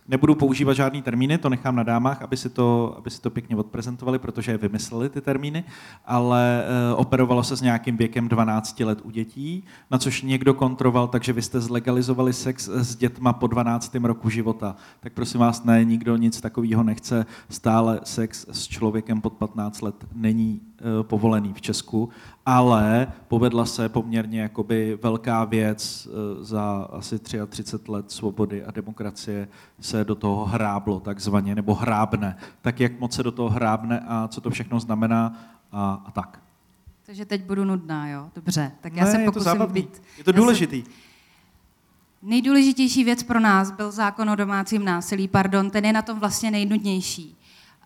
Nebudu 0.07 0.35
používat 0.35 0.73
žádný 0.73 1.01
termíny, 1.01 1.37
to 1.37 1.49
nechám 1.49 1.75
na 1.75 1.83
dámách, 1.83 2.21
aby 2.21 2.37
si 2.37 2.49
to, 2.49 2.95
aby 2.97 3.09
si 3.09 3.21
to 3.21 3.29
pěkně 3.29 3.55
odprezentovali, 3.55 4.19
protože 4.19 4.51
je 4.51 4.57
vymysleli 4.57 5.09
ty 5.09 5.21
termíny, 5.21 5.63
ale 6.05 6.63
uh, 6.93 6.99
operovalo 6.99 7.43
se 7.43 7.57
s 7.57 7.61
nějakým 7.61 7.97
věkem 7.97 8.27
12 8.27 8.79
let 8.79 8.99
u 9.03 9.09
dětí, 9.09 9.63
na 9.91 9.97
což 9.97 10.21
někdo 10.21 10.53
kontroval, 10.53 11.07
takže 11.07 11.33
vy 11.33 11.41
jste 11.41 11.61
zlegalizovali 11.61 12.33
sex 12.33 12.67
s 12.67 12.95
dětma 12.95 13.33
po 13.33 13.47
12. 13.47 13.95
roku 13.95 14.29
života. 14.29 14.75
Tak 14.99 15.13
prosím 15.13 15.39
vás, 15.39 15.63
ne, 15.63 15.85
nikdo 15.85 16.15
nic 16.15 16.41
takového 16.41 16.83
nechce. 16.83 17.25
Stále 17.49 17.99
sex 18.03 18.45
s 18.51 18.67
člověkem 18.67 19.21
pod 19.21 19.33
15 19.33 19.81
let 19.81 19.95
není 20.13 20.61
povolený 21.01 21.53
v 21.53 21.61
Česku, 21.61 22.09
ale 22.45 23.07
povedla 23.27 23.65
se 23.65 23.89
poměrně 23.89 24.41
jakoby 24.41 24.97
velká 25.03 25.45
věc 25.45 26.07
uh, 26.07 26.43
za 26.43 26.87
asi 26.91 27.19
33 27.19 27.91
let 27.91 28.11
svobody 28.11 28.63
a 28.63 28.71
demokracie 28.71 29.47
se 29.79 30.03
do 30.03 30.15
toho 30.15 30.45
hráblo 30.45 30.99
takzvaně, 30.99 31.55
nebo 31.55 31.73
hrábne. 31.73 32.37
Tak 32.61 32.79
jak 32.79 32.99
moc 32.99 33.15
se 33.15 33.23
do 33.23 33.31
toho 33.31 33.49
hrábne 33.49 33.99
a 34.07 34.27
co 34.27 34.41
to 34.41 34.49
všechno 34.49 34.79
znamená 34.79 35.33
a, 35.71 36.03
a 36.05 36.11
tak. 36.11 36.39
Takže 37.05 37.25
teď 37.25 37.43
budu 37.43 37.65
nudná, 37.65 38.09
jo? 38.09 38.29
Dobře, 38.35 38.71
tak 38.81 38.95
já 38.95 39.05
ne, 39.05 39.11
se 39.11 39.19
je 39.19 39.25
to 39.25 39.31
pokusím 39.31 39.51
zábavný. 39.51 39.81
být... 39.81 40.01
Je 40.17 40.23
to 40.23 40.29
já 40.29 40.33
se- 40.33 40.39
důležitý. 40.39 40.83
Nejdůležitější 42.21 43.03
věc 43.03 43.23
pro 43.23 43.39
nás 43.39 43.71
byl 43.71 43.91
zákon 43.91 44.29
o 44.29 44.35
domácím 44.35 44.85
násilí, 44.85 45.27
pardon, 45.27 45.69
ten 45.69 45.85
je 45.85 45.93
na 45.93 46.01
tom 46.01 46.19
vlastně 46.19 46.51
nejnudnější. 46.51 47.37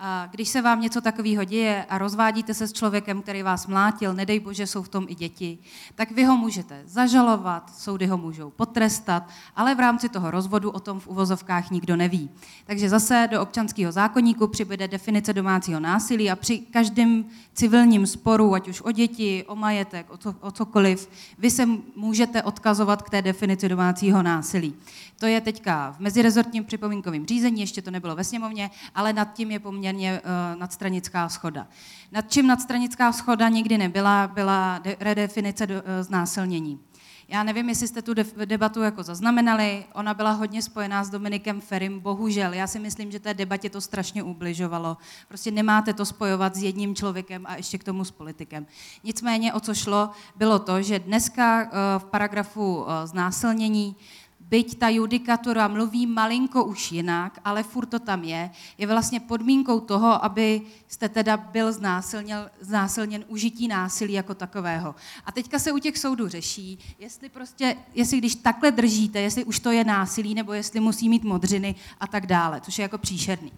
A 0.01 0.27
když 0.31 0.49
se 0.49 0.61
vám 0.61 0.81
něco 0.81 1.01
takového 1.01 1.43
děje 1.43 1.85
a 1.89 1.97
rozvádíte 1.97 2.53
se 2.53 2.67
s 2.67 2.73
člověkem, 2.73 3.21
který 3.21 3.43
vás 3.43 3.67
mlátil, 3.67 4.13
nedej 4.13 4.39
bože, 4.39 4.67
jsou 4.67 4.83
v 4.83 4.89
tom 4.89 5.05
i 5.09 5.15
děti, 5.15 5.57
tak 5.95 6.11
vy 6.11 6.23
ho 6.23 6.37
můžete 6.37 6.81
zažalovat, 6.85 7.77
soudy 7.77 8.07
ho 8.07 8.17
můžou 8.17 8.49
potrestat, 8.49 9.29
ale 9.55 9.75
v 9.75 9.79
rámci 9.79 10.09
toho 10.09 10.31
rozvodu 10.31 10.71
o 10.71 10.79
tom 10.79 10.99
v 10.99 11.07
uvozovkách 11.07 11.71
nikdo 11.71 11.95
neví. 11.95 12.29
Takže 12.65 12.89
zase 12.89 13.27
do 13.31 13.41
občanského 13.41 13.91
zákonníku 13.91 14.47
přibude 14.47 14.87
definice 14.87 15.33
domácího 15.33 15.79
násilí 15.79 16.31
a 16.31 16.35
při 16.35 16.57
každém 16.57 17.25
civilním 17.53 18.07
sporu, 18.07 18.53
ať 18.53 18.67
už 18.67 18.81
o 18.81 18.91
děti, 18.91 19.43
o 19.47 19.55
majetek, 19.55 20.05
o, 20.09 20.17
co, 20.17 20.35
o 20.39 20.51
cokoliv, 20.51 21.09
vy 21.37 21.51
se 21.51 21.65
můžete 21.95 22.43
odkazovat 22.43 23.01
k 23.01 23.09
té 23.09 23.21
definici 23.21 23.69
domácího 23.69 24.23
násilí. 24.23 24.73
To 25.19 25.25
je 25.25 25.41
teďka 25.41 25.91
v 25.91 25.99
mezirezortním 25.99 26.65
připomínkovém 26.65 27.25
řízení, 27.25 27.61
ještě 27.61 27.81
to 27.81 27.91
nebylo 27.91 28.15
ve 28.15 28.23
sněmovně, 28.23 28.71
ale 28.95 29.13
nad 29.13 29.33
tím 29.33 29.51
je 29.51 29.59
poměrně 29.59 30.21
uh, 30.21 30.59
nadstranická 30.59 31.29
schoda. 31.29 31.67
Nad 32.11 32.31
čím 32.31 32.47
nadstranická 32.47 33.11
schoda 33.11 33.49
nikdy 33.49 33.77
nebyla, 33.77 34.27
byla 34.27 34.79
de- 34.79 34.95
redefinice 34.99 35.67
do, 35.67 35.75
uh, 35.75 35.81
znásilnění. 36.01 36.79
Já 37.27 37.43
nevím, 37.43 37.69
jestli 37.69 37.87
jste 37.87 38.01
tu 38.01 38.13
debatu 38.45 38.81
jako 38.81 39.03
zaznamenali, 39.03 39.85
ona 39.93 40.13
byla 40.13 40.31
hodně 40.31 40.61
spojená 40.61 41.03
s 41.03 41.09
Dominikem 41.09 41.61
Ferim, 41.61 41.99
bohužel. 41.99 42.53
Já 42.53 42.67
si 42.67 42.79
myslím, 42.79 43.11
že 43.11 43.19
té 43.19 43.33
debatě 43.33 43.69
to 43.69 43.81
strašně 43.81 44.23
ubližovalo. 44.23 44.97
Prostě 45.27 45.51
nemáte 45.51 45.93
to 45.93 46.05
spojovat 46.05 46.55
s 46.55 46.63
jedním 46.63 46.95
člověkem 46.95 47.45
a 47.45 47.55
ještě 47.55 47.77
k 47.77 47.83
tomu 47.83 48.05
s 48.05 48.11
politikem. 48.11 48.67
Nicméně, 49.03 49.53
o 49.53 49.59
co 49.59 49.73
šlo, 49.73 50.09
bylo 50.35 50.59
to, 50.59 50.81
že 50.81 50.99
dneska 50.99 51.61
eh, 51.61 51.69
v 51.99 52.03
paragrafu 52.05 52.85
znásilnění 53.05 53.95
byť 54.49 54.79
ta 54.79 54.89
judikatura 54.89 55.67
mluví 55.67 56.07
malinko 56.07 56.63
už 56.63 56.91
jinak, 56.91 57.39
ale 57.45 57.63
furt 57.63 57.85
to 57.85 57.99
tam 57.99 58.23
je, 58.23 58.49
je 58.77 58.87
vlastně 58.87 59.19
podmínkou 59.19 59.79
toho, 59.79 60.25
aby 60.25 60.61
jste 60.87 61.09
teda 61.09 61.37
byl 61.37 61.73
znásilněn, 61.73 62.49
znásilněn 62.61 63.25
užití 63.27 63.67
násilí 63.67 64.13
jako 64.13 64.35
takového. 64.35 64.95
A 65.25 65.31
teďka 65.31 65.59
se 65.59 65.71
u 65.71 65.77
těch 65.77 65.97
soudů 65.97 66.27
řeší, 66.27 66.79
jestli 66.99 67.29
prostě, 67.29 67.75
jestli 67.95 68.17
když 68.17 68.35
takhle 68.35 68.71
držíte, 68.71 69.21
jestli 69.21 69.43
už 69.43 69.59
to 69.59 69.71
je 69.71 69.83
násilí, 69.83 70.35
nebo 70.35 70.53
jestli 70.53 70.79
musí 70.79 71.09
mít 71.09 71.23
modřiny 71.23 71.75
a 71.99 72.07
tak 72.07 72.25
dále, 72.25 72.61
což 72.61 72.77
je 72.77 72.83
jako 72.83 72.97
příšerný. 72.97 73.51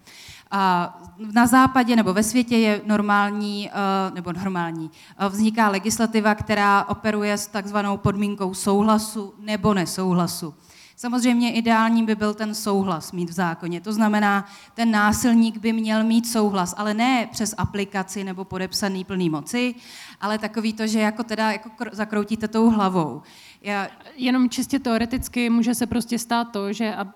A 0.50 1.00
na 1.32 1.46
západě 1.46 1.96
nebo 1.96 2.12
ve 2.12 2.22
světě 2.22 2.56
je 2.56 2.80
normální, 2.84 3.70
eh, 3.70 4.10
nebo 4.14 4.32
normální, 4.32 4.90
eh, 5.18 5.28
vzniká 5.28 5.68
legislativa, 5.68 6.34
která 6.34 6.84
operuje 6.84 7.38
s 7.38 7.46
takzvanou 7.46 7.96
podmínkou 7.96 8.54
souhlasu 8.54 9.34
nebo 9.38 9.74
nesouhlasu. 9.74 10.54
Samozřejmě 11.02 11.52
ideální 11.52 12.04
by 12.04 12.14
byl 12.14 12.34
ten 12.34 12.54
souhlas 12.54 13.12
mít 13.12 13.30
v 13.30 13.32
zákoně. 13.32 13.80
To 13.80 13.92
znamená, 13.92 14.46
ten 14.74 14.90
násilník 14.90 15.58
by 15.58 15.72
měl 15.72 16.04
mít 16.04 16.26
souhlas, 16.26 16.74
ale 16.76 16.94
ne 16.94 17.28
přes 17.32 17.54
aplikaci 17.58 18.24
nebo 18.24 18.44
podepsaný 18.44 19.04
plný 19.04 19.30
moci, 19.30 19.74
ale 20.20 20.38
takový 20.38 20.72
to, 20.72 20.86
že 20.86 21.00
jako 21.00 21.22
teda 21.22 21.52
jako 21.52 21.68
kr- 21.68 21.88
zakroutíte 21.92 22.48
tou 22.48 22.70
hlavou. 22.70 23.22
Já, 23.62 23.88
Jenom 24.16 24.50
čistě 24.50 24.78
teoreticky 24.78 25.50
může 25.50 25.74
se 25.74 25.86
prostě 25.86 26.18
stát 26.18 26.44
to, 26.44 26.72
že 26.72 26.94
a 26.94 27.06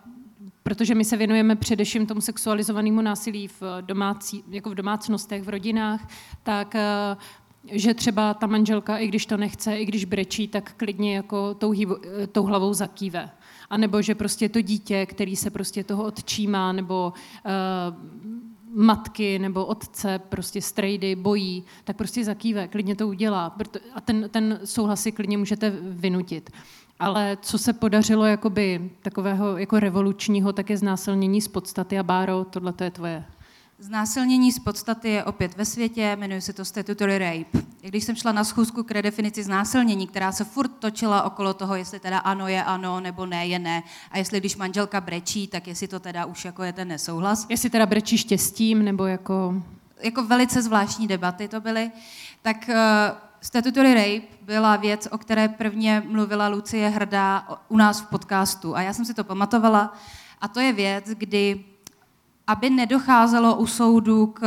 protože 0.62 0.94
my 0.94 1.04
se 1.04 1.16
věnujeme 1.16 1.56
především 1.56 2.06
tomu 2.06 2.20
sexualizovanému 2.20 3.00
násilí 3.00 3.48
v, 3.48 3.62
domácí, 3.80 4.44
jako 4.48 4.70
v 4.70 4.74
domácnostech, 4.74 5.42
v 5.42 5.48
rodinách, 5.48 6.08
tak 6.42 6.74
eh, 6.74 7.16
že 7.72 7.94
třeba 7.94 8.34
ta 8.34 8.46
manželka, 8.46 8.98
i 8.98 9.06
když 9.08 9.26
to 9.26 9.36
nechce, 9.36 9.76
i 9.76 9.84
když 9.84 10.04
brečí, 10.04 10.48
tak 10.48 10.72
klidně 10.76 11.16
jako 11.16 11.54
tou, 11.54 11.74
eh, 11.74 12.26
tou 12.26 12.42
hlavou 12.42 12.74
zakýve. 12.74 13.30
A 13.70 13.76
nebo 13.76 14.02
že 14.02 14.14
prostě 14.14 14.48
to 14.48 14.60
dítě, 14.60 15.06
který 15.06 15.36
se 15.36 15.50
prostě 15.50 15.84
toho 15.84 16.04
odčímá, 16.04 16.72
nebo 16.72 17.12
uh, 17.44 18.82
matky 18.84 19.38
nebo 19.38 19.64
otce, 19.64 20.18
prostě 20.18 20.62
strejdy, 20.62 21.16
bojí, 21.16 21.64
tak 21.84 21.96
prostě 21.96 22.24
zakýve, 22.24 22.68
klidně 22.68 22.96
to 22.96 23.08
udělá. 23.08 23.56
A 23.94 24.00
ten, 24.00 24.28
ten 24.30 24.60
souhlas 24.64 25.02
si 25.02 25.12
klidně 25.12 25.38
můžete 25.38 25.70
vynutit. 25.80 26.50
Ale 26.98 27.38
co 27.42 27.58
se 27.58 27.72
podařilo 27.72 28.24
jakoby 28.24 28.90
takového 29.02 29.58
jako 29.58 29.80
revolučního, 29.80 30.52
tak 30.52 30.70
je 30.70 30.76
znásilnění 30.76 31.40
z 31.40 31.48
podstaty 31.48 31.98
a 31.98 32.02
Báro, 32.02 32.46
tohle 32.50 32.72
to 32.72 32.84
je 32.84 32.90
tvoje. 32.90 33.24
Znásilnění 33.78 34.52
z 34.52 34.58
podstaty 34.58 35.08
je 35.08 35.24
opět 35.24 35.56
ve 35.56 35.64
světě, 35.64 36.16
jmenuje 36.16 36.40
se 36.40 36.52
to 36.52 36.64
statutory 36.64 37.18
rape. 37.18 37.66
I 37.82 37.88
Když 37.88 38.04
jsem 38.04 38.16
šla 38.16 38.32
na 38.32 38.44
schůzku 38.44 38.82
k 38.82 38.90
redefinici 38.90 39.42
znásilnění, 39.42 40.06
která 40.06 40.32
se 40.32 40.44
furt 40.44 40.68
točila 40.68 41.22
okolo 41.22 41.54
toho, 41.54 41.74
jestli 41.74 42.00
teda 42.00 42.18
ano 42.18 42.48
je 42.48 42.64
ano, 42.64 43.00
nebo 43.00 43.26
ne 43.26 43.46
je 43.46 43.58
ne, 43.58 43.82
a 44.10 44.18
jestli 44.18 44.40
když 44.40 44.56
manželka 44.56 45.00
brečí, 45.00 45.46
tak 45.46 45.68
jestli 45.68 45.88
to 45.88 46.00
teda 46.00 46.24
už 46.24 46.44
jako 46.44 46.62
je 46.62 46.72
ten 46.72 46.88
nesouhlas, 46.88 47.46
Jestli 47.48 47.70
teda 47.70 47.86
brečí 47.86 48.18
štěstím, 48.18 48.84
nebo 48.84 49.06
jako... 49.06 49.62
jako 50.00 50.24
velice 50.24 50.62
zvláštní 50.62 51.06
debaty 51.06 51.48
to 51.48 51.60
byly, 51.60 51.90
tak 52.42 52.56
uh, 52.68 52.74
statutory 53.40 53.94
rape 53.94 54.36
byla 54.42 54.76
věc, 54.76 55.08
o 55.10 55.18
které 55.18 55.48
prvně 55.48 56.02
mluvila 56.06 56.48
Lucie 56.48 56.88
Hrdá 56.88 57.48
u 57.68 57.76
nás 57.76 58.00
v 58.00 58.06
podcastu. 58.06 58.76
A 58.76 58.82
já 58.82 58.92
jsem 58.92 59.04
si 59.04 59.14
to 59.14 59.24
pamatovala. 59.24 59.94
A 60.40 60.48
to 60.48 60.60
je 60.60 60.72
věc, 60.72 61.04
kdy, 61.04 61.64
aby 62.46 62.70
nedocházelo 62.70 63.56
u 63.56 63.66
soudu 63.66 64.26
k, 64.26 64.42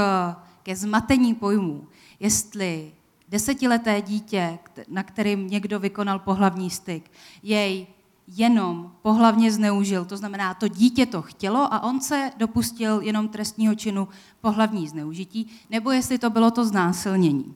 ke 0.64 0.76
zmatení 0.76 1.36
pojmů, 1.36 1.88
jestli 2.20 2.92
desetileté 3.30 4.02
dítě, 4.02 4.60
na 4.88 5.04
kterým 5.04 5.48
někdo 5.48 5.80
vykonal 5.80 6.20
pohlavní 6.20 6.70
styk, 6.70 7.12
jej 7.44 7.88
jenom 8.28 8.92
pohlavně 9.02 9.52
zneužil, 9.52 10.06
to 10.06 10.18
znamená, 10.18 10.54
to 10.54 10.68
dítě 10.68 11.06
to 11.06 11.22
chtělo 11.22 11.74
a 11.74 11.80
on 11.84 12.02
se 12.02 12.32
dopustil 12.38 13.02
jenom 13.02 13.28
trestního 13.28 13.76
činu 13.76 14.08
pohlavní 14.42 14.88
zneužití, 14.88 15.48
nebo 15.70 15.92
jestli 15.92 16.18
to 16.18 16.30
bylo 16.30 16.52
to 16.52 16.66
znásilnění. 16.66 17.56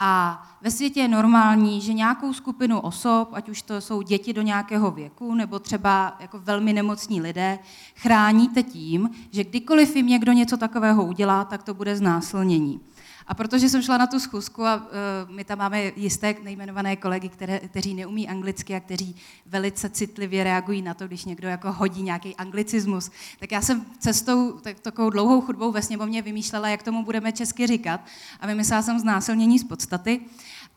A 0.00 0.42
ve 0.62 0.70
světě 0.70 1.00
je 1.00 1.08
normální, 1.08 1.80
že 1.80 1.92
nějakou 1.92 2.32
skupinu 2.32 2.80
osob, 2.80 3.28
ať 3.32 3.48
už 3.48 3.62
to 3.62 3.80
jsou 3.80 4.02
děti 4.02 4.32
do 4.32 4.42
nějakého 4.42 4.90
věku, 4.90 5.34
nebo 5.34 5.58
třeba 5.58 6.16
jako 6.20 6.38
velmi 6.38 6.72
nemocní 6.72 7.20
lidé, 7.20 7.58
chráníte 7.94 8.62
tím, 8.62 9.10
že 9.30 9.44
kdykoliv 9.44 9.96
jim 9.96 10.06
někdo 10.06 10.32
něco 10.32 10.56
takového 10.56 11.04
udělá, 11.04 11.44
tak 11.44 11.62
to 11.62 11.74
bude 11.74 11.96
znásilnění. 11.96 12.80
A 13.28 13.34
protože 13.34 13.68
jsem 13.68 13.82
šla 13.82 13.98
na 13.98 14.06
tu 14.06 14.20
schůzku 14.20 14.64
a 14.64 14.76
uh, 14.76 14.82
my 15.30 15.44
tam 15.44 15.58
máme 15.58 15.92
jisté 15.96 16.34
nejmenované 16.42 16.96
kolegy, 16.96 17.28
které, 17.28 17.58
kteří 17.58 17.94
neumí 17.94 18.28
anglicky 18.28 18.74
a 18.74 18.80
kteří 18.80 19.16
velice 19.46 19.88
citlivě 19.88 20.44
reagují 20.44 20.82
na 20.82 20.94
to, 20.94 21.06
když 21.06 21.24
někdo 21.24 21.48
jako 21.48 21.72
hodí 21.72 22.02
nějaký 22.02 22.36
anglicismus, 22.36 23.10
tak 23.40 23.52
já 23.52 23.62
jsem 23.62 23.86
cestou 23.98 24.52
tak, 24.52 24.80
takovou 24.80 25.10
dlouhou 25.10 25.40
chudbou 25.40 25.72
ve 25.72 25.82
sněmovně 25.82 26.22
vymýšlela, 26.22 26.68
jak 26.68 26.82
tomu 26.82 27.04
budeme 27.04 27.32
česky 27.32 27.66
říkat 27.66 28.00
a 28.40 28.46
vymyslela 28.46 28.82
jsem 28.82 28.98
znásilnění 28.98 29.58
z 29.58 29.64
podstaty. 29.64 30.20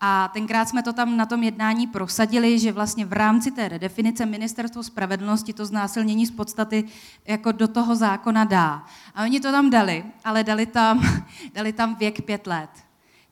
A 0.02 0.28
tenkrát 0.34 0.70
jsme 0.70 0.84
to 0.84 0.94
tam 0.94 1.18
na 1.18 1.26
tom 1.26 1.44
jednání 1.44 1.88
prosadili, 1.88 2.60
že 2.60 2.72
vlastně 2.72 3.06
v 3.06 3.14
rámci 3.14 3.52
té 3.52 3.68
redefinice 3.68 4.26
ministerstvo 4.26 4.84
spravedlnosti 4.84 5.54
to 5.54 5.66
znásilnění 5.66 6.26
z 6.26 6.32
podstaty 6.32 6.84
jako 7.28 7.52
do 7.52 7.68
toho 7.68 7.96
zákona 7.96 8.44
dá. 8.44 8.86
A 9.16 9.24
oni 9.24 9.40
to 9.40 9.52
tam 9.52 9.70
dali, 9.70 10.04
ale 10.24 10.44
dali 10.44 10.66
tam, 10.66 11.02
dali 11.54 11.74
tam 11.74 11.96
věk 11.96 12.22
pět 12.26 12.48
let. 12.48 12.70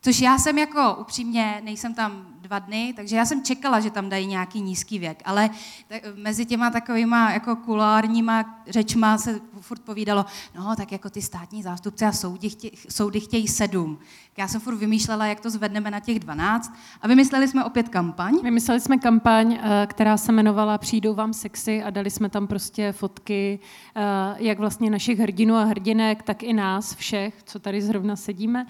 Což 0.02 0.20
já 0.20 0.38
jsem 0.38 0.58
jako 0.58 0.96
upřímně, 0.96 1.62
nejsem 1.64 1.94
tam 1.94 2.26
dva 2.48 2.60
dny, 2.60 2.94
takže 2.96 3.16
já 3.16 3.26
jsem 3.26 3.44
čekala, 3.44 3.80
že 3.80 3.92
tam 3.92 4.10
dají 4.10 4.28
nějaký 4.28 4.62
nízký 4.62 5.00
věk, 5.00 5.22
ale 5.26 5.50
tak 5.88 6.02
mezi 6.16 6.46
těma 6.46 6.70
takovýma 6.70 7.32
jako 7.32 7.56
kulárníma 7.56 8.64
řečma 8.68 9.18
se 9.18 9.40
furt 9.62 9.82
povídalo, 9.82 10.26
no 10.56 10.76
tak 10.76 10.92
jako 10.92 11.10
ty 11.10 11.22
státní 11.22 11.64
zástupce 11.64 12.06
a 12.06 12.12
soudy, 12.12 12.50
chtě, 12.50 12.70
soudy 12.90 13.20
chtějí 13.20 13.48
sedm. 13.48 14.00
Já 14.38 14.48
jsem 14.48 14.62
furt 14.62 14.76
vymýšlela, 14.76 15.26
jak 15.26 15.40
to 15.40 15.50
zvedneme 15.50 15.92
na 15.92 16.00
těch 16.00 16.20
12 16.20 16.74
a 17.02 17.08
vymysleli 17.08 17.48
jsme 17.48 17.66
opět 17.66 17.90
kampaň. 17.90 18.40
Vymysleli 18.44 18.80
jsme 18.80 18.98
kampaň, 18.98 19.60
eh, 19.62 19.88
která 19.90 20.18
se 20.18 20.32
jmenovala 20.32 20.78
Přijdou 20.78 21.14
vám 21.14 21.34
sexy 21.34 21.84
a 21.84 21.90
dali 21.90 22.10
jsme 22.10 22.30
tam 22.30 22.48
prostě 22.48 22.92
fotky 22.92 23.60
eh, 23.96 24.02
jak 24.38 24.60
vlastně 24.60 24.90
našich 24.90 25.20
hrdinů 25.20 25.56
a 25.56 25.64
hrdinek, 25.64 26.24
tak 26.24 26.44
i 26.44 26.54
nás 26.54 26.96
všech, 26.96 27.44
co 27.44 27.60
tady 27.60 27.82
zrovna 27.82 28.16
sedíme, 28.16 28.66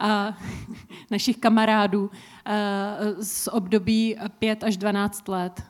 a 0.00 0.36
našich 1.10 1.36
kamarádů 1.36 2.10
eh, 2.46 3.24
z 3.24 3.48
období 3.48 4.16
5 4.38 4.64
až 4.64 4.76
12 4.76 5.28
let. 5.28 5.62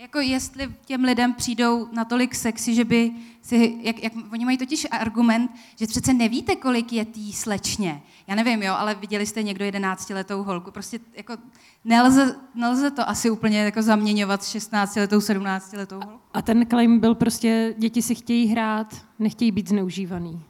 Jako 0.00 0.20
jestli 0.20 0.74
těm 0.84 1.04
lidem 1.04 1.34
přijdou 1.34 1.88
natolik 1.92 2.34
sexy, 2.34 2.74
že 2.74 2.84
by 2.84 3.12
si, 3.42 3.78
jak, 3.82 4.02
jak, 4.02 4.12
oni 4.32 4.44
mají 4.44 4.58
totiž 4.58 4.86
argument, 4.90 5.50
že 5.76 5.86
přece 5.86 6.14
nevíte, 6.14 6.56
kolik 6.56 6.92
je 6.92 7.04
tý 7.04 7.32
slečně. 7.32 8.02
Já 8.26 8.34
nevím, 8.34 8.62
jo, 8.62 8.74
ale 8.74 8.94
viděli 8.94 9.26
jste 9.26 9.42
někdo 9.42 9.64
11-letou 9.64 10.42
holku. 10.42 10.70
Prostě 10.70 11.00
jako 11.16 11.36
nelze, 11.84 12.36
nelze 12.54 12.90
to 12.90 13.08
asi 13.08 13.30
úplně 13.30 13.58
jako 13.58 13.82
zaměňovat 13.82 14.42
s 14.42 14.56
16-letou, 14.56 15.18
17-letou 15.18 16.00
holku. 16.04 16.20
A 16.32 16.42
ten 16.42 16.66
claim 16.66 17.00
byl 17.00 17.14
prostě, 17.14 17.74
děti 17.78 18.02
si 18.02 18.14
chtějí 18.14 18.46
hrát, 18.46 18.96
nechtějí 19.18 19.52
být 19.52 19.68
zneužívaný. 19.68 20.42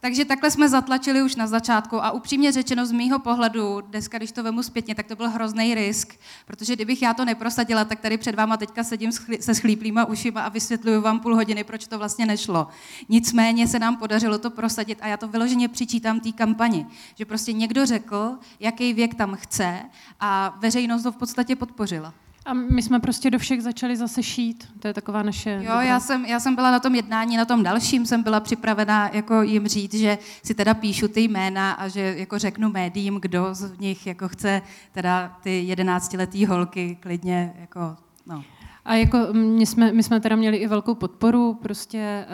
Takže 0.00 0.24
takhle 0.24 0.50
jsme 0.50 0.68
zatlačili 0.68 1.22
už 1.22 1.36
na 1.36 1.46
začátku 1.46 2.04
a 2.04 2.10
upřímně 2.10 2.52
řečeno 2.52 2.86
z 2.86 2.92
mýho 2.92 3.18
pohledu, 3.18 3.80
dneska, 3.80 4.18
když 4.18 4.32
to 4.32 4.42
vemu 4.42 4.62
zpětně, 4.62 4.94
tak 4.94 5.06
to 5.06 5.16
byl 5.16 5.28
hrozný 5.28 5.74
risk, 5.74 6.14
protože 6.46 6.76
kdybych 6.76 7.02
já 7.02 7.14
to 7.14 7.24
neprosadila, 7.24 7.84
tak 7.84 8.00
tady 8.00 8.18
před 8.18 8.34
váma 8.34 8.56
teďka 8.56 8.84
sedím 8.84 9.12
se 9.40 9.54
schlíplýma 9.54 10.04
ušima 10.04 10.40
a 10.40 10.48
vysvětluju 10.48 11.00
vám 11.00 11.20
půl 11.20 11.34
hodiny, 11.34 11.64
proč 11.64 11.86
to 11.86 11.98
vlastně 11.98 12.26
nešlo. 12.26 12.68
Nicméně 13.08 13.68
se 13.68 13.78
nám 13.78 13.96
podařilo 13.96 14.38
to 14.38 14.50
prosadit 14.50 14.98
a 15.02 15.06
já 15.06 15.16
to 15.16 15.28
vyloženě 15.28 15.68
přičítám 15.68 16.20
té 16.20 16.32
kampani, 16.32 16.86
že 17.14 17.24
prostě 17.24 17.52
někdo 17.52 17.86
řekl, 17.86 18.38
jaký 18.60 18.92
věk 18.92 19.14
tam 19.14 19.36
chce 19.36 19.78
a 20.20 20.56
veřejnost 20.58 21.02
to 21.02 21.12
v 21.12 21.16
podstatě 21.16 21.56
podpořila. 21.56 22.14
A 22.48 22.54
my 22.54 22.82
jsme 22.82 23.00
prostě 23.00 23.30
do 23.30 23.38
všech 23.38 23.62
začali 23.62 23.96
zase 23.96 24.22
šít. 24.22 24.68
To 24.80 24.88
je 24.88 24.94
taková 24.94 25.22
naše... 25.22 25.60
Jo, 25.62 25.80
já 25.80 26.00
jsem, 26.00 26.24
já 26.24 26.40
jsem 26.40 26.54
byla 26.54 26.70
na 26.70 26.80
tom 26.80 26.94
jednání, 26.94 27.36
na 27.36 27.44
tom 27.44 27.62
dalším 27.62 28.06
jsem 28.06 28.22
byla 28.22 28.40
připravená 28.40 29.10
jako 29.12 29.42
jim 29.42 29.68
říct, 29.68 29.94
že 29.94 30.18
si 30.44 30.54
teda 30.54 30.74
píšu 30.74 31.08
ty 31.08 31.20
jména 31.20 31.72
a 31.72 31.88
že 31.88 32.14
jako 32.18 32.38
řeknu 32.38 32.70
médiím, 32.70 33.18
kdo 33.20 33.48
z 33.54 33.78
nich 33.78 34.06
jako 34.06 34.28
chce 34.28 34.62
teda 34.92 35.38
ty 35.42 35.62
jedenáctiletý 35.62 36.46
holky 36.46 36.98
klidně 37.00 37.54
jako, 37.60 37.96
no. 38.26 38.44
A 38.84 38.94
jako 38.94 39.18
my 39.32 39.66
jsme, 39.66 39.92
my 39.92 40.02
jsme 40.02 40.20
teda 40.20 40.36
měli 40.36 40.56
i 40.56 40.66
velkou 40.66 40.94
podporu, 40.94 41.54
prostě 41.54 42.26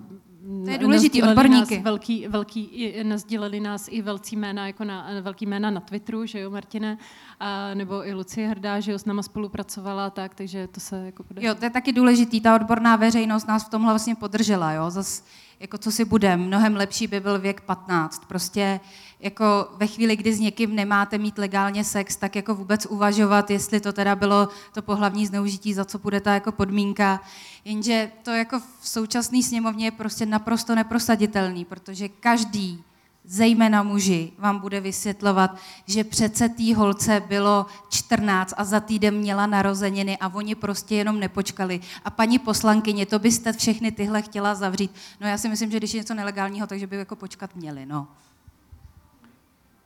uh, 0.00 0.18
to 0.64 0.70
je 0.70 0.78
důležitý, 0.78 1.22
odborníky. 1.22 1.74
Nás 1.74 1.84
velký, 1.84 2.28
velký, 2.28 2.94
nazdíleli 3.02 3.60
nás 3.60 3.88
i 3.90 4.02
velcí 4.02 4.36
jména, 4.36 4.66
jako 4.66 4.84
na, 4.84 5.06
velký 5.20 5.46
jména 5.46 5.70
na 5.70 5.80
Twitteru, 5.80 6.26
že 6.26 6.40
jo, 6.40 6.50
Martine, 6.50 6.98
a, 7.40 7.74
nebo 7.74 8.06
i 8.06 8.14
Lucie 8.14 8.48
Hrdá, 8.48 8.80
že 8.80 8.92
jo, 8.92 8.98
s 8.98 9.04
náma 9.04 9.22
spolupracovala, 9.22 10.10
tak, 10.10 10.34
takže 10.34 10.66
to 10.66 10.80
se 10.80 11.06
jako 11.06 11.22
podařilo. 11.22 11.50
Jo, 11.50 11.58
to 11.58 11.64
je 11.64 11.70
taky 11.70 11.92
důležitý, 11.92 12.40
ta 12.40 12.54
odborná 12.54 12.96
veřejnost 12.96 13.48
nás 13.48 13.66
v 13.66 13.68
tomhle 13.68 13.92
vlastně 13.92 14.14
podržela, 14.14 14.72
jo, 14.72 14.90
zas, 14.90 15.24
jako 15.60 15.78
co 15.78 15.92
si 15.92 16.04
bude, 16.04 16.36
mnohem 16.36 16.76
lepší 16.76 17.06
by 17.06 17.20
byl 17.20 17.38
věk 17.38 17.60
15, 17.60 18.26
prostě 18.28 18.80
jako 19.20 19.68
ve 19.76 19.86
chvíli, 19.86 20.16
kdy 20.16 20.34
s 20.34 20.40
někým 20.40 20.74
nemáte 20.74 21.18
mít 21.18 21.38
legálně 21.38 21.84
sex, 21.84 22.16
tak 22.16 22.36
jako 22.36 22.54
vůbec 22.54 22.86
uvažovat, 22.86 23.50
jestli 23.50 23.80
to 23.80 23.92
teda 23.92 24.16
bylo 24.16 24.48
to 24.72 24.82
pohlavní 24.82 25.26
zneužití, 25.26 25.74
za 25.74 25.84
co 25.84 25.98
bude 25.98 26.20
ta 26.20 26.34
jako 26.34 26.52
podmínka. 26.52 27.20
Jenže 27.64 28.10
to 28.22 28.30
jako 28.30 28.60
v 28.80 28.88
současné 28.88 29.42
sněmovně 29.42 29.86
je 29.86 29.90
prostě 29.90 30.26
naprosto 30.26 30.74
neprosaditelný, 30.74 31.64
protože 31.64 32.08
každý 32.08 32.84
zejména 33.24 33.82
muži, 33.82 34.32
vám 34.38 34.58
bude 34.58 34.80
vysvětlovat, 34.80 35.56
že 35.86 36.04
přece 36.04 36.48
té 36.48 36.74
holce 36.74 37.22
bylo 37.28 37.66
14 37.88 38.54
a 38.56 38.64
za 38.64 38.80
týden 38.80 39.14
měla 39.14 39.46
narozeniny 39.46 40.18
a 40.18 40.34
oni 40.34 40.54
prostě 40.54 40.94
jenom 40.94 41.20
nepočkali. 41.20 41.80
A 42.04 42.10
paní 42.10 42.38
poslankyně, 42.38 43.06
to 43.06 43.18
byste 43.18 43.52
všechny 43.52 43.92
tyhle 43.92 44.22
chtěla 44.22 44.54
zavřít. 44.54 44.90
No 45.20 45.28
já 45.28 45.38
si 45.38 45.48
myslím, 45.48 45.70
že 45.70 45.76
když 45.76 45.94
je 45.94 46.00
něco 46.00 46.14
nelegálního, 46.14 46.66
takže 46.66 46.86
by 46.86 46.96
jako 46.96 47.16
počkat 47.16 47.56
měli, 47.56 47.86
no. 47.86 48.08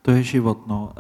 To 0.02 0.10
je 0.10 0.22
život, 0.22 0.66
no. 0.66 0.92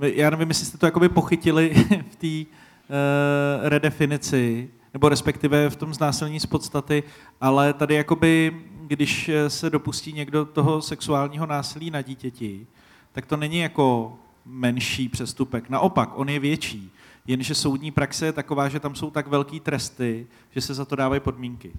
Uh, 0.00 0.08
já 0.08 0.30
nevím, 0.30 0.48
jestli 0.48 0.66
jste 0.66 0.78
to 0.78 0.86
jakoby 0.86 1.08
pochytili 1.08 1.74
v 2.10 2.16
té 2.16 2.50
uh, 2.50 3.68
redefinici, 3.68 4.70
nebo 4.94 5.08
respektive 5.08 5.70
v 5.70 5.76
tom 5.76 5.94
znásilnění 5.94 6.40
z 6.40 6.46
podstaty, 6.46 7.02
ale 7.40 7.72
tady 7.72 7.94
jakoby, 7.94 8.56
když 8.86 9.30
se 9.48 9.70
dopustí 9.70 10.12
někdo 10.12 10.44
toho 10.44 10.82
sexuálního 10.82 11.46
násilí 11.46 11.90
na 11.90 12.02
dítěti, 12.02 12.66
tak 13.12 13.26
to 13.26 13.36
není 13.36 13.58
jako 13.58 14.16
menší 14.44 15.08
přestupek. 15.08 15.70
Naopak, 15.70 16.10
on 16.14 16.28
je 16.28 16.38
větší. 16.38 16.92
Jenže 17.26 17.54
soudní 17.54 17.90
praxe 17.90 18.26
je 18.26 18.32
taková, 18.32 18.68
že 18.68 18.80
tam 18.80 18.94
jsou 18.94 19.10
tak 19.10 19.26
velký 19.26 19.60
tresty, 19.60 20.26
že 20.50 20.60
se 20.60 20.74
za 20.74 20.84
to 20.84 20.96
dávají 20.96 21.20
podmínky. 21.20 21.72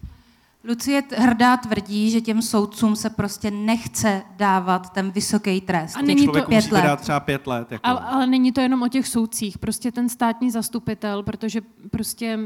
Lucie 0.68 1.04
hrdá 1.18 1.58
tvrdí, 1.58 2.12
že 2.12 2.22
těm 2.22 2.42
soudcům 2.42 2.96
se 2.96 3.10
prostě 3.10 3.52
nechce 3.52 4.24
dávat 4.36 4.94
ten 4.94 5.12
vysoký 5.12 5.62
trest. 5.62 5.96
A 5.96 6.02
není 6.02 6.28
to 6.28 6.42
pět 6.42 6.72
let. 6.72 6.84
dát 6.84 7.02
třeba 7.02 7.20
pět 7.20 7.48
let. 7.48 7.72
Jako. 7.72 7.88
Ale, 7.88 8.00
ale 8.00 8.28
není 8.28 8.52
to 8.52 8.62
jenom 8.62 8.82
o 8.82 8.88
těch 8.88 9.08
soudcích. 9.08 9.58
Prostě 9.58 9.92
ten 9.92 10.10
státní 10.10 10.52
zastupitel, 10.52 11.24
protože 11.24 11.62
prostě 11.92 12.40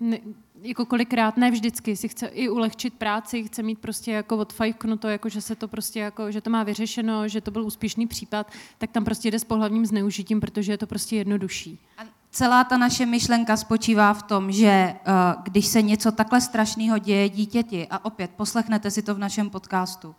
ne, 0.00 0.18
jako 0.62 0.86
kolikrát, 0.86 1.36
ne 1.36 1.50
vždycky, 1.50 1.96
si 1.96 2.08
chce 2.08 2.26
i 2.26 2.48
ulehčit 2.48 2.94
práci, 2.94 3.44
chce 3.44 3.62
mít 3.62 3.78
prostě 3.78 4.12
jako 4.12 4.36
odfajknuto, 4.36 5.08
jako 5.08 5.28
že 5.28 5.40
se 5.40 5.54
to 5.54 5.68
prostě 5.68 6.00
jako, 6.00 6.30
že 6.30 6.40
to 6.40 6.50
má 6.50 6.62
vyřešeno, 6.62 7.28
že 7.28 7.40
to 7.40 7.50
byl 7.50 7.64
úspěšný 7.64 8.06
případ, 8.06 8.50
tak 8.78 8.90
tam 8.90 9.04
prostě 9.04 9.30
jde 9.30 9.38
s 9.38 9.44
pohlavním 9.44 9.86
zneužitím, 9.86 10.40
protože 10.40 10.72
je 10.72 10.78
to 10.78 10.86
prostě 10.86 11.16
jednodušší. 11.16 11.78
A 11.98 12.02
celá 12.34 12.64
ta 12.64 12.76
naše 12.76 13.06
myšlenka 13.06 13.56
spočívá 13.56 14.14
v 14.14 14.22
tom, 14.22 14.52
že 14.52 14.94
uh, 14.94 15.42
když 15.42 15.66
se 15.66 15.82
něco 15.82 16.12
takhle 16.12 16.40
strašného 16.40 16.98
děje 16.98 17.28
dítěti, 17.28 17.86
a 17.90 18.04
opět 18.04 18.30
poslechnete 18.30 18.90
si 18.90 19.02
to 19.02 19.14
v 19.14 19.18
našem 19.18 19.50
podcastu, 19.50 20.14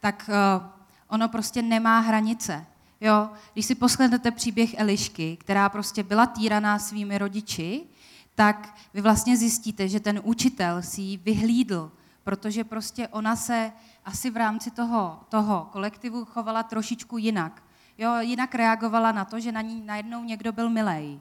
tak 0.00 0.28
uh, 0.28 0.66
ono 1.08 1.28
prostě 1.28 1.62
nemá 1.62 1.98
hranice. 2.00 2.66
Jo? 3.00 3.28
Když 3.52 3.66
si 3.66 3.74
poslechnete 3.74 4.30
příběh 4.30 4.74
Elišky, 4.78 5.36
která 5.36 5.68
prostě 5.68 6.02
byla 6.02 6.26
týraná 6.26 6.78
svými 6.78 7.18
rodiči, 7.18 7.82
tak 8.34 8.74
vy 8.94 9.00
vlastně 9.00 9.36
zjistíte, 9.36 9.88
že 9.88 10.00
ten 10.00 10.20
učitel 10.24 10.82
si 10.82 11.00
ji 11.00 11.16
vyhlídl, 11.16 11.92
protože 12.24 12.64
prostě 12.64 13.08
ona 13.08 13.36
se 13.36 13.72
asi 14.04 14.30
v 14.30 14.36
rámci 14.36 14.70
toho, 14.70 15.20
toho 15.28 15.68
kolektivu 15.72 16.24
chovala 16.24 16.62
trošičku 16.62 17.18
jinak. 17.18 17.62
Jo, 17.98 18.16
jinak 18.20 18.54
reagovala 18.54 19.12
na 19.12 19.24
to, 19.24 19.40
že 19.40 19.52
na 19.52 19.60
ní 19.60 19.82
najednou 19.86 20.24
někdo 20.24 20.52
byl 20.52 20.70
milej. 20.70 21.20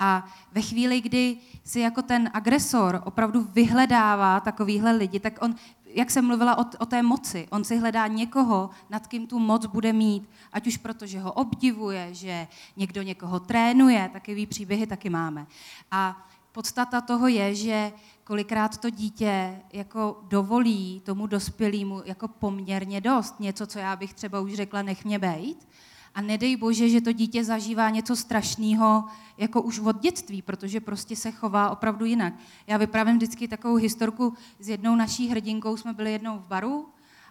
A 0.00 0.24
ve 0.52 0.62
chvíli, 0.62 1.00
kdy 1.00 1.36
si 1.64 1.80
jako 1.80 2.02
ten 2.02 2.30
agresor 2.34 3.02
opravdu 3.04 3.46
vyhledává 3.52 4.40
takovýhle 4.40 4.92
lidi, 4.92 5.20
tak 5.20 5.38
on, 5.42 5.54
jak 5.94 6.10
jsem 6.10 6.26
mluvila 6.26 6.58
o, 6.58 6.64
o 6.78 6.86
té 6.86 7.02
moci, 7.02 7.48
on 7.50 7.64
si 7.64 7.76
hledá 7.76 8.06
někoho, 8.06 8.70
nad 8.90 9.06
kým 9.06 9.26
tu 9.26 9.38
moc 9.38 9.66
bude 9.66 9.92
mít, 9.92 10.30
ať 10.52 10.66
už 10.66 10.76
proto, 10.76 11.06
že 11.06 11.20
ho 11.20 11.32
obdivuje, 11.32 12.14
že 12.14 12.48
někdo 12.76 13.02
někoho 13.02 13.40
trénuje, 13.40 14.10
takový 14.12 14.46
příběhy 14.46 14.86
taky 14.86 15.10
máme. 15.10 15.46
A 15.90 16.26
podstata 16.52 17.00
toho 17.00 17.28
je, 17.28 17.54
že 17.54 17.92
kolikrát 18.24 18.78
to 18.78 18.90
dítě 18.90 19.60
jako 19.72 20.20
dovolí 20.28 21.02
tomu 21.04 21.26
dospělému 21.26 22.02
jako 22.04 22.28
poměrně 22.28 23.00
dost. 23.00 23.40
Něco, 23.40 23.66
co 23.66 23.78
já 23.78 23.96
bych 23.96 24.14
třeba 24.14 24.40
už 24.40 24.54
řekla, 24.54 24.82
nech 24.82 25.04
mě 25.04 25.18
bejt. 25.18 25.68
A 26.14 26.20
nedej 26.20 26.56
bože, 26.56 26.88
že 26.88 27.00
to 27.00 27.12
dítě 27.12 27.44
zažívá 27.44 27.90
něco 27.90 28.16
strašného 28.16 29.04
jako 29.38 29.62
už 29.62 29.78
od 29.78 30.00
dětství, 30.00 30.42
protože 30.42 30.80
prostě 30.80 31.16
se 31.16 31.30
chová 31.30 31.70
opravdu 31.70 32.04
jinak. 32.04 32.34
Já 32.66 32.76
vyprávím 32.76 33.16
vždycky 33.16 33.48
takovou 33.48 33.74
historku 33.74 34.34
s 34.58 34.68
jednou 34.68 34.94
naší 34.94 35.28
hrdinkou, 35.28 35.76
jsme 35.76 35.92
byli 35.92 36.12
jednou 36.12 36.38
v 36.38 36.46
baru 36.46 36.88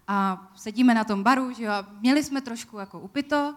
a 0.07 0.47
sedíme 0.55 0.93
na 0.93 1.03
tom 1.03 1.23
baru, 1.23 1.51
že 1.51 1.63
jo, 1.63 1.71
a 1.71 1.87
měli 1.99 2.23
jsme 2.23 2.41
trošku 2.41 2.77
jako 2.77 2.99
upito, 2.99 3.55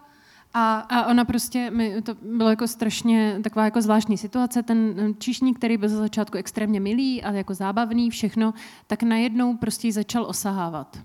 a, 0.53 0.79
a 0.79 1.05
ona 1.05 1.25
prostě, 1.25 1.71
my, 1.71 2.01
to 2.01 2.15
bylo 2.21 2.49
jako 2.49 2.67
strašně 2.67 3.39
taková 3.43 3.65
jako 3.65 3.81
zvláštní 3.81 4.17
situace, 4.17 4.63
ten 4.63 4.95
číšník, 5.19 5.57
který 5.57 5.77
byl 5.77 5.89
za 5.89 5.97
začátku 5.97 6.37
extrémně 6.37 6.79
milý 6.79 7.23
a 7.23 7.31
jako 7.31 7.53
zábavný, 7.53 8.09
všechno, 8.09 8.53
tak 8.87 9.03
najednou 9.03 9.57
prostě 9.57 9.87
ji 9.87 9.91
začal 9.91 10.25
osahávat. 10.25 10.99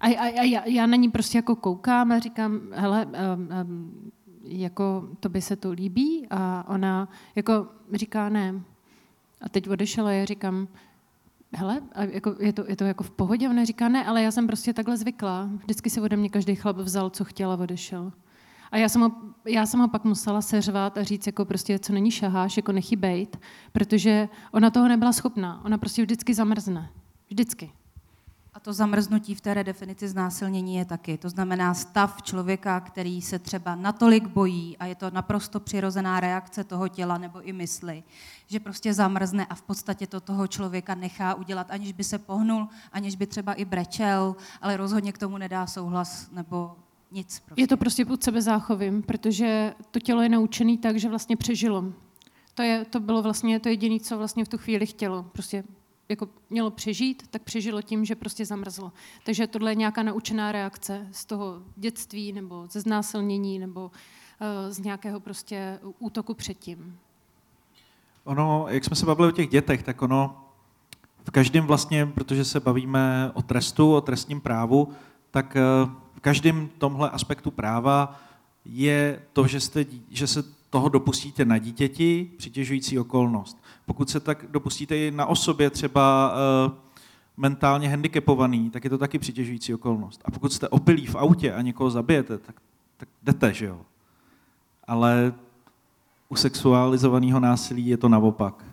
A, 0.00 0.06
a, 0.06 0.40
a 0.40 0.42
já, 0.42 0.66
já 0.66 0.86
na 0.86 0.96
ní 0.96 1.10
prostě 1.10 1.38
jako 1.38 1.56
koukám 1.56 2.12
a 2.12 2.18
říkám, 2.18 2.60
hele, 2.72 3.06
um, 3.06 3.48
um, 3.70 4.10
jako 4.44 5.08
to 5.20 5.28
by 5.28 5.42
se 5.42 5.56
to 5.56 5.70
líbí 5.70 6.26
a 6.30 6.64
ona 6.68 7.08
jako 7.34 7.66
říká 7.92 8.28
ne. 8.28 8.60
A 9.40 9.48
teď 9.48 9.68
odešla 9.68 10.08
a 10.08 10.10
já 10.10 10.24
říkám, 10.24 10.68
hele, 11.52 11.80
a 11.92 12.04
jako, 12.04 12.36
je, 12.38 12.52
to, 12.52 12.64
je 12.68 12.76
to 12.76 12.84
jako 12.84 13.04
v 13.04 13.10
pohodě? 13.10 13.48
Ona 13.48 13.64
říká, 13.64 13.88
ne, 13.88 14.04
ale 14.04 14.22
já 14.22 14.30
jsem 14.30 14.46
prostě 14.46 14.72
takhle 14.72 14.96
zvykla. 14.96 15.48
Vždycky 15.52 15.90
si 15.90 16.00
ode 16.00 16.16
mě 16.16 16.28
každý 16.28 16.54
chlap 16.54 16.76
vzal, 16.76 17.10
co 17.10 17.24
chtěl 17.24 17.52
a 17.52 17.54
odešel. 17.54 18.12
A 18.70 18.76
já 18.76 18.88
jsem, 18.88 19.00
ho, 19.00 19.12
já 19.44 19.66
jsem 19.66 19.80
ho 19.80 19.88
pak 19.88 20.04
musela 20.04 20.42
seřvat 20.42 20.98
a 20.98 21.02
říct, 21.02 21.26
jako 21.26 21.44
prostě, 21.44 21.78
co 21.78 21.92
není 21.92 22.10
šaháš, 22.10 22.56
jako 22.56 22.72
nechybejt, 22.72 23.40
protože 23.72 24.28
ona 24.52 24.70
toho 24.70 24.88
nebyla 24.88 25.12
schopná. 25.12 25.64
Ona 25.64 25.78
prostě 25.78 26.02
vždycky 26.02 26.34
zamrzne. 26.34 26.90
Vždycky. 27.28 27.72
To 28.62 28.72
zamrznutí 28.72 29.34
v 29.34 29.40
té 29.40 29.54
redefinici 29.54 30.08
znásilnění 30.08 30.76
je 30.76 30.84
taky. 30.84 31.18
To 31.18 31.28
znamená 31.28 31.74
stav 31.74 32.22
člověka, 32.22 32.80
který 32.80 33.22
se 33.22 33.38
třeba 33.38 33.74
natolik 33.74 34.26
bojí 34.26 34.76
a 34.78 34.86
je 34.86 34.94
to 34.94 35.10
naprosto 35.10 35.60
přirozená 35.60 36.20
reakce 36.20 36.64
toho 36.64 36.88
těla 36.88 37.18
nebo 37.18 37.42
i 37.42 37.52
mysli, 37.52 38.02
že 38.46 38.60
prostě 38.60 38.94
zamrzne 38.94 39.46
a 39.46 39.54
v 39.54 39.62
podstatě 39.62 40.06
to 40.06 40.20
toho 40.20 40.46
člověka 40.46 40.94
nechá 40.94 41.34
udělat, 41.34 41.70
aniž 41.70 41.92
by 41.92 42.04
se 42.04 42.18
pohnul, 42.18 42.68
aniž 42.92 43.16
by 43.16 43.26
třeba 43.26 43.52
i 43.52 43.64
brečel, 43.64 44.36
ale 44.62 44.76
rozhodně 44.76 45.12
k 45.12 45.18
tomu 45.18 45.38
nedá 45.38 45.66
souhlas 45.66 46.30
nebo 46.32 46.76
nic. 47.10 47.40
Prostě. 47.40 47.62
Je 47.62 47.66
to 47.66 47.76
prostě 47.76 48.04
pod 48.04 48.24
sebe 48.24 48.42
záchovím, 48.42 49.02
protože 49.02 49.74
to 49.90 50.00
tělo 50.00 50.22
je 50.22 50.28
naučené 50.28 50.78
tak, 50.78 50.96
že 50.96 51.08
vlastně 51.08 51.36
přežilo. 51.36 51.84
To, 52.54 52.62
je, 52.62 52.84
to 52.84 53.00
bylo 53.00 53.22
vlastně 53.22 53.60
to 53.60 53.68
jediné, 53.68 54.00
co 54.00 54.18
vlastně 54.18 54.44
v 54.44 54.48
tu 54.48 54.58
chvíli 54.58 54.86
chtělo. 54.86 55.22
Prostě 55.22 55.64
jako 56.10 56.28
mělo 56.50 56.70
přežít, 56.70 57.28
tak 57.30 57.42
přežilo 57.42 57.82
tím, 57.82 58.04
že 58.04 58.14
prostě 58.14 58.46
zamrzlo. 58.46 58.92
Takže 59.24 59.46
tohle 59.46 59.70
je 59.70 59.74
nějaká 59.74 60.02
naučená 60.02 60.52
reakce 60.52 61.08
z 61.12 61.24
toho 61.24 61.62
dětství 61.76 62.32
nebo 62.32 62.66
ze 62.70 62.80
znásilnění 62.80 63.58
nebo 63.58 63.84
uh, 63.84 64.72
z 64.72 64.78
nějakého 64.78 65.20
prostě 65.20 65.78
útoku 65.98 66.34
předtím. 66.34 66.98
Ono, 68.24 68.66
jak 68.68 68.84
jsme 68.84 68.96
se 68.96 69.06
bavili 69.06 69.28
o 69.28 69.32
těch 69.32 69.48
dětech, 69.48 69.82
tak 69.82 70.02
ono 70.02 70.44
v 71.24 71.30
každém 71.30 71.66
vlastně, 71.66 72.06
protože 72.06 72.44
se 72.44 72.60
bavíme 72.60 73.30
o 73.34 73.42
trestu, 73.42 73.94
o 73.94 74.00
trestním 74.00 74.40
právu, 74.40 74.88
tak 75.30 75.56
eh, 75.56 75.60
v 76.14 76.20
každém 76.20 76.68
tomhle 76.78 77.10
aspektu 77.10 77.50
práva 77.50 78.20
je 78.64 79.22
to, 79.32 79.46
že, 79.46 79.60
jste, 79.60 79.84
že 80.10 80.26
se 80.26 80.42
toho 80.70 80.88
dopustíte 80.88 81.44
na 81.44 81.58
dítěti, 81.58 82.30
přitěžující 82.36 82.98
okolnost. 82.98 83.62
Pokud 83.90 84.10
se 84.10 84.20
tak 84.20 84.44
dopustíte 84.50 84.96
i 84.96 85.10
na 85.10 85.26
osobě 85.26 85.70
třeba 85.70 86.32
uh, 86.66 86.72
mentálně 87.36 87.88
handicapovaný, 87.88 88.70
tak 88.70 88.84
je 88.84 88.90
to 88.90 88.98
taky 88.98 89.18
přitěžující 89.18 89.74
okolnost. 89.74 90.22
A 90.24 90.30
pokud 90.30 90.52
jste 90.52 90.68
opilí 90.68 91.06
v 91.06 91.14
autě 91.14 91.52
a 91.52 91.62
někoho 91.62 91.90
zabijete, 91.90 92.38
tak, 92.38 92.54
tak 92.96 93.08
jdete, 93.22 93.52
že 93.52 93.66
jo? 93.66 93.80
Ale 94.86 95.32
u 96.28 96.36
sexualizovaného 96.36 97.40
násilí 97.40 97.86
je 97.86 97.96
to 97.96 98.08
naopak. 98.08 98.64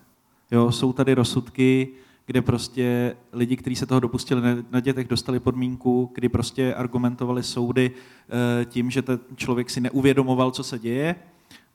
Jo, 0.50 0.72
jsou 0.72 0.92
tady 0.92 1.14
rozsudky, 1.14 1.88
kde 2.26 2.42
prostě 2.42 3.16
lidi, 3.32 3.56
kteří 3.56 3.76
se 3.76 3.86
toho 3.86 4.00
dopustili 4.00 4.42
na 4.70 4.80
dětech, 4.80 5.08
dostali 5.08 5.40
podmínku, 5.40 6.10
kdy 6.14 6.28
prostě 6.28 6.74
argumentovali 6.74 7.42
soudy 7.42 7.90
eh, 7.90 8.64
tím, 8.64 8.90
že 8.90 9.02
ten 9.02 9.18
člověk 9.36 9.70
si 9.70 9.80
neuvědomoval, 9.80 10.50
co 10.50 10.64
se 10.64 10.78
děje 10.78 11.14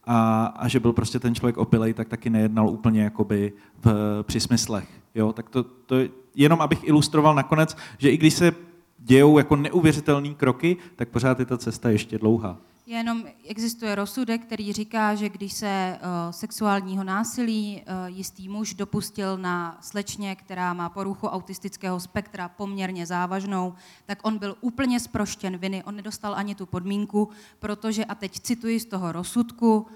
a, 0.06 0.46
a 0.46 0.68
že 0.68 0.80
byl 0.80 0.94
prostě 0.94 1.20
ten 1.20 1.36
člověk 1.36 1.58
opilej, 1.58 1.94
tak 1.94 2.08
taky 2.08 2.30
nejednal 2.30 2.70
úplně 2.70 3.04
jakoby 3.04 3.54
v, 3.84 3.94
při 4.24 4.40
smyslech. 4.40 4.90
Jo? 5.16 5.34
Tak 5.34 5.50
to, 5.50 5.64
to 5.64 5.96
jenom 6.36 6.62
abych 6.62 6.84
ilustroval 6.84 7.36
nakonec, 7.36 7.78
že 7.98 8.12
i 8.12 8.18
když 8.18 8.34
se 8.34 8.52
dějou 9.00 9.38
jako 9.38 9.56
neuvěřitelné 9.56 10.34
kroky, 10.34 10.78
tak 10.96 11.10
pořád 11.10 11.40
je 11.40 11.46
ta 11.46 11.58
cesta 11.58 11.90
ještě 11.90 12.18
dlouhá. 12.18 12.58
Jenom 12.86 13.24
existuje 13.48 13.96
rozsudek, 13.96 14.42
který 14.42 14.74
říká, 14.74 15.16
že 15.16 15.30
když 15.30 15.54
se 15.54 16.00
uh, 16.00 16.32
sexuálního 16.32 17.04
násilí 17.04 17.82
uh, 17.82 18.16
jistý 18.16 18.50
muž 18.50 18.74
dopustil 18.74 19.38
na 19.38 19.78
slečně, 19.82 20.36
která 20.36 20.74
má 20.74 20.90
poruchu 20.90 21.28
autistického 21.28 22.00
spektra 22.00 22.50
poměrně 22.50 23.06
závažnou, 23.06 23.74
tak 24.06 24.20
on 24.22 24.38
byl 24.38 24.58
úplně 24.62 25.00
sproštěn 25.00 25.58
viny, 25.58 25.84
on 25.84 25.96
nedostal 25.96 26.36
ani 26.36 26.56
tu 26.56 26.66
podmínku, 26.66 27.30
protože, 27.60 28.06
a 28.06 28.16
teď 28.16 28.40
cituji 28.40 28.80
z 28.80 28.86
toho 28.86 29.12
rozsudku, 29.12 29.88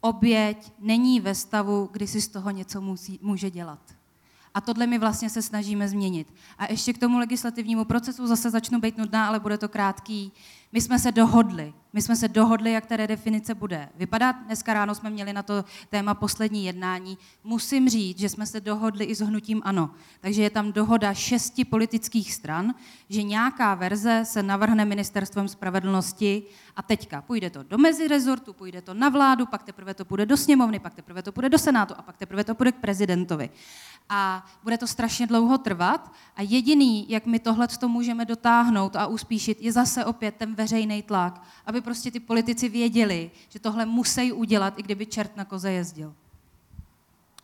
oběť 0.00 0.72
není 0.78 1.20
ve 1.20 1.34
stavu, 1.34 1.88
kdy 1.92 2.06
si 2.06 2.20
z 2.20 2.28
toho 2.28 2.50
něco 2.50 2.80
musí, 2.80 3.18
může 3.22 3.50
dělat. 3.50 3.96
A 4.56 4.60
tohle 4.60 4.86
my 4.86 4.98
vlastně 4.98 5.30
se 5.30 5.42
snažíme 5.42 5.88
změnit. 5.88 6.34
A 6.58 6.72
ještě 6.72 6.92
k 6.92 6.98
tomu 6.98 7.18
legislativnímu 7.18 7.84
procesu 7.84 8.26
zase 8.26 8.50
začnu 8.50 8.80
být 8.80 8.98
nudná, 8.98 9.26
ale 9.26 9.40
bude 9.40 9.58
to 9.58 9.68
krátký. 9.68 10.32
My 10.72 10.80
jsme 10.80 10.98
se 10.98 11.12
dohodli. 11.12 11.74
My 11.92 12.02
jsme 12.02 12.16
se 12.16 12.28
dohodli, 12.28 12.72
jak 12.72 12.86
ta 12.86 12.96
definice 12.96 13.54
bude 13.54 13.88
vypadat. 13.94 14.36
Dneska 14.46 14.74
ráno 14.74 14.94
jsme 14.94 15.10
měli 15.10 15.32
na 15.32 15.42
to 15.42 15.64
téma 15.90 16.14
poslední 16.14 16.64
jednání. 16.64 17.18
Musím 17.44 17.88
říct, 17.88 18.18
že 18.18 18.28
jsme 18.28 18.46
se 18.46 18.60
dohodli 18.60 19.04
i 19.04 19.14
s 19.14 19.20
hnutím 19.20 19.62
ANO. 19.64 19.90
Takže 20.20 20.42
je 20.42 20.50
tam 20.50 20.72
dohoda 20.72 21.14
šesti 21.14 21.64
politických 21.64 22.34
stran, 22.34 22.74
že 23.08 23.22
nějaká 23.22 23.74
verze 23.74 24.22
se 24.24 24.42
navrhne 24.42 24.84
ministerstvem 24.84 25.48
spravedlnosti 25.48 26.42
a 26.76 26.82
teďka 26.82 27.22
půjde 27.22 27.50
to 27.50 27.62
do 27.62 27.78
mezirezortu, 27.78 28.52
půjde 28.52 28.82
to 28.82 28.94
na 28.94 29.08
vládu, 29.08 29.46
pak 29.46 29.62
teprve 29.62 29.94
to 29.94 30.04
půjde 30.04 30.26
do 30.26 30.36
sněmovny, 30.36 30.78
pak 30.78 30.94
teprve 30.94 31.22
to 31.22 31.32
půjde 31.32 31.48
do 31.48 31.58
senátu 31.58 31.94
a 31.98 32.02
pak 32.02 32.16
teprve 32.16 32.44
to 32.44 32.54
půjde 32.54 32.72
k 32.72 32.76
prezidentovi. 32.76 33.50
A 34.08 34.46
bude 34.62 34.78
to 34.78 34.86
strašně 34.86 35.26
dlouho 35.26 35.58
trvat 35.58 36.12
a 36.36 36.42
jediný, 36.42 37.06
jak 37.08 37.26
my 37.26 37.38
tohle 37.38 37.68
to 37.68 37.88
můžeme 37.88 38.24
dotáhnout 38.24 38.96
a 38.96 39.06
uspíšit, 39.06 39.58
je 39.60 39.72
zase 39.72 40.04
opět 40.04 40.34
ten 40.34 40.54
veřejný 40.56 41.02
tlak, 41.02 41.42
aby 41.66 41.80
prostě 41.80 42.10
ty 42.10 42.20
politici 42.20 42.68
věděli, 42.68 43.30
že 43.48 43.58
tohle 43.58 43.86
musí 43.86 44.32
udělat, 44.32 44.78
i 44.78 44.82
kdyby 44.82 45.06
čert 45.06 45.36
na 45.36 45.44
koze 45.44 45.72
jezdil. 45.72 46.14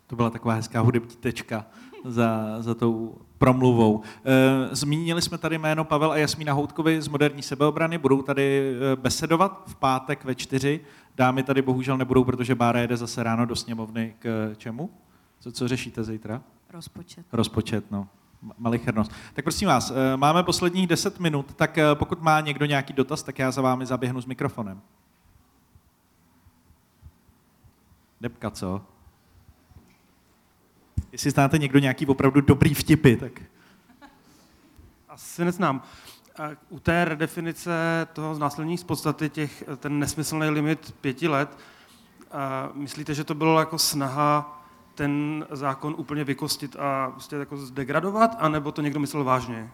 To 0.07 0.17
byla 0.17 0.31
taková 0.31 0.55
hezká 0.55 0.81
hudební 0.81 1.17
tečka 1.17 1.67
za, 2.05 2.57
za 2.61 2.75
tou 2.75 3.19
promluvou. 3.39 4.03
Eh, 4.25 4.75
zmínili 4.77 5.23
jsme 5.23 5.39
tady 5.39 5.59
jméno 5.59 5.85
Pavel 5.85 6.13
a 6.13 6.17
Jasmína 6.17 6.53
Houtkovi 6.53 7.03
z 7.03 7.09
Moderní 7.09 7.43
sebeobrany, 7.43 7.99
budou 7.99 8.23
tady 8.23 8.75
eh, 8.93 8.97
besedovat 8.97 9.63
v 9.67 9.75
pátek 9.75 10.25
ve 10.25 10.35
čtyři. 10.35 10.81
Dámy 11.17 11.43
tady 11.43 11.63
bohužel 11.63 11.99
nebudou, 11.99 12.25
protože 12.25 12.55
Bára 12.55 12.81
jede 12.81 12.97
zase 12.97 13.23
ráno 13.23 13.47
do 13.47 13.57
sněmovny 13.57 14.15
k 14.19 14.55
čemu? 14.57 14.91
Co, 15.41 15.53
co 15.53 15.69
řešíte 15.69 16.05
zítra? 16.05 16.43
Rozpočet. 16.71 17.27
Rozpočet, 17.33 17.91
no 17.91 18.09
malichernost. 18.59 19.12
Tak 19.34 19.45
prosím 19.45 19.68
vás, 19.68 19.90
eh, 19.90 20.16
máme 20.16 20.43
posledních 20.43 20.86
10 20.86 21.20
minut, 21.20 21.55
tak 21.55 21.78
eh, 21.78 21.95
pokud 21.95 22.22
má 22.22 22.40
někdo 22.40 22.66
nějaký 22.66 22.93
dotaz, 22.93 23.22
tak 23.22 23.38
já 23.38 23.51
za 23.51 23.62
vámi 23.62 23.86
zaběhnu 23.86 24.20
s 24.20 24.26
mikrofonem. 24.26 24.80
Debka, 28.20 28.51
co? 28.51 28.82
Jestli 31.12 31.30
znáte 31.30 31.59
někdo 31.59 31.78
nějaký 31.78 32.07
opravdu 32.07 32.40
dobrý 32.40 32.74
vtipy, 32.74 33.16
tak... 33.16 33.43
Asi 35.09 35.45
neznám. 35.45 35.82
U 36.68 36.80
té 36.80 37.05
redefinice 37.05 38.07
toho 38.12 38.34
znásilnění 38.34 38.78
z 38.78 38.84
podstaty 38.84 39.30
těch, 39.30 39.64
ten 39.76 39.99
nesmyslný 39.99 40.49
limit 40.49 40.95
pěti 41.01 41.28
let, 41.28 41.59
myslíte, 42.74 43.14
že 43.14 43.24
to 43.24 43.34
bylo 43.34 43.59
jako 43.59 43.78
snaha 43.78 44.62
ten 44.95 45.45
zákon 45.51 45.95
úplně 45.99 46.24
vykostit 46.24 46.76
a 46.76 47.11
prostě 47.11 47.36
jako 47.36 47.57
zdegradovat, 47.57 48.36
anebo 48.38 48.72
to 48.72 48.82
někdo 48.82 49.01
myslel 49.01 49.24
vážně? 49.24 49.70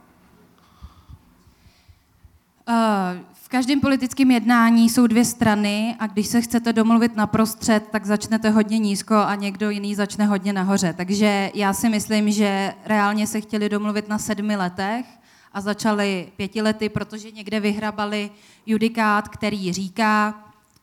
Eh, 2.69 3.21
v 3.33 3.49
každém 3.49 3.81
politickém 3.81 4.31
jednání 4.31 4.89
jsou 4.89 5.07
dvě 5.07 5.25
strany 5.25 5.97
a 5.99 6.07
když 6.07 6.27
se 6.27 6.41
chcete 6.41 6.73
domluvit 6.73 7.17
na 7.17 7.27
prostřed, 7.27 7.89
tak 7.91 8.07
začnete 8.07 8.51
hodně 8.51 8.79
nízko 8.79 9.15
a 9.15 9.35
někdo 9.35 9.71
jiný 9.71 9.95
začne 9.95 10.27
hodně 10.27 10.53
nahoře. 10.53 10.95
Takže 10.97 11.51
já 11.55 11.73
si 11.73 11.89
myslím, 11.89 12.31
že 12.31 12.75
reálně 12.85 13.27
se 13.27 13.41
chtěli 13.41 13.69
domluvit 13.69 14.09
na 14.09 14.19
sedmi 14.19 14.57
letech 14.57 15.07
a 15.53 15.61
začali 15.61 16.29
pěti 16.37 16.63
lety, 16.63 16.89
protože 16.89 17.31
někde 17.31 17.61
vyhrabali 17.61 18.31
judikát, 18.67 19.29
který 19.29 19.73
říká, 19.73 20.35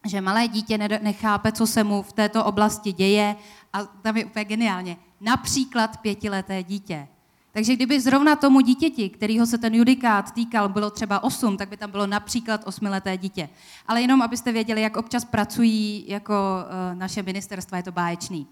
že 0.05 0.21
malé 0.21 0.47
dítě 0.47 0.77
nechápe, 0.77 1.51
co 1.51 1.67
se 1.67 1.83
mu 1.83 2.01
v 2.01 2.13
této 2.13 2.45
oblasti 2.45 2.91
děje 2.91 3.36
a 3.76 3.84
tam 3.84 4.17
je 4.17 4.26
úplně 4.26 4.45
geniálně, 4.45 4.97
například 5.21 5.97
pětileté 5.97 6.63
dítě. 6.63 7.07
Takže 7.51 7.76
kdyby 7.76 8.01
zrovna 8.01 8.36
tomu 8.36 8.59
dítěti, 8.61 9.09
kterého 9.09 9.45
se 9.45 9.57
ten 9.57 9.73
judikát 9.73 10.32
týkal, 10.32 10.69
bylo 10.69 10.89
třeba 10.89 11.23
8, 11.23 11.57
tak 11.57 11.69
by 11.69 11.78
tam 11.78 11.91
bylo 11.91 12.07
například 12.07 12.67
osmileté 12.67 13.17
dítě. 13.17 13.49
Ale 13.88 14.01
jenom, 14.01 14.21
abyste 14.21 14.51
věděli, 14.51 14.82
jak 14.82 14.97
občas 14.97 15.26
pracují 15.26 16.05
jako 16.07 16.34
uh, 16.34 16.99
naše 16.99 17.23
ministerstva, 17.23 17.78
je 17.78 17.84
to 17.84 17.91
báječný. 17.91 18.47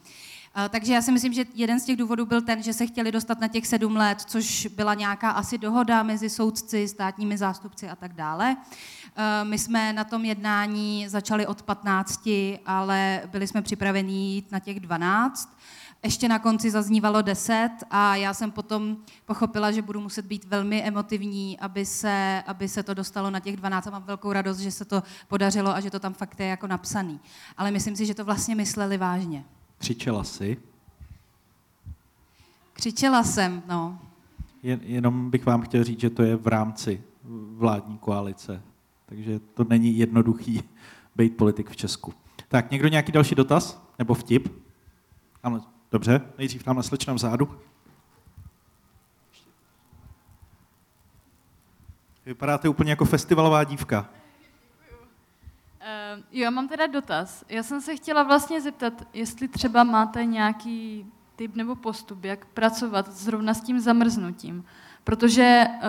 Uh, 0.57 0.69
takže 0.69 0.93
já 0.93 1.01
si 1.01 1.11
myslím, 1.11 1.33
že 1.33 1.45
jeden 1.53 1.79
z 1.79 1.85
těch 1.85 1.97
důvodů 1.97 2.25
byl 2.25 2.41
ten, 2.41 2.63
že 2.63 2.73
se 2.73 2.87
chtěli 2.87 3.11
dostat 3.11 3.39
na 3.39 3.47
těch 3.47 3.67
sedm 3.67 3.95
let, 3.95 4.21
což 4.21 4.67
byla 4.67 4.93
nějaká 4.93 5.29
asi 5.29 5.57
dohoda 5.57 6.03
mezi 6.03 6.29
soudci, 6.29 6.87
státními 6.87 7.37
zástupci 7.37 7.89
a 7.89 7.95
tak 7.95 8.13
dále. 8.13 8.55
Uh, 8.55 9.49
my 9.49 9.57
jsme 9.57 9.93
na 9.93 10.03
tom 10.03 10.25
jednání 10.25 11.07
začali 11.07 11.47
od 11.47 11.61
15, 11.61 12.29
ale 12.65 13.21
byli 13.31 13.47
jsme 13.47 13.61
připraveni 13.61 14.13
jít 14.13 14.51
na 14.51 14.59
těch 14.59 14.79
12 14.79 15.57
ještě 16.03 16.27
na 16.27 16.39
konci 16.39 16.71
zaznívalo 16.71 17.21
deset 17.21 17.71
a 17.91 18.15
já 18.15 18.33
jsem 18.33 18.51
potom 18.51 18.97
pochopila, 19.25 19.71
že 19.71 19.81
budu 19.81 20.01
muset 20.01 20.25
být 20.25 20.45
velmi 20.45 20.83
emotivní, 20.83 21.59
aby 21.59 21.85
se, 21.85 22.43
aby 22.47 22.67
se 22.67 22.83
to 22.83 22.93
dostalo 22.93 23.29
na 23.29 23.39
těch 23.39 23.57
12 23.57 23.87
a 23.87 23.89
mám 23.89 24.03
velkou 24.03 24.33
radost, 24.33 24.57
že 24.57 24.71
se 24.71 24.85
to 24.85 25.03
podařilo 25.27 25.75
a 25.75 25.79
že 25.79 25.91
to 25.91 25.99
tam 25.99 26.13
fakt 26.13 26.39
je 26.39 26.45
jako 26.45 26.67
napsaný. 26.67 27.19
Ale 27.57 27.71
myslím 27.71 27.95
si, 27.95 28.05
že 28.05 28.15
to 28.15 28.25
vlastně 28.25 28.55
mysleli 28.55 28.97
vážně. 28.97 29.43
Křičela 29.83 30.23
jsi? 30.23 30.57
Křičela 32.73 33.23
jsem, 33.23 33.63
no. 33.67 33.99
Jen, 34.63 34.79
jenom 34.83 35.31
bych 35.31 35.45
vám 35.45 35.61
chtěl 35.61 35.83
říct, 35.83 35.99
že 35.99 36.09
to 36.09 36.23
je 36.23 36.35
v 36.35 36.47
rámci 36.47 37.03
vládní 37.57 37.97
koalice. 37.97 38.61
Takže 39.05 39.39
to 39.39 39.63
není 39.69 39.97
jednoduchý 39.97 40.63
být 41.15 41.37
politik 41.37 41.69
v 41.69 41.75
Česku. 41.75 42.13
Tak, 42.47 42.71
někdo 42.71 42.87
nějaký 42.87 43.11
další 43.11 43.35
dotaz? 43.35 43.83
Nebo 43.99 44.13
vtip? 44.13 44.63
Ano, 45.43 45.61
Dobře, 45.91 46.21
nejdřív 46.37 46.63
tam 46.63 46.75
na 46.75 46.83
slečném 46.83 47.19
zádu. 47.19 47.59
Vypadáte 52.25 52.69
úplně 52.69 52.91
jako 52.91 53.05
festivalová 53.05 53.63
dívka. 53.63 54.09
Uh, 55.83 56.23
jo, 56.31 56.51
mám 56.51 56.67
teda 56.67 56.87
dotaz. 56.87 57.45
Já 57.49 57.63
jsem 57.63 57.81
se 57.81 57.95
chtěla 57.95 58.23
vlastně 58.23 58.61
zeptat, 58.61 58.93
jestli 59.13 59.47
třeba 59.47 59.83
máte 59.83 60.25
nějaký 60.25 61.05
typ 61.35 61.55
nebo 61.55 61.75
postup, 61.75 62.23
jak 62.23 62.45
pracovat 62.45 63.11
zrovna 63.11 63.53
s 63.53 63.61
tím 63.61 63.79
zamrznutím. 63.79 64.65
Protože 65.03 65.65
uh, 65.67 65.81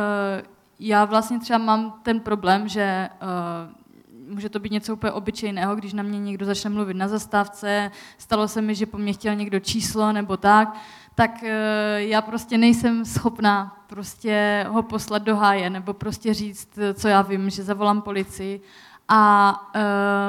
já 0.79 1.05
vlastně 1.05 1.41
třeba 1.41 1.59
mám 1.59 2.01
ten 2.03 2.21
problém, 2.21 2.69
že 2.69 3.09
uh, 3.23 4.35
může 4.35 4.49
to 4.49 4.59
být 4.59 4.73
něco 4.73 4.93
úplně 4.93 5.13
obyčejného, 5.13 5.77
když 5.77 5.93
na 5.93 6.03
mě 6.03 6.19
někdo 6.19 6.47
začne 6.47 6.71
mluvit 6.71 6.95
na 6.95 7.09
zastávce, 7.09 7.91
stalo 8.19 8.49
se 8.49 8.63
mi, 8.63 8.75
že 8.75 8.87
po 8.87 8.99
mně 8.99 9.13
chtěl 9.13 9.35
někdo 9.35 9.61
číslo 9.61 10.13
nebo 10.13 10.37
tak, 10.37 10.77
tak 11.15 11.31
uh, 11.43 11.49
já 11.97 12.23
prostě 12.23 12.59
nejsem 12.59 13.05
schopná 13.05 13.85
prostě 13.87 14.67
ho 14.69 14.83
poslat 14.83 15.23
do 15.23 15.37
háje 15.37 15.71
nebo 15.71 15.93
prostě 15.93 16.35
říct, 16.35 16.79
co 16.95 17.09
já 17.09 17.23
vím, 17.23 17.51
že 17.51 17.63
zavolám 17.63 18.03
policii 18.03 18.61
a 19.09 19.55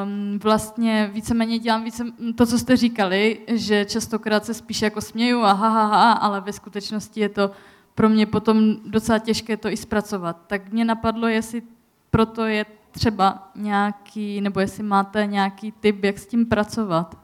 um, 0.04 0.40
vlastně 0.40 1.10
víceméně 1.14 1.60
dělám 1.60 1.84
více, 1.84 2.04
to, 2.36 2.46
co 2.46 2.60
jste 2.60 2.78
říkali, 2.78 3.40
že 3.48 3.86
častokrát 3.86 4.46
se 4.46 4.54
spíš 4.54 4.82
jako 4.82 5.02
směju 5.02 5.42
a 5.42 5.54
ha, 5.54 5.70
ha, 5.70 5.86
ha, 5.86 6.12
ale 6.12 6.42
ve 6.42 6.54
skutečnosti 6.54 7.20
je 7.20 7.30
to 7.30 7.52
pro 7.96 8.10
mě 8.10 8.26
potom 8.26 8.76
docela 8.86 9.20
těžké 9.20 9.58
to 9.58 9.70
i 9.70 9.78
zpracovat. 9.78 10.38
Tak 10.48 10.72
mě 10.72 10.86
napadlo, 10.86 11.28
jestli 11.28 11.62
proto 12.10 12.46
je 12.46 12.66
třeba 12.92 13.52
nějaký, 13.56 14.42
nebo 14.42 14.60
jestli 14.60 14.84
máte 14.84 15.26
nějaký 15.26 15.72
tip, 15.72 16.04
jak 16.04 16.20
s 16.20 16.28
tím 16.28 16.46
pracovat. 16.46 17.18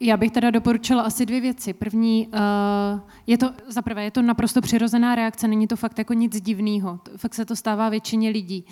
Já 0.00 0.16
bych 0.16 0.30
teda 0.30 0.50
doporučila 0.50 1.02
asi 1.02 1.26
dvě 1.26 1.40
věci. 1.40 1.72
První, 1.72 2.26
uh, 2.26 3.00
je 3.26 3.38
to, 3.38 3.50
zaprvé, 3.68 4.04
je 4.04 4.10
to 4.10 4.22
naprosto 4.22 4.60
přirozená 4.60 5.14
reakce, 5.14 5.48
není 5.48 5.66
to 5.66 5.76
fakt 5.76 5.98
jako 5.98 6.12
nic 6.14 6.40
divného. 6.40 7.00
Fakt 7.16 7.34
se 7.34 7.44
to 7.44 7.56
stává 7.56 7.88
většině 7.88 8.30
lidí. 8.30 8.64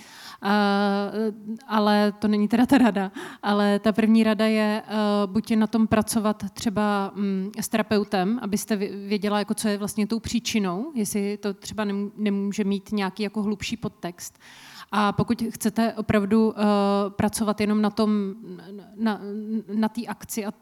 Ale 1.66 2.12
to 2.12 2.28
není 2.28 2.48
teda 2.48 2.66
ta 2.66 2.78
rada. 2.78 3.12
Ale 3.42 3.78
ta 3.78 3.92
první 3.92 4.24
rada 4.24 4.46
je 4.46 4.82
uh, 4.86 5.32
buď 5.32 5.56
na 5.56 5.66
tom 5.66 5.86
pracovat 5.86 6.44
třeba 6.52 7.12
um, 7.16 7.50
s 7.60 7.68
terapeutem, 7.68 8.38
abyste 8.42 8.76
věděla, 8.76 9.38
jako 9.38 9.54
co 9.54 9.68
je 9.68 9.78
vlastně 9.78 10.06
tou 10.06 10.20
příčinou, 10.20 10.92
jestli 10.94 11.36
to 11.36 11.54
třeba 11.54 11.84
nemůže 12.16 12.64
mít 12.64 12.92
nějaký 12.92 13.22
jako 13.22 13.42
hlubší 13.42 13.76
podtext. 13.76 14.38
A 14.92 15.12
pokud 15.12 15.42
chcete 15.50 15.92
opravdu 15.92 16.48
uh, 16.48 16.54
pracovat 17.08 17.60
jenom 17.60 17.82
na 17.82 17.90
tom, 17.90 18.34
na, 18.96 19.20
na 19.74 19.88
té 19.88 20.06
akci 20.06 20.46
a 20.46 20.52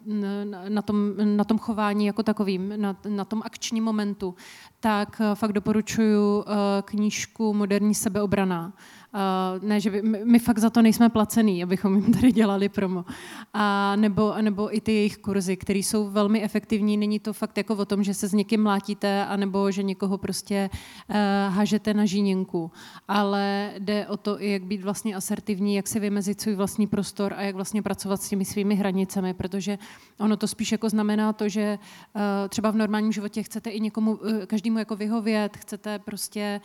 na, 0.45 0.59
na, 0.69 0.83
tom, 0.83 1.13
na 1.37 1.45
tom 1.45 1.59
chování 1.59 2.07
jako 2.07 2.23
takovým, 2.23 2.73
na, 2.77 2.97
na 3.09 3.25
tom 3.25 3.43
akčním 3.45 3.85
momentu, 3.85 4.35
tak 4.81 5.21
uh, 5.21 5.35
fakt 5.35 5.53
doporučuji 5.53 6.17
uh, 6.17 6.45
knížku 6.85 7.55
Moderní 7.55 7.95
sebeobrana 7.95 8.73
Uh, 9.15 9.69
ne, 9.69 9.81
že 9.81 9.91
by, 9.91 10.03
my, 10.03 10.25
my 10.25 10.39
fakt 10.39 10.59
za 10.59 10.71
to 10.71 10.83
nejsme 10.83 11.09
placený, 11.09 11.63
abychom 11.63 11.95
jim 11.95 12.13
tady 12.13 12.33
dělali 12.33 12.69
promo. 12.69 13.05
A 13.53 13.97
nebo, 13.97 14.35
nebo 14.41 14.77
i 14.77 14.81
ty 14.81 14.93
jejich 14.93 15.19
kurzy, 15.19 15.57
které 15.57 15.79
jsou 15.79 16.11
velmi 16.11 16.43
efektivní. 16.43 16.97
Není 16.97 17.21
to 17.21 17.33
fakt 17.33 17.59
jako 17.59 17.75
o 17.75 17.85
tom, 17.85 18.03
že 18.03 18.15
se 18.15 18.29
s 18.29 18.33
někým 18.33 18.63
mlátíte, 18.63 19.27
anebo 19.27 19.71
že 19.71 19.83
někoho 19.83 20.19
prostě 20.19 20.71
uh, 20.73 21.17
hažete 21.55 21.95
na 21.95 22.05
žíněnku. 22.05 22.71
Ale 23.09 23.73
jde 23.79 24.07
o 24.07 24.17
to, 24.17 24.43
i 24.43 24.51
jak 24.51 24.65
být 24.65 24.83
vlastně 24.83 25.17
asertivní, 25.17 25.75
jak 25.75 25.89
si 25.89 26.01
vymezit 26.01 26.41
svůj 26.41 26.55
vlastní 26.55 26.87
prostor 26.87 27.35
a 27.37 27.43
jak 27.43 27.55
vlastně 27.55 27.83
pracovat 27.83 28.23
s 28.23 28.29
těmi 28.29 28.45
svými 28.45 28.75
hranicemi, 28.75 29.35
protože 29.35 29.79
ono 30.19 30.37
to 30.37 30.47
spíš 30.47 30.73
jako 30.73 30.89
znamená 30.89 31.33
to, 31.33 31.49
že 31.49 31.79
uh, 32.15 32.21
třeba 32.49 32.71
v 32.71 32.77
normálním 32.77 33.13
životě 33.13 33.43
chcete 33.43 33.71
i 33.71 33.81
někomu, 33.81 34.13
uh, 34.13 34.45
každému 34.47 34.79
jako 34.79 34.97
vyhovět, 34.97 35.57
chcete 35.57 35.99
prostě 35.99 36.61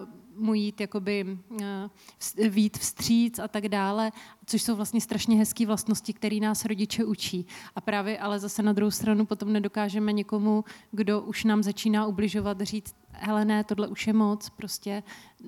uh, 0.00 0.08
mu 0.38 0.54
jít 0.54 0.80
jakoby 0.80 1.38
eh, 1.62 2.48
vít 2.48 2.78
vstříc 2.78 3.38
a 3.38 3.48
tak 3.48 3.68
dále, 3.68 4.12
což 4.46 4.62
jsou 4.62 4.76
vlastně 4.76 5.00
strašně 5.00 5.36
hezké 5.36 5.66
vlastnosti, 5.66 6.12
které 6.12 6.36
nás 6.36 6.64
rodiče 6.64 7.04
učí. 7.04 7.46
A 7.76 7.80
právě 7.80 8.18
ale 8.18 8.38
zase 8.38 8.62
na 8.62 8.72
druhou 8.72 8.90
stranu 8.90 9.26
potom 9.26 9.52
nedokážeme 9.52 10.12
někomu, 10.12 10.64
kdo 10.90 11.20
už 11.20 11.44
nám 11.44 11.62
začíná 11.62 12.06
ubližovat, 12.06 12.60
říct, 12.60 12.94
hele 13.12 13.44
ne, 13.44 13.64
tohle 13.64 13.88
už 13.88 14.06
je 14.06 14.12
moc, 14.12 14.48
prostě 14.48 15.02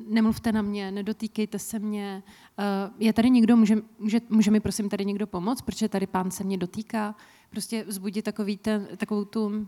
nemluvte 0.09 0.53
na 0.53 0.63
mě, 0.63 0.91
nedotýkejte 0.91 1.59
se 1.59 1.79
mě. 1.79 2.23
Eh, 2.59 2.91
je 2.99 3.13
tady 3.13 3.31
někdo, 3.31 3.57
může, 3.57 3.77
může, 3.99 4.21
může 4.29 4.51
mi 4.51 4.61
prosím 4.61 4.89
tady 4.89 5.05
někdo 5.05 5.27
pomoct, 5.27 5.63
protože 5.63 5.89
tady 5.89 6.07
pán 6.07 6.31
se 6.31 6.45
mě 6.45 6.59
dotýká. 6.59 7.15
Prostě 7.51 7.85
vzbudit 7.85 8.25
takový 8.25 8.57
ten, 8.57 8.89
takovou 8.97 9.25
tu 9.25 9.47
uh, 9.47 9.65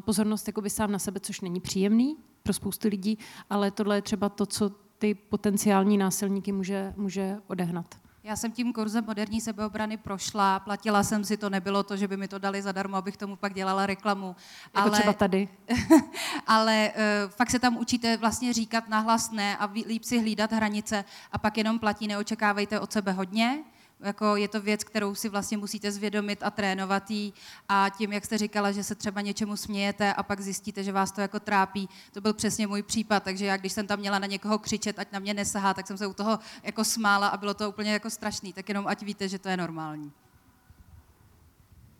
pozornost 0.00 0.46
jakoby 0.46 0.70
sám 0.70 0.92
na 0.92 0.98
sebe, 0.98 1.20
což 1.20 1.40
není 1.40 1.60
příjemný, 1.60 2.16
pro 2.42 2.52
spoustu 2.52 2.88
lidí, 2.88 3.18
ale 3.50 3.70
tohle 3.70 3.96
je 3.96 4.02
třeba 4.02 4.28
to, 4.28 4.46
co 4.46 4.70
ty 4.98 5.14
potenciální 5.14 5.98
násilníky 5.98 6.52
může, 6.52 6.94
může 6.96 7.36
odehnat. 7.46 8.02
Já 8.24 8.36
jsem 8.36 8.52
tím 8.52 8.72
kurzem 8.72 9.04
moderní 9.06 9.40
sebeobrany 9.40 9.96
prošla, 9.96 10.60
platila 10.60 11.02
jsem 11.02 11.24
si 11.24 11.36
to, 11.36 11.50
nebylo 11.50 11.82
to, 11.82 11.96
že 11.96 12.08
by 12.08 12.16
mi 12.16 12.28
to 12.28 12.38
dali 12.38 12.62
zadarmo, 12.62 12.96
abych 12.96 13.16
tomu 13.16 13.36
pak 13.36 13.54
dělala 13.54 13.86
reklamu. 13.86 14.36
Jako 14.74 14.88
ale, 14.88 14.98
třeba 14.98 15.12
tady. 15.12 15.48
ale 16.46 16.92
uh, 16.96 17.30
fakt 17.30 17.50
se 17.50 17.58
tam 17.58 17.76
učíte 17.76 18.16
vlastně 18.16 18.52
říkat 18.52 18.88
nahlas 18.88 19.30
ne 19.30 19.56
a 19.56 19.70
líp 19.86 20.04
si 20.04 20.18
hlídat 20.18 20.52
hranice 20.52 21.04
a 21.32 21.38
pak 21.38 21.58
jenom 21.58 21.78
platí, 21.78 22.06
neočekávejte 22.06 22.80
od 22.80 22.92
sebe 22.92 23.12
hodně, 23.12 23.64
jako 24.02 24.36
je 24.36 24.48
to 24.48 24.60
věc, 24.60 24.84
kterou 24.84 25.14
si 25.14 25.28
vlastně 25.28 25.56
musíte 25.56 25.92
zvědomit 25.92 26.42
a 26.42 26.50
trénovat 26.50 27.10
jí 27.10 27.34
a 27.68 27.86
tím, 27.96 28.12
jak 28.12 28.24
jste 28.24 28.38
říkala, 28.38 28.72
že 28.72 28.84
se 28.84 28.94
třeba 28.94 29.20
něčemu 29.20 29.56
smějete 29.56 30.14
a 30.14 30.22
pak 30.22 30.40
zjistíte, 30.40 30.84
že 30.84 30.92
vás 30.92 31.12
to 31.12 31.20
jako 31.20 31.40
trápí, 31.40 31.88
to 32.12 32.20
byl 32.20 32.32
přesně 32.32 32.66
můj 32.66 32.82
případ, 32.82 33.22
takže 33.22 33.46
já 33.46 33.56
když 33.56 33.72
jsem 33.72 33.86
tam 33.86 33.98
měla 33.98 34.18
na 34.18 34.26
někoho 34.26 34.58
křičet, 34.58 34.98
ať 34.98 35.12
na 35.12 35.18
mě 35.18 35.34
nesahá, 35.34 35.74
tak 35.74 35.86
jsem 35.86 35.98
se 35.98 36.06
u 36.06 36.12
toho 36.12 36.38
jako 36.62 36.84
smála 36.84 37.28
a 37.28 37.36
bylo 37.36 37.54
to 37.54 37.68
úplně 37.68 37.92
jako 37.92 38.10
strašný, 38.10 38.52
tak 38.52 38.68
jenom 38.68 38.86
ať 38.86 39.02
víte, 39.02 39.28
že 39.28 39.38
to 39.38 39.48
je 39.48 39.56
normální. 39.56 40.12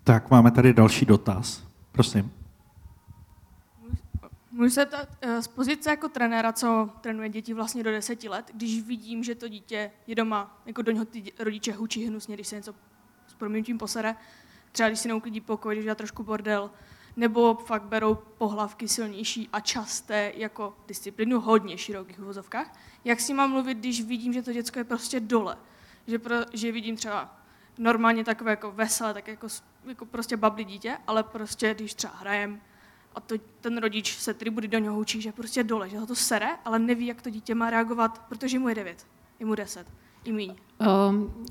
Tak 0.04 0.30
máme 0.30 0.50
tady 0.50 0.74
další 0.74 1.06
dotaz. 1.06 1.62
Prosím. 1.92 2.41
Můžu 4.54 4.70
se 4.70 4.86
ptat 4.86 5.08
eh, 5.20 5.42
z 5.42 5.48
pozice 5.48 5.90
jako 5.90 6.08
trenéra, 6.08 6.52
co 6.52 6.90
trénuje 7.00 7.28
děti 7.28 7.54
vlastně 7.54 7.82
do 7.82 7.90
deseti 7.90 8.28
let, 8.28 8.50
když 8.54 8.82
vidím, 8.82 9.24
že 9.24 9.34
to 9.34 9.48
dítě 9.48 9.90
je 10.06 10.14
doma, 10.14 10.62
jako 10.66 10.82
do 10.82 10.92
něho 10.92 11.04
ty 11.04 11.32
rodiče 11.38 11.72
hučí 11.72 12.04
hnusně, 12.06 12.34
když 12.34 12.48
se 12.48 12.56
něco 12.56 12.74
s 13.26 13.34
proměnutím 13.34 13.78
posere, 13.78 14.16
třeba 14.72 14.88
když 14.88 14.98
si 14.98 15.08
neuklidí 15.08 15.40
pokoj, 15.40 15.74
když 15.74 15.84
já 15.84 15.94
trošku 15.94 16.22
bordel, 16.22 16.70
nebo 17.16 17.54
fakt 17.54 17.82
berou 17.82 18.14
pohlavky 18.14 18.88
silnější 18.88 19.48
a 19.52 19.60
časté 19.60 20.32
jako 20.36 20.76
disciplínu 20.86 21.40
hodně 21.40 21.78
širokých 21.78 22.20
uvozovkách. 22.20 22.78
Jak 23.04 23.20
si 23.20 23.34
mám 23.34 23.50
mluvit, 23.50 23.78
když 23.78 24.04
vidím, 24.04 24.32
že 24.32 24.42
to 24.42 24.52
děcko 24.52 24.78
je 24.78 24.84
prostě 24.84 25.20
dole? 25.20 25.56
Že, 26.06 26.18
pro, 26.18 26.36
že 26.52 26.72
vidím 26.72 26.96
třeba 26.96 27.36
normálně 27.78 28.24
takové 28.24 28.50
jako 28.50 28.72
veselé, 28.72 29.14
tak 29.14 29.28
jako, 29.28 29.46
jako 29.84 30.06
prostě 30.06 30.36
babli 30.36 30.64
dítě, 30.64 30.98
ale 31.06 31.22
prostě 31.22 31.74
když 31.74 31.94
třeba 31.94 32.14
hrajem, 32.16 32.60
a 33.14 33.20
to, 33.20 33.34
ten 33.60 33.78
rodič 33.78 34.16
se 34.16 34.34
tedy 34.34 34.50
bude 34.50 34.68
do 34.68 34.78
něho 34.78 34.98
učí, 34.98 35.20
že 35.20 35.32
prostě 35.32 35.64
dole, 35.64 35.88
že 35.88 35.98
ho 35.98 36.06
to 36.06 36.14
sere, 36.14 36.48
ale 36.64 36.78
neví, 36.78 37.06
jak 37.06 37.22
to 37.22 37.30
dítě 37.30 37.54
má 37.54 37.70
reagovat, 37.70 38.22
protože 38.28 38.58
mu 38.58 38.68
je 38.68 38.74
devět, 38.74 39.06
je 39.40 39.46
mu 39.46 39.54
deset, 39.54 39.86
i 40.24 40.32
míň. 40.32 40.54
Um, 41.10 41.44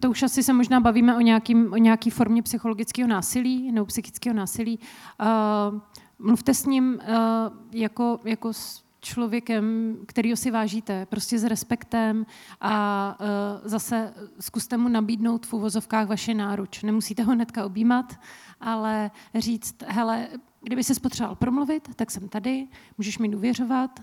to 0.00 0.10
už 0.10 0.22
asi 0.22 0.42
se 0.42 0.52
možná 0.52 0.80
bavíme 0.80 1.16
o, 1.16 1.20
nějakým, 1.20 1.72
o 1.72 1.76
nějaký 1.76 2.10
formě 2.10 2.42
psychologického 2.42 3.08
násilí 3.08 3.72
nebo 3.72 3.86
psychického 3.86 4.36
násilí. 4.36 4.78
Uh, 5.20 5.80
mluvte 6.18 6.54
s 6.54 6.66
ním 6.66 6.94
uh, 6.94 7.56
jako, 7.72 8.20
jako 8.24 8.52
s 8.52 8.82
člověkem, 9.00 9.96
kterýho 10.06 10.36
si 10.36 10.50
vážíte, 10.50 11.06
prostě 11.06 11.38
s 11.38 11.44
respektem 11.44 12.26
a 12.60 13.16
uh, 13.20 13.68
zase 13.68 14.14
zkuste 14.40 14.76
mu 14.76 14.88
nabídnout 14.88 15.46
v 15.46 15.52
uvozovkách 15.52 16.08
vaše 16.08 16.34
náruč. 16.34 16.82
Nemusíte 16.82 17.22
ho 17.22 17.32
hnedka 17.32 17.66
objímat, 17.66 18.20
ale 18.60 19.10
říct, 19.34 19.74
hele, 19.86 20.28
kdyby 20.62 20.84
se 20.84 21.00
potřeboval 21.00 21.36
promluvit, 21.36 21.88
tak 21.96 22.10
jsem 22.10 22.28
tady, 22.28 22.68
můžeš 22.98 23.18
mi 23.18 23.28
důvěřovat. 23.28 24.00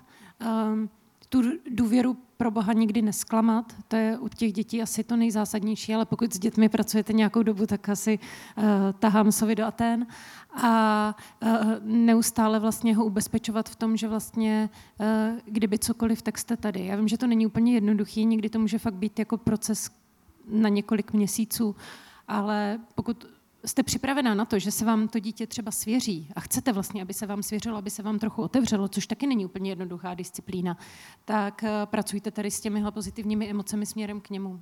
Um, 0.71 0.89
tu 1.29 1.41
důvěru 1.69 2.17
pro 2.37 2.51
Boha 2.51 2.73
nikdy 2.73 3.01
nesklamat, 3.01 3.75
to 3.87 3.95
je 3.95 4.17
u 4.17 4.27
těch 4.27 4.53
dětí 4.53 4.81
asi 4.81 5.03
to 5.03 5.15
nejzásadnější, 5.15 5.95
ale 5.95 6.05
pokud 6.05 6.33
s 6.33 6.39
dětmi 6.39 6.69
pracujete 6.69 7.13
nějakou 7.13 7.43
dobu, 7.43 7.65
tak 7.65 7.89
asi 7.89 8.19
uh, 8.57 8.63
tahám 8.99 9.31
sovi 9.31 9.55
do 9.55 9.65
Aten 9.65 10.07
a 10.53 11.15
uh, 11.43 11.49
neustále 11.81 12.59
vlastně 12.59 12.95
ho 12.95 13.05
ubezpečovat 13.05 13.69
v 13.69 13.75
tom, 13.75 13.97
že 13.97 14.07
vlastně 14.07 14.69
uh, 14.99 15.05
kdyby 15.45 15.79
cokoliv, 15.79 16.21
tak 16.21 16.37
jste 16.37 16.57
tady. 16.57 16.85
Já 16.85 16.95
vím, 16.95 17.07
že 17.07 17.17
to 17.17 17.27
není 17.27 17.45
úplně 17.45 17.73
jednoduchý, 17.73 18.25
někdy 18.25 18.49
to 18.49 18.59
může 18.59 18.79
fakt 18.79 18.95
být 18.95 19.19
jako 19.19 19.37
proces 19.37 19.89
na 20.47 20.69
několik 20.69 21.13
měsíců, 21.13 21.75
ale 22.27 22.79
pokud 22.95 23.25
jste 23.65 23.83
připravená 23.83 24.35
na 24.35 24.45
to, 24.45 24.59
že 24.59 24.71
se 24.71 24.85
vám 24.85 25.07
to 25.07 25.19
dítě 25.19 25.47
třeba 25.47 25.71
svěří 25.71 26.29
a 26.35 26.39
chcete 26.39 26.73
vlastně, 26.73 27.01
aby 27.01 27.13
se 27.13 27.25
vám 27.25 27.43
svěřilo, 27.43 27.77
aby 27.77 27.89
se 27.89 28.03
vám 28.03 28.19
trochu 28.19 28.41
otevřelo, 28.41 28.87
což 28.87 29.07
taky 29.07 29.27
není 29.27 29.45
úplně 29.45 29.71
jednoduchá 29.71 30.13
disciplína, 30.13 30.77
tak 31.25 31.63
eh, 31.63 31.71
pracujte 31.85 32.31
tady 32.31 32.51
s 32.51 32.61
těmihle 32.61 32.91
pozitivními 32.91 33.49
emocemi 33.49 33.85
směrem 33.85 34.21
k 34.21 34.29
němu. 34.29 34.61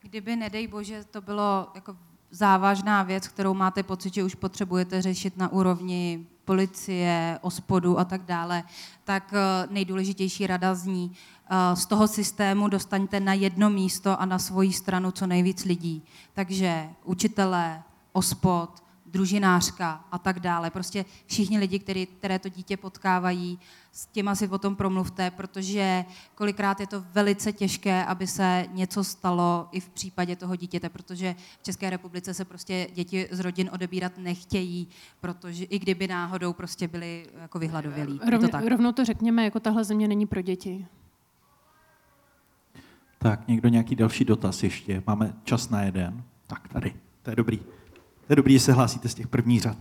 Kdyby, 0.00 0.36
nedej 0.36 0.66
bože, 0.66 1.04
to 1.10 1.20
bylo 1.20 1.68
jako 1.74 1.96
závažná 2.30 3.02
věc, 3.02 3.28
kterou 3.28 3.54
máte 3.54 3.82
pocit, 3.82 4.14
že 4.14 4.24
už 4.24 4.34
potřebujete 4.34 5.02
řešit 5.02 5.36
na 5.36 5.52
úrovni 5.52 6.26
policie, 6.44 7.38
ospodu 7.42 7.98
a 7.98 8.04
tak 8.04 8.22
dále, 8.22 8.62
tak 9.04 9.34
eh, 9.34 9.66
nejdůležitější 9.70 10.46
rada 10.46 10.74
zní, 10.74 11.12
eh, 11.50 11.76
z 11.76 11.86
toho 11.86 12.08
systému 12.08 12.68
dostaňte 12.68 13.20
na 13.20 13.34
jedno 13.34 13.70
místo 13.70 14.20
a 14.20 14.26
na 14.26 14.38
svoji 14.38 14.72
stranu 14.72 15.10
co 15.10 15.26
nejvíc 15.26 15.64
lidí. 15.64 16.02
Takže 16.34 16.88
učitelé, 17.04 17.82
ospod, 18.12 18.82
družinářka 19.06 20.04
a 20.12 20.18
tak 20.18 20.40
dále. 20.40 20.70
Prostě 20.70 21.04
všichni 21.26 21.58
lidi, 21.58 21.78
který, 21.78 22.06
které 22.06 22.38
to 22.38 22.48
dítě 22.48 22.76
potkávají, 22.76 23.58
s 23.92 24.06
těma 24.06 24.34
si 24.34 24.48
o 24.48 24.58
tom 24.58 24.76
promluvte, 24.76 25.30
protože 25.30 26.04
kolikrát 26.34 26.80
je 26.80 26.86
to 26.86 27.04
velice 27.12 27.52
těžké, 27.52 28.04
aby 28.04 28.26
se 28.26 28.66
něco 28.72 29.04
stalo 29.04 29.68
i 29.72 29.80
v 29.80 29.88
případě 29.88 30.36
toho 30.36 30.56
dítěte, 30.56 30.88
protože 30.88 31.34
v 31.60 31.62
České 31.62 31.90
republice 31.90 32.34
se 32.34 32.44
prostě 32.44 32.88
děti 32.94 33.28
z 33.30 33.40
rodin 33.40 33.70
odebírat 33.72 34.12
nechtějí, 34.18 34.88
protože 35.20 35.64
i 35.64 35.78
kdyby 35.78 36.08
náhodou 36.08 36.52
prostě 36.52 36.88
byli 36.88 37.26
jako 37.40 37.58
vyhladovělí. 37.58 38.20
Rovně, 38.30 38.48
to 38.48 38.52
tak? 38.52 38.66
Rovnou 38.66 38.92
to 38.92 39.04
řekněme, 39.04 39.44
jako 39.44 39.60
tahle 39.60 39.84
země 39.84 40.08
není 40.08 40.26
pro 40.26 40.42
děti. 40.42 40.86
Tak, 43.18 43.48
někdo 43.48 43.68
nějaký 43.68 43.96
další 43.96 44.24
dotaz 44.24 44.62
ještě? 44.62 45.02
Máme 45.06 45.34
čas 45.44 45.70
na 45.70 45.82
jeden. 45.82 46.22
Tak, 46.46 46.68
tady. 46.68 46.94
To 47.22 47.30
je 47.30 47.36
dobrý. 47.36 47.60
To 48.30 48.32
je 48.32 48.36
dobrý, 48.36 48.54
že 48.54 48.60
se 48.60 48.72
hlásíte 48.72 49.08
z 49.08 49.14
těch 49.14 49.28
prvních 49.28 49.60
řad. 49.62 49.76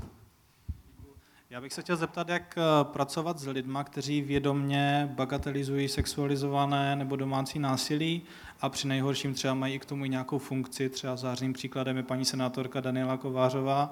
Já 1.50 1.62
bych 1.62 1.74
se 1.74 1.82
chtěl 1.82 1.96
zeptat, 1.96 2.30
jak 2.30 2.58
eh, 2.58 2.84
pracovat 2.84 3.40
s 3.40 3.48
lidmi, 3.48 3.80
kteří 3.84 4.22
vědomně 4.22 5.10
bagatelizují 5.16 5.88
sexualizované 5.88 6.96
nebo 6.96 7.16
domácí 7.16 7.60
násilí 7.60 8.22
a 8.62 8.70
při 8.70 8.88
nejhorším 8.88 9.34
třeba 9.34 9.54
mají 9.54 9.74
i 9.74 9.80
k 9.80 9.86
tomu 9.86 10.06
i 10.06 10.10
nějakou 10.10 10.38
funkci, 10.38 10.90
třeba 10.90 11.16
zářným 11.16 11.54
příkladem 11.54 11.98
je 11.98 12.04
paní 12.04 12.26
senátorka 12.26 12.82
Daniela 12.82 13.18
Kovářová. 13.18 13.92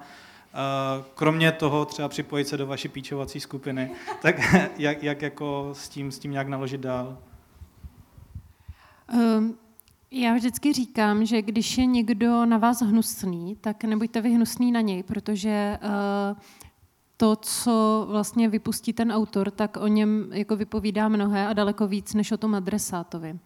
Eh, 0.54 1.04
Kromě 1.16 1.52
toho 1.52 1.86
třeba 1.86 2.10
připojit 2.10 2.48
se 2.48 2.58
do 2.58 2.68
vaší 2.68 2.88
píčovací 2.88 3.40
skupiny, 3.40 3.92
tak 4.22 4.36
jak, 4.78 5.04
jak 5.04 5.22
jako 5.22 5.70
s 5.74 5.90
tím, 5.90 6.12
s 6.12 6.20
tím 6.20 6.32
nějak 6.32 6.48
naložit 6.48 6.82
dál? 6.82 7.18
Um, 9.14 9.58
já 10.12 10.34
vždycky 10.34 10.74
říkám, 10.74 11.26
že 11.26 11.42
když 11.42 11.78
je 11.78 11.86
někdo 11.86 12.46
na 12.46 12.58
vás 12.58 12.82
hnusný, 12.82 13.58
tak 13.62 13.84
nebuďte 13.84 14.22
vy 14.22 14.30
hnusný 14.30 14.72
na 14.72 14.82
něj, 14.82 15.04
protože 15.04 15.80
uh, 15.84 16.40
to, 17.18 17.36
co 17.36 18.06
vlastně 18.10 18.50
vypustí 18.50 18.94
ten 18.94 19.12
autor, 19.12 19.52
tak 19.52 19.78
o 19.78 19.88
něm 19.88 20.30
jako 20.32 20.56
vypovídá 20.56 21.08
mnohé 21.08 21.48
a 21.48 21.54
daleko 21.54 21.88
víc, 21.88 22.14
než 22.14 22.32
o 22.32 22.38
tom 22.38 22.56
adresátovi. 22.56 23.32
Uh, 23.32 23.40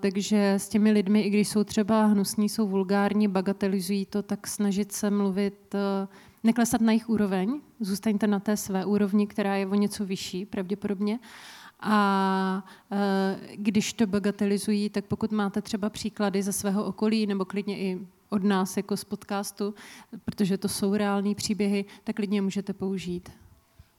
takže 0.00 0.54
s 0.54 0.68
těmi 0.68 0.92
lidmi, 0.92 1.20
i 1.20 1.30
když 1.30 1.48
jsou 1.48 1.64
třeba 1.64 2.06
hnusní, 2.06 2.48
jsou 2.48 2.68
vulgární, 2.68 3.28
bagatelizují 3.28 4.06
to, 4.06 4.22
tak 4.22 4.46
snažit 4.46 4.92
se 4.92 5.10
mluvit, 5.10 5.74
uh, 5.74 6.08
neklesat 6.44 6.80
na 6.80 6.92
jejich 6.92 7.08
úroveň, 7.08 7.60
zůstaňte 7.80 8.26
na 8.26 8.40
té 8.40 8.56
své 8.56 8.84
úrovni, 8.84 9.26
která 9.26 9.56
je 9.56 9.66
o 9.66 9.74
něco 9.74 10.04
vyšší 10.04 10.46
pravděpodobně. 10.46 11.18
A 11.88 12.64
e, 12.92 13.56
když 13.56 13.92
to 13.92 14.06
bagatelizují, 14.06 14.90
tak 14.90 15.04
pokud 15.04 15.32
máte 15.32 15.62
třeba 15.62 15.90
příklady 15.90 16.42
ze 16.42 16.52
svého 16.52 16.84
okolí 16.84 17.26
nebo 17.26 17.44
klidně 17.44 17.78
i 17.78 18.06
od 18.28 18.44
nás 18.44 18.76
jako 18.76 18.96
z 18.96 19.04
podcastu, 19.04 19.74
protože 20.24 20.58
to 20.58 20.68
jsou 20.68 20.94
reální 20.94 21.34
příběhy, 21.34 21.84
tak 22.04 22.16
klidně 22.16 22.42
můžete 22.42 22.72
použít. 22.72 23.30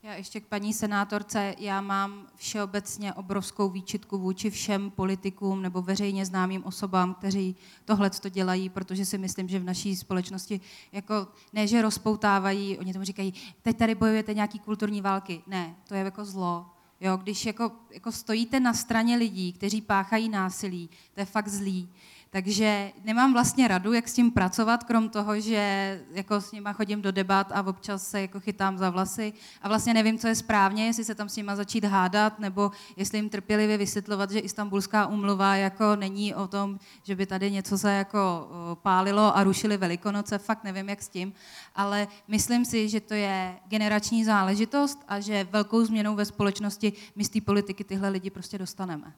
Já 0.04 0.14
ještě 0.14 0.40
k 0.40 0.48
paní 0.48 0.74
senátorce, 0.74 1.56
já 1.60 1.82
mám 1.82 2.28
všeobecně 2.36 3.14
obrovskou 3.14 3.70
výčitku 3.70 4.18
vůči 4.18 4.50
všem 4.50 4.92
politikům 4.92 5.62
nebo 5.62 5.82
veřejně 5.82 6.26
známým 6.26 6.64
osobám, 6.66 7.14
kteří 7.14 7.56
tohle 7.86 8.10
to 8.10 8.30
dělají, 8.30 8.70
protože 8.70 9.06
si 9.06 9.18
myslím, 9.18 9.48
že 9.48 9.60
v 9.60 9.64
naší 9.64 9.96
společnosti 9.96 10.62
jako 10.92 11.28
ne, 11.54 11.68
že 11.68 11.82
rozpoutávají, 11.82 12.78
oni 12.78 12.94
tomu 12.94 13.06
říkají, 13.06 13.34
teď 13.62 13.78
tady 13.78 13.96
bojujete 13.96 14.34
nějaký 14.34 14.60
kulturní 14.60 15.02
války. 15.02 15.42
Ne, 15.48 15.76
to 15.88 15.96
je 15.96 16.04
jako 16.04 16.26
zlo. 16.26 16.77
Jo, 17.02 17.18
když 17.18 17.46
jako, 17.46 17.72
jako 17.92 18.12
stojíte 18.12 18.60
na 18.60 18.74
straně 18.74 19.16
lidí, 19.16 19.54
kteří 19.54 19.82
páchají 19.82 20.30
násilí, 20.30 20.90
to 21.14 21.20
je 21.20 21.26
fakt 21.26 21.48
zlý. 21.48 21.90
Takže 22.30 22.92
nemám 23.04 23.34
vlastně 23.34 23.68
radu, 23.68 23.94
jak 23.94 24.08
s 24.08 24.14
tím 24.14 24.32
pracovat, 24.32 24.84
krom 24.84 25.10
toho, 25.10 25.40
že 25.40 26.02
jako 26.12 26.42
s 26.42 26.52
nima 26.52 26.74
chodím 26.74 27.02
do 27.02 27.12
debat 27.12 27.52
a 27.52 27.68
občas 27.68 28.08
se 28.08 28.22
jako 28.22 28.40
chytám 28.40 28.78
za 28.78 28.90
vlasy 28.90 29.34
a 29.62 29.68
vlastně 29.68 29.94
nevím, 29.94 30.18
co 30.18 30.28
je 30.28 30.36
správně, 30.36 30.86
jestli 30.86 31.04
se 31.04 31.16
tam 31.16 31.30
s 31.30 31.36
nima 31.36 31.56
začít 31.56 31.84
hádat, 31.84 32.40
nebo 32.40 32.72
jestli 32.98 33.18
jim 33.18 33.30
trpělivě 33.30 33.78
vysvětlovat, 33.78 34.32
že 34.32 34.40
istambulská 34.40 35.08
umluva 35.08 35.56
jako 35.56 35.96
není 35.96 36.36
o 36.36 36.48
tom, 36.48 36.80
že 37.04 37.16
by 37.16 37.26
tady 37.26 37.52
něco 37.52 37.78
se 37.78 37.92
jako 37.94 38.48
pálilo 38.82 39.38
a 39.38 39.44
rušili 39.44 39.78
velikonoce, 39.78 40.38
fakt 40.38 40.64
nevím, 40.64 40.90
jak 40.90 41.02
s 41.02 41.10
tím, 41.10 41.34
ale 41.76 42.08
myslím 42.28 42.66
si, 42.66 42.90
že 42.90 43.02
to 43.02 43.14
je 43.14 43.56
generační 43.68 44.26
záležitost 44.26 45.00
a 45.08 45.20
že 45.20 45.48
velkou 45.52 45.86
změnou 45.86 46.16
ve 46.16 46.26
společnosti 46.26 46.94
my 47.16 47.24
z 47.24 47.30
té 47.30 47.42
politiky 47.42 47.84
tyhle 47.84 48.10
lidi 48.10 48.30
prostě 48.30 48.58
dostaneme. 48.58 49.14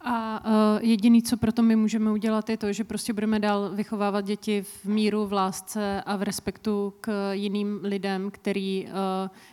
A 0.00 0.44
uh, 0.46 0.52
jediný, 0.84 1.22
co 1.22 1.36
proto 1.36 1.62
my 1.62 1.76
můžeme 1.76 2.10
udělat, 2.10 2.48
je 2.48 2.56
to, 2.56 2.72
že 2.72 2.84
prostě 2.84 3.12
budeme 3.12 3.40
dál 3.40 3.70
vychovávat 3.74 4.24
děti 4.24 4.62
v 4.62 4.84
míru, 4.84 5.26
v 5.26 5.32
lásce 5.32 6.02
a 6.02 6.16
v 6.16 6.22
respektu 6.22 6.94
k 7.00 7.32
jiným 7.32 7.80
lidem, 7.82 8.30
který 8.30 8.86
uh, 8.86 8.90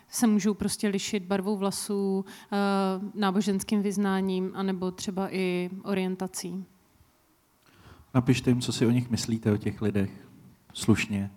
se 0.10 0.28
můžou 0.28 0.54
prostě 0.54 0.88
lišit 0.88 1.24
barvou 1.24 1.58
vlasů, 1.58 2.26
uh, 2.26 3.20
náboženským 3.22 3.82
vyznáním, 3.82 4.52
anebo 4.56 4.92
třeba 4.92 5.36
i 5.36 5.70
orientací. 5.84 6.66
Napište 8.14 8.50
jim, 8.50 8.62
co 8.62 8.74
si 8.74 8.86
o 8.86 8.92
nich 8.92 9.10
myslíte, 9.10 9.52
o 9.52 9.58
těch 9.58 9.82
lidech, 9.82 10.12
slušně. 10.74 11.32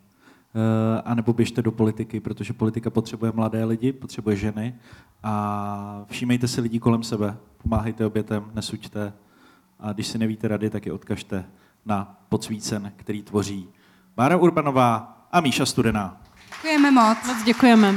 A 1.04 1.14
nebo 1.14 1.32
běžte 1.32 1.62
do 1.62 1.72
politiky, 1.72 2.20
protože 2.20 2.52
politika 2.52 2.90
potřebuje 2.90 3.32
mladé 3.34 3.64
lidi, 3.64 3.92
potřebuje 3.92 4.36
ženy 4.36 4.74
a 5.22 6.04
všímejte 6.11 6.48
si 6.48 6.61
lidí 6.61 6.78
kolem 6.78 7.02
sebe, 7.02 7.36
pomáhejte 7.62 8.06
obětem, 8.06 8.50
nesuďte 8.54 9.12
a 9.80 9.92
když 9.92 10.06
si 10.06 10.18
nevíte 10.18 10.48
rady, 10.48 10.70
tak 10.70 10.86
je 10.86 10.92
odkažte 10.92 11.44
na 11.86 12.16
podsvícen, 12.28 12.92
který 12.96 13.22
tvoří 13.22 13.68
Bára 14.16 14.36
Urbanová 14.36 15.18
a 15.32 15.40
Míša 15.40 15.66
Studená. 15.66 16.20
Děkujeme 16.50 16.90
moc. 16.90 17.18
Moc 17.26 17.42
děkujeme. 17.44 17.94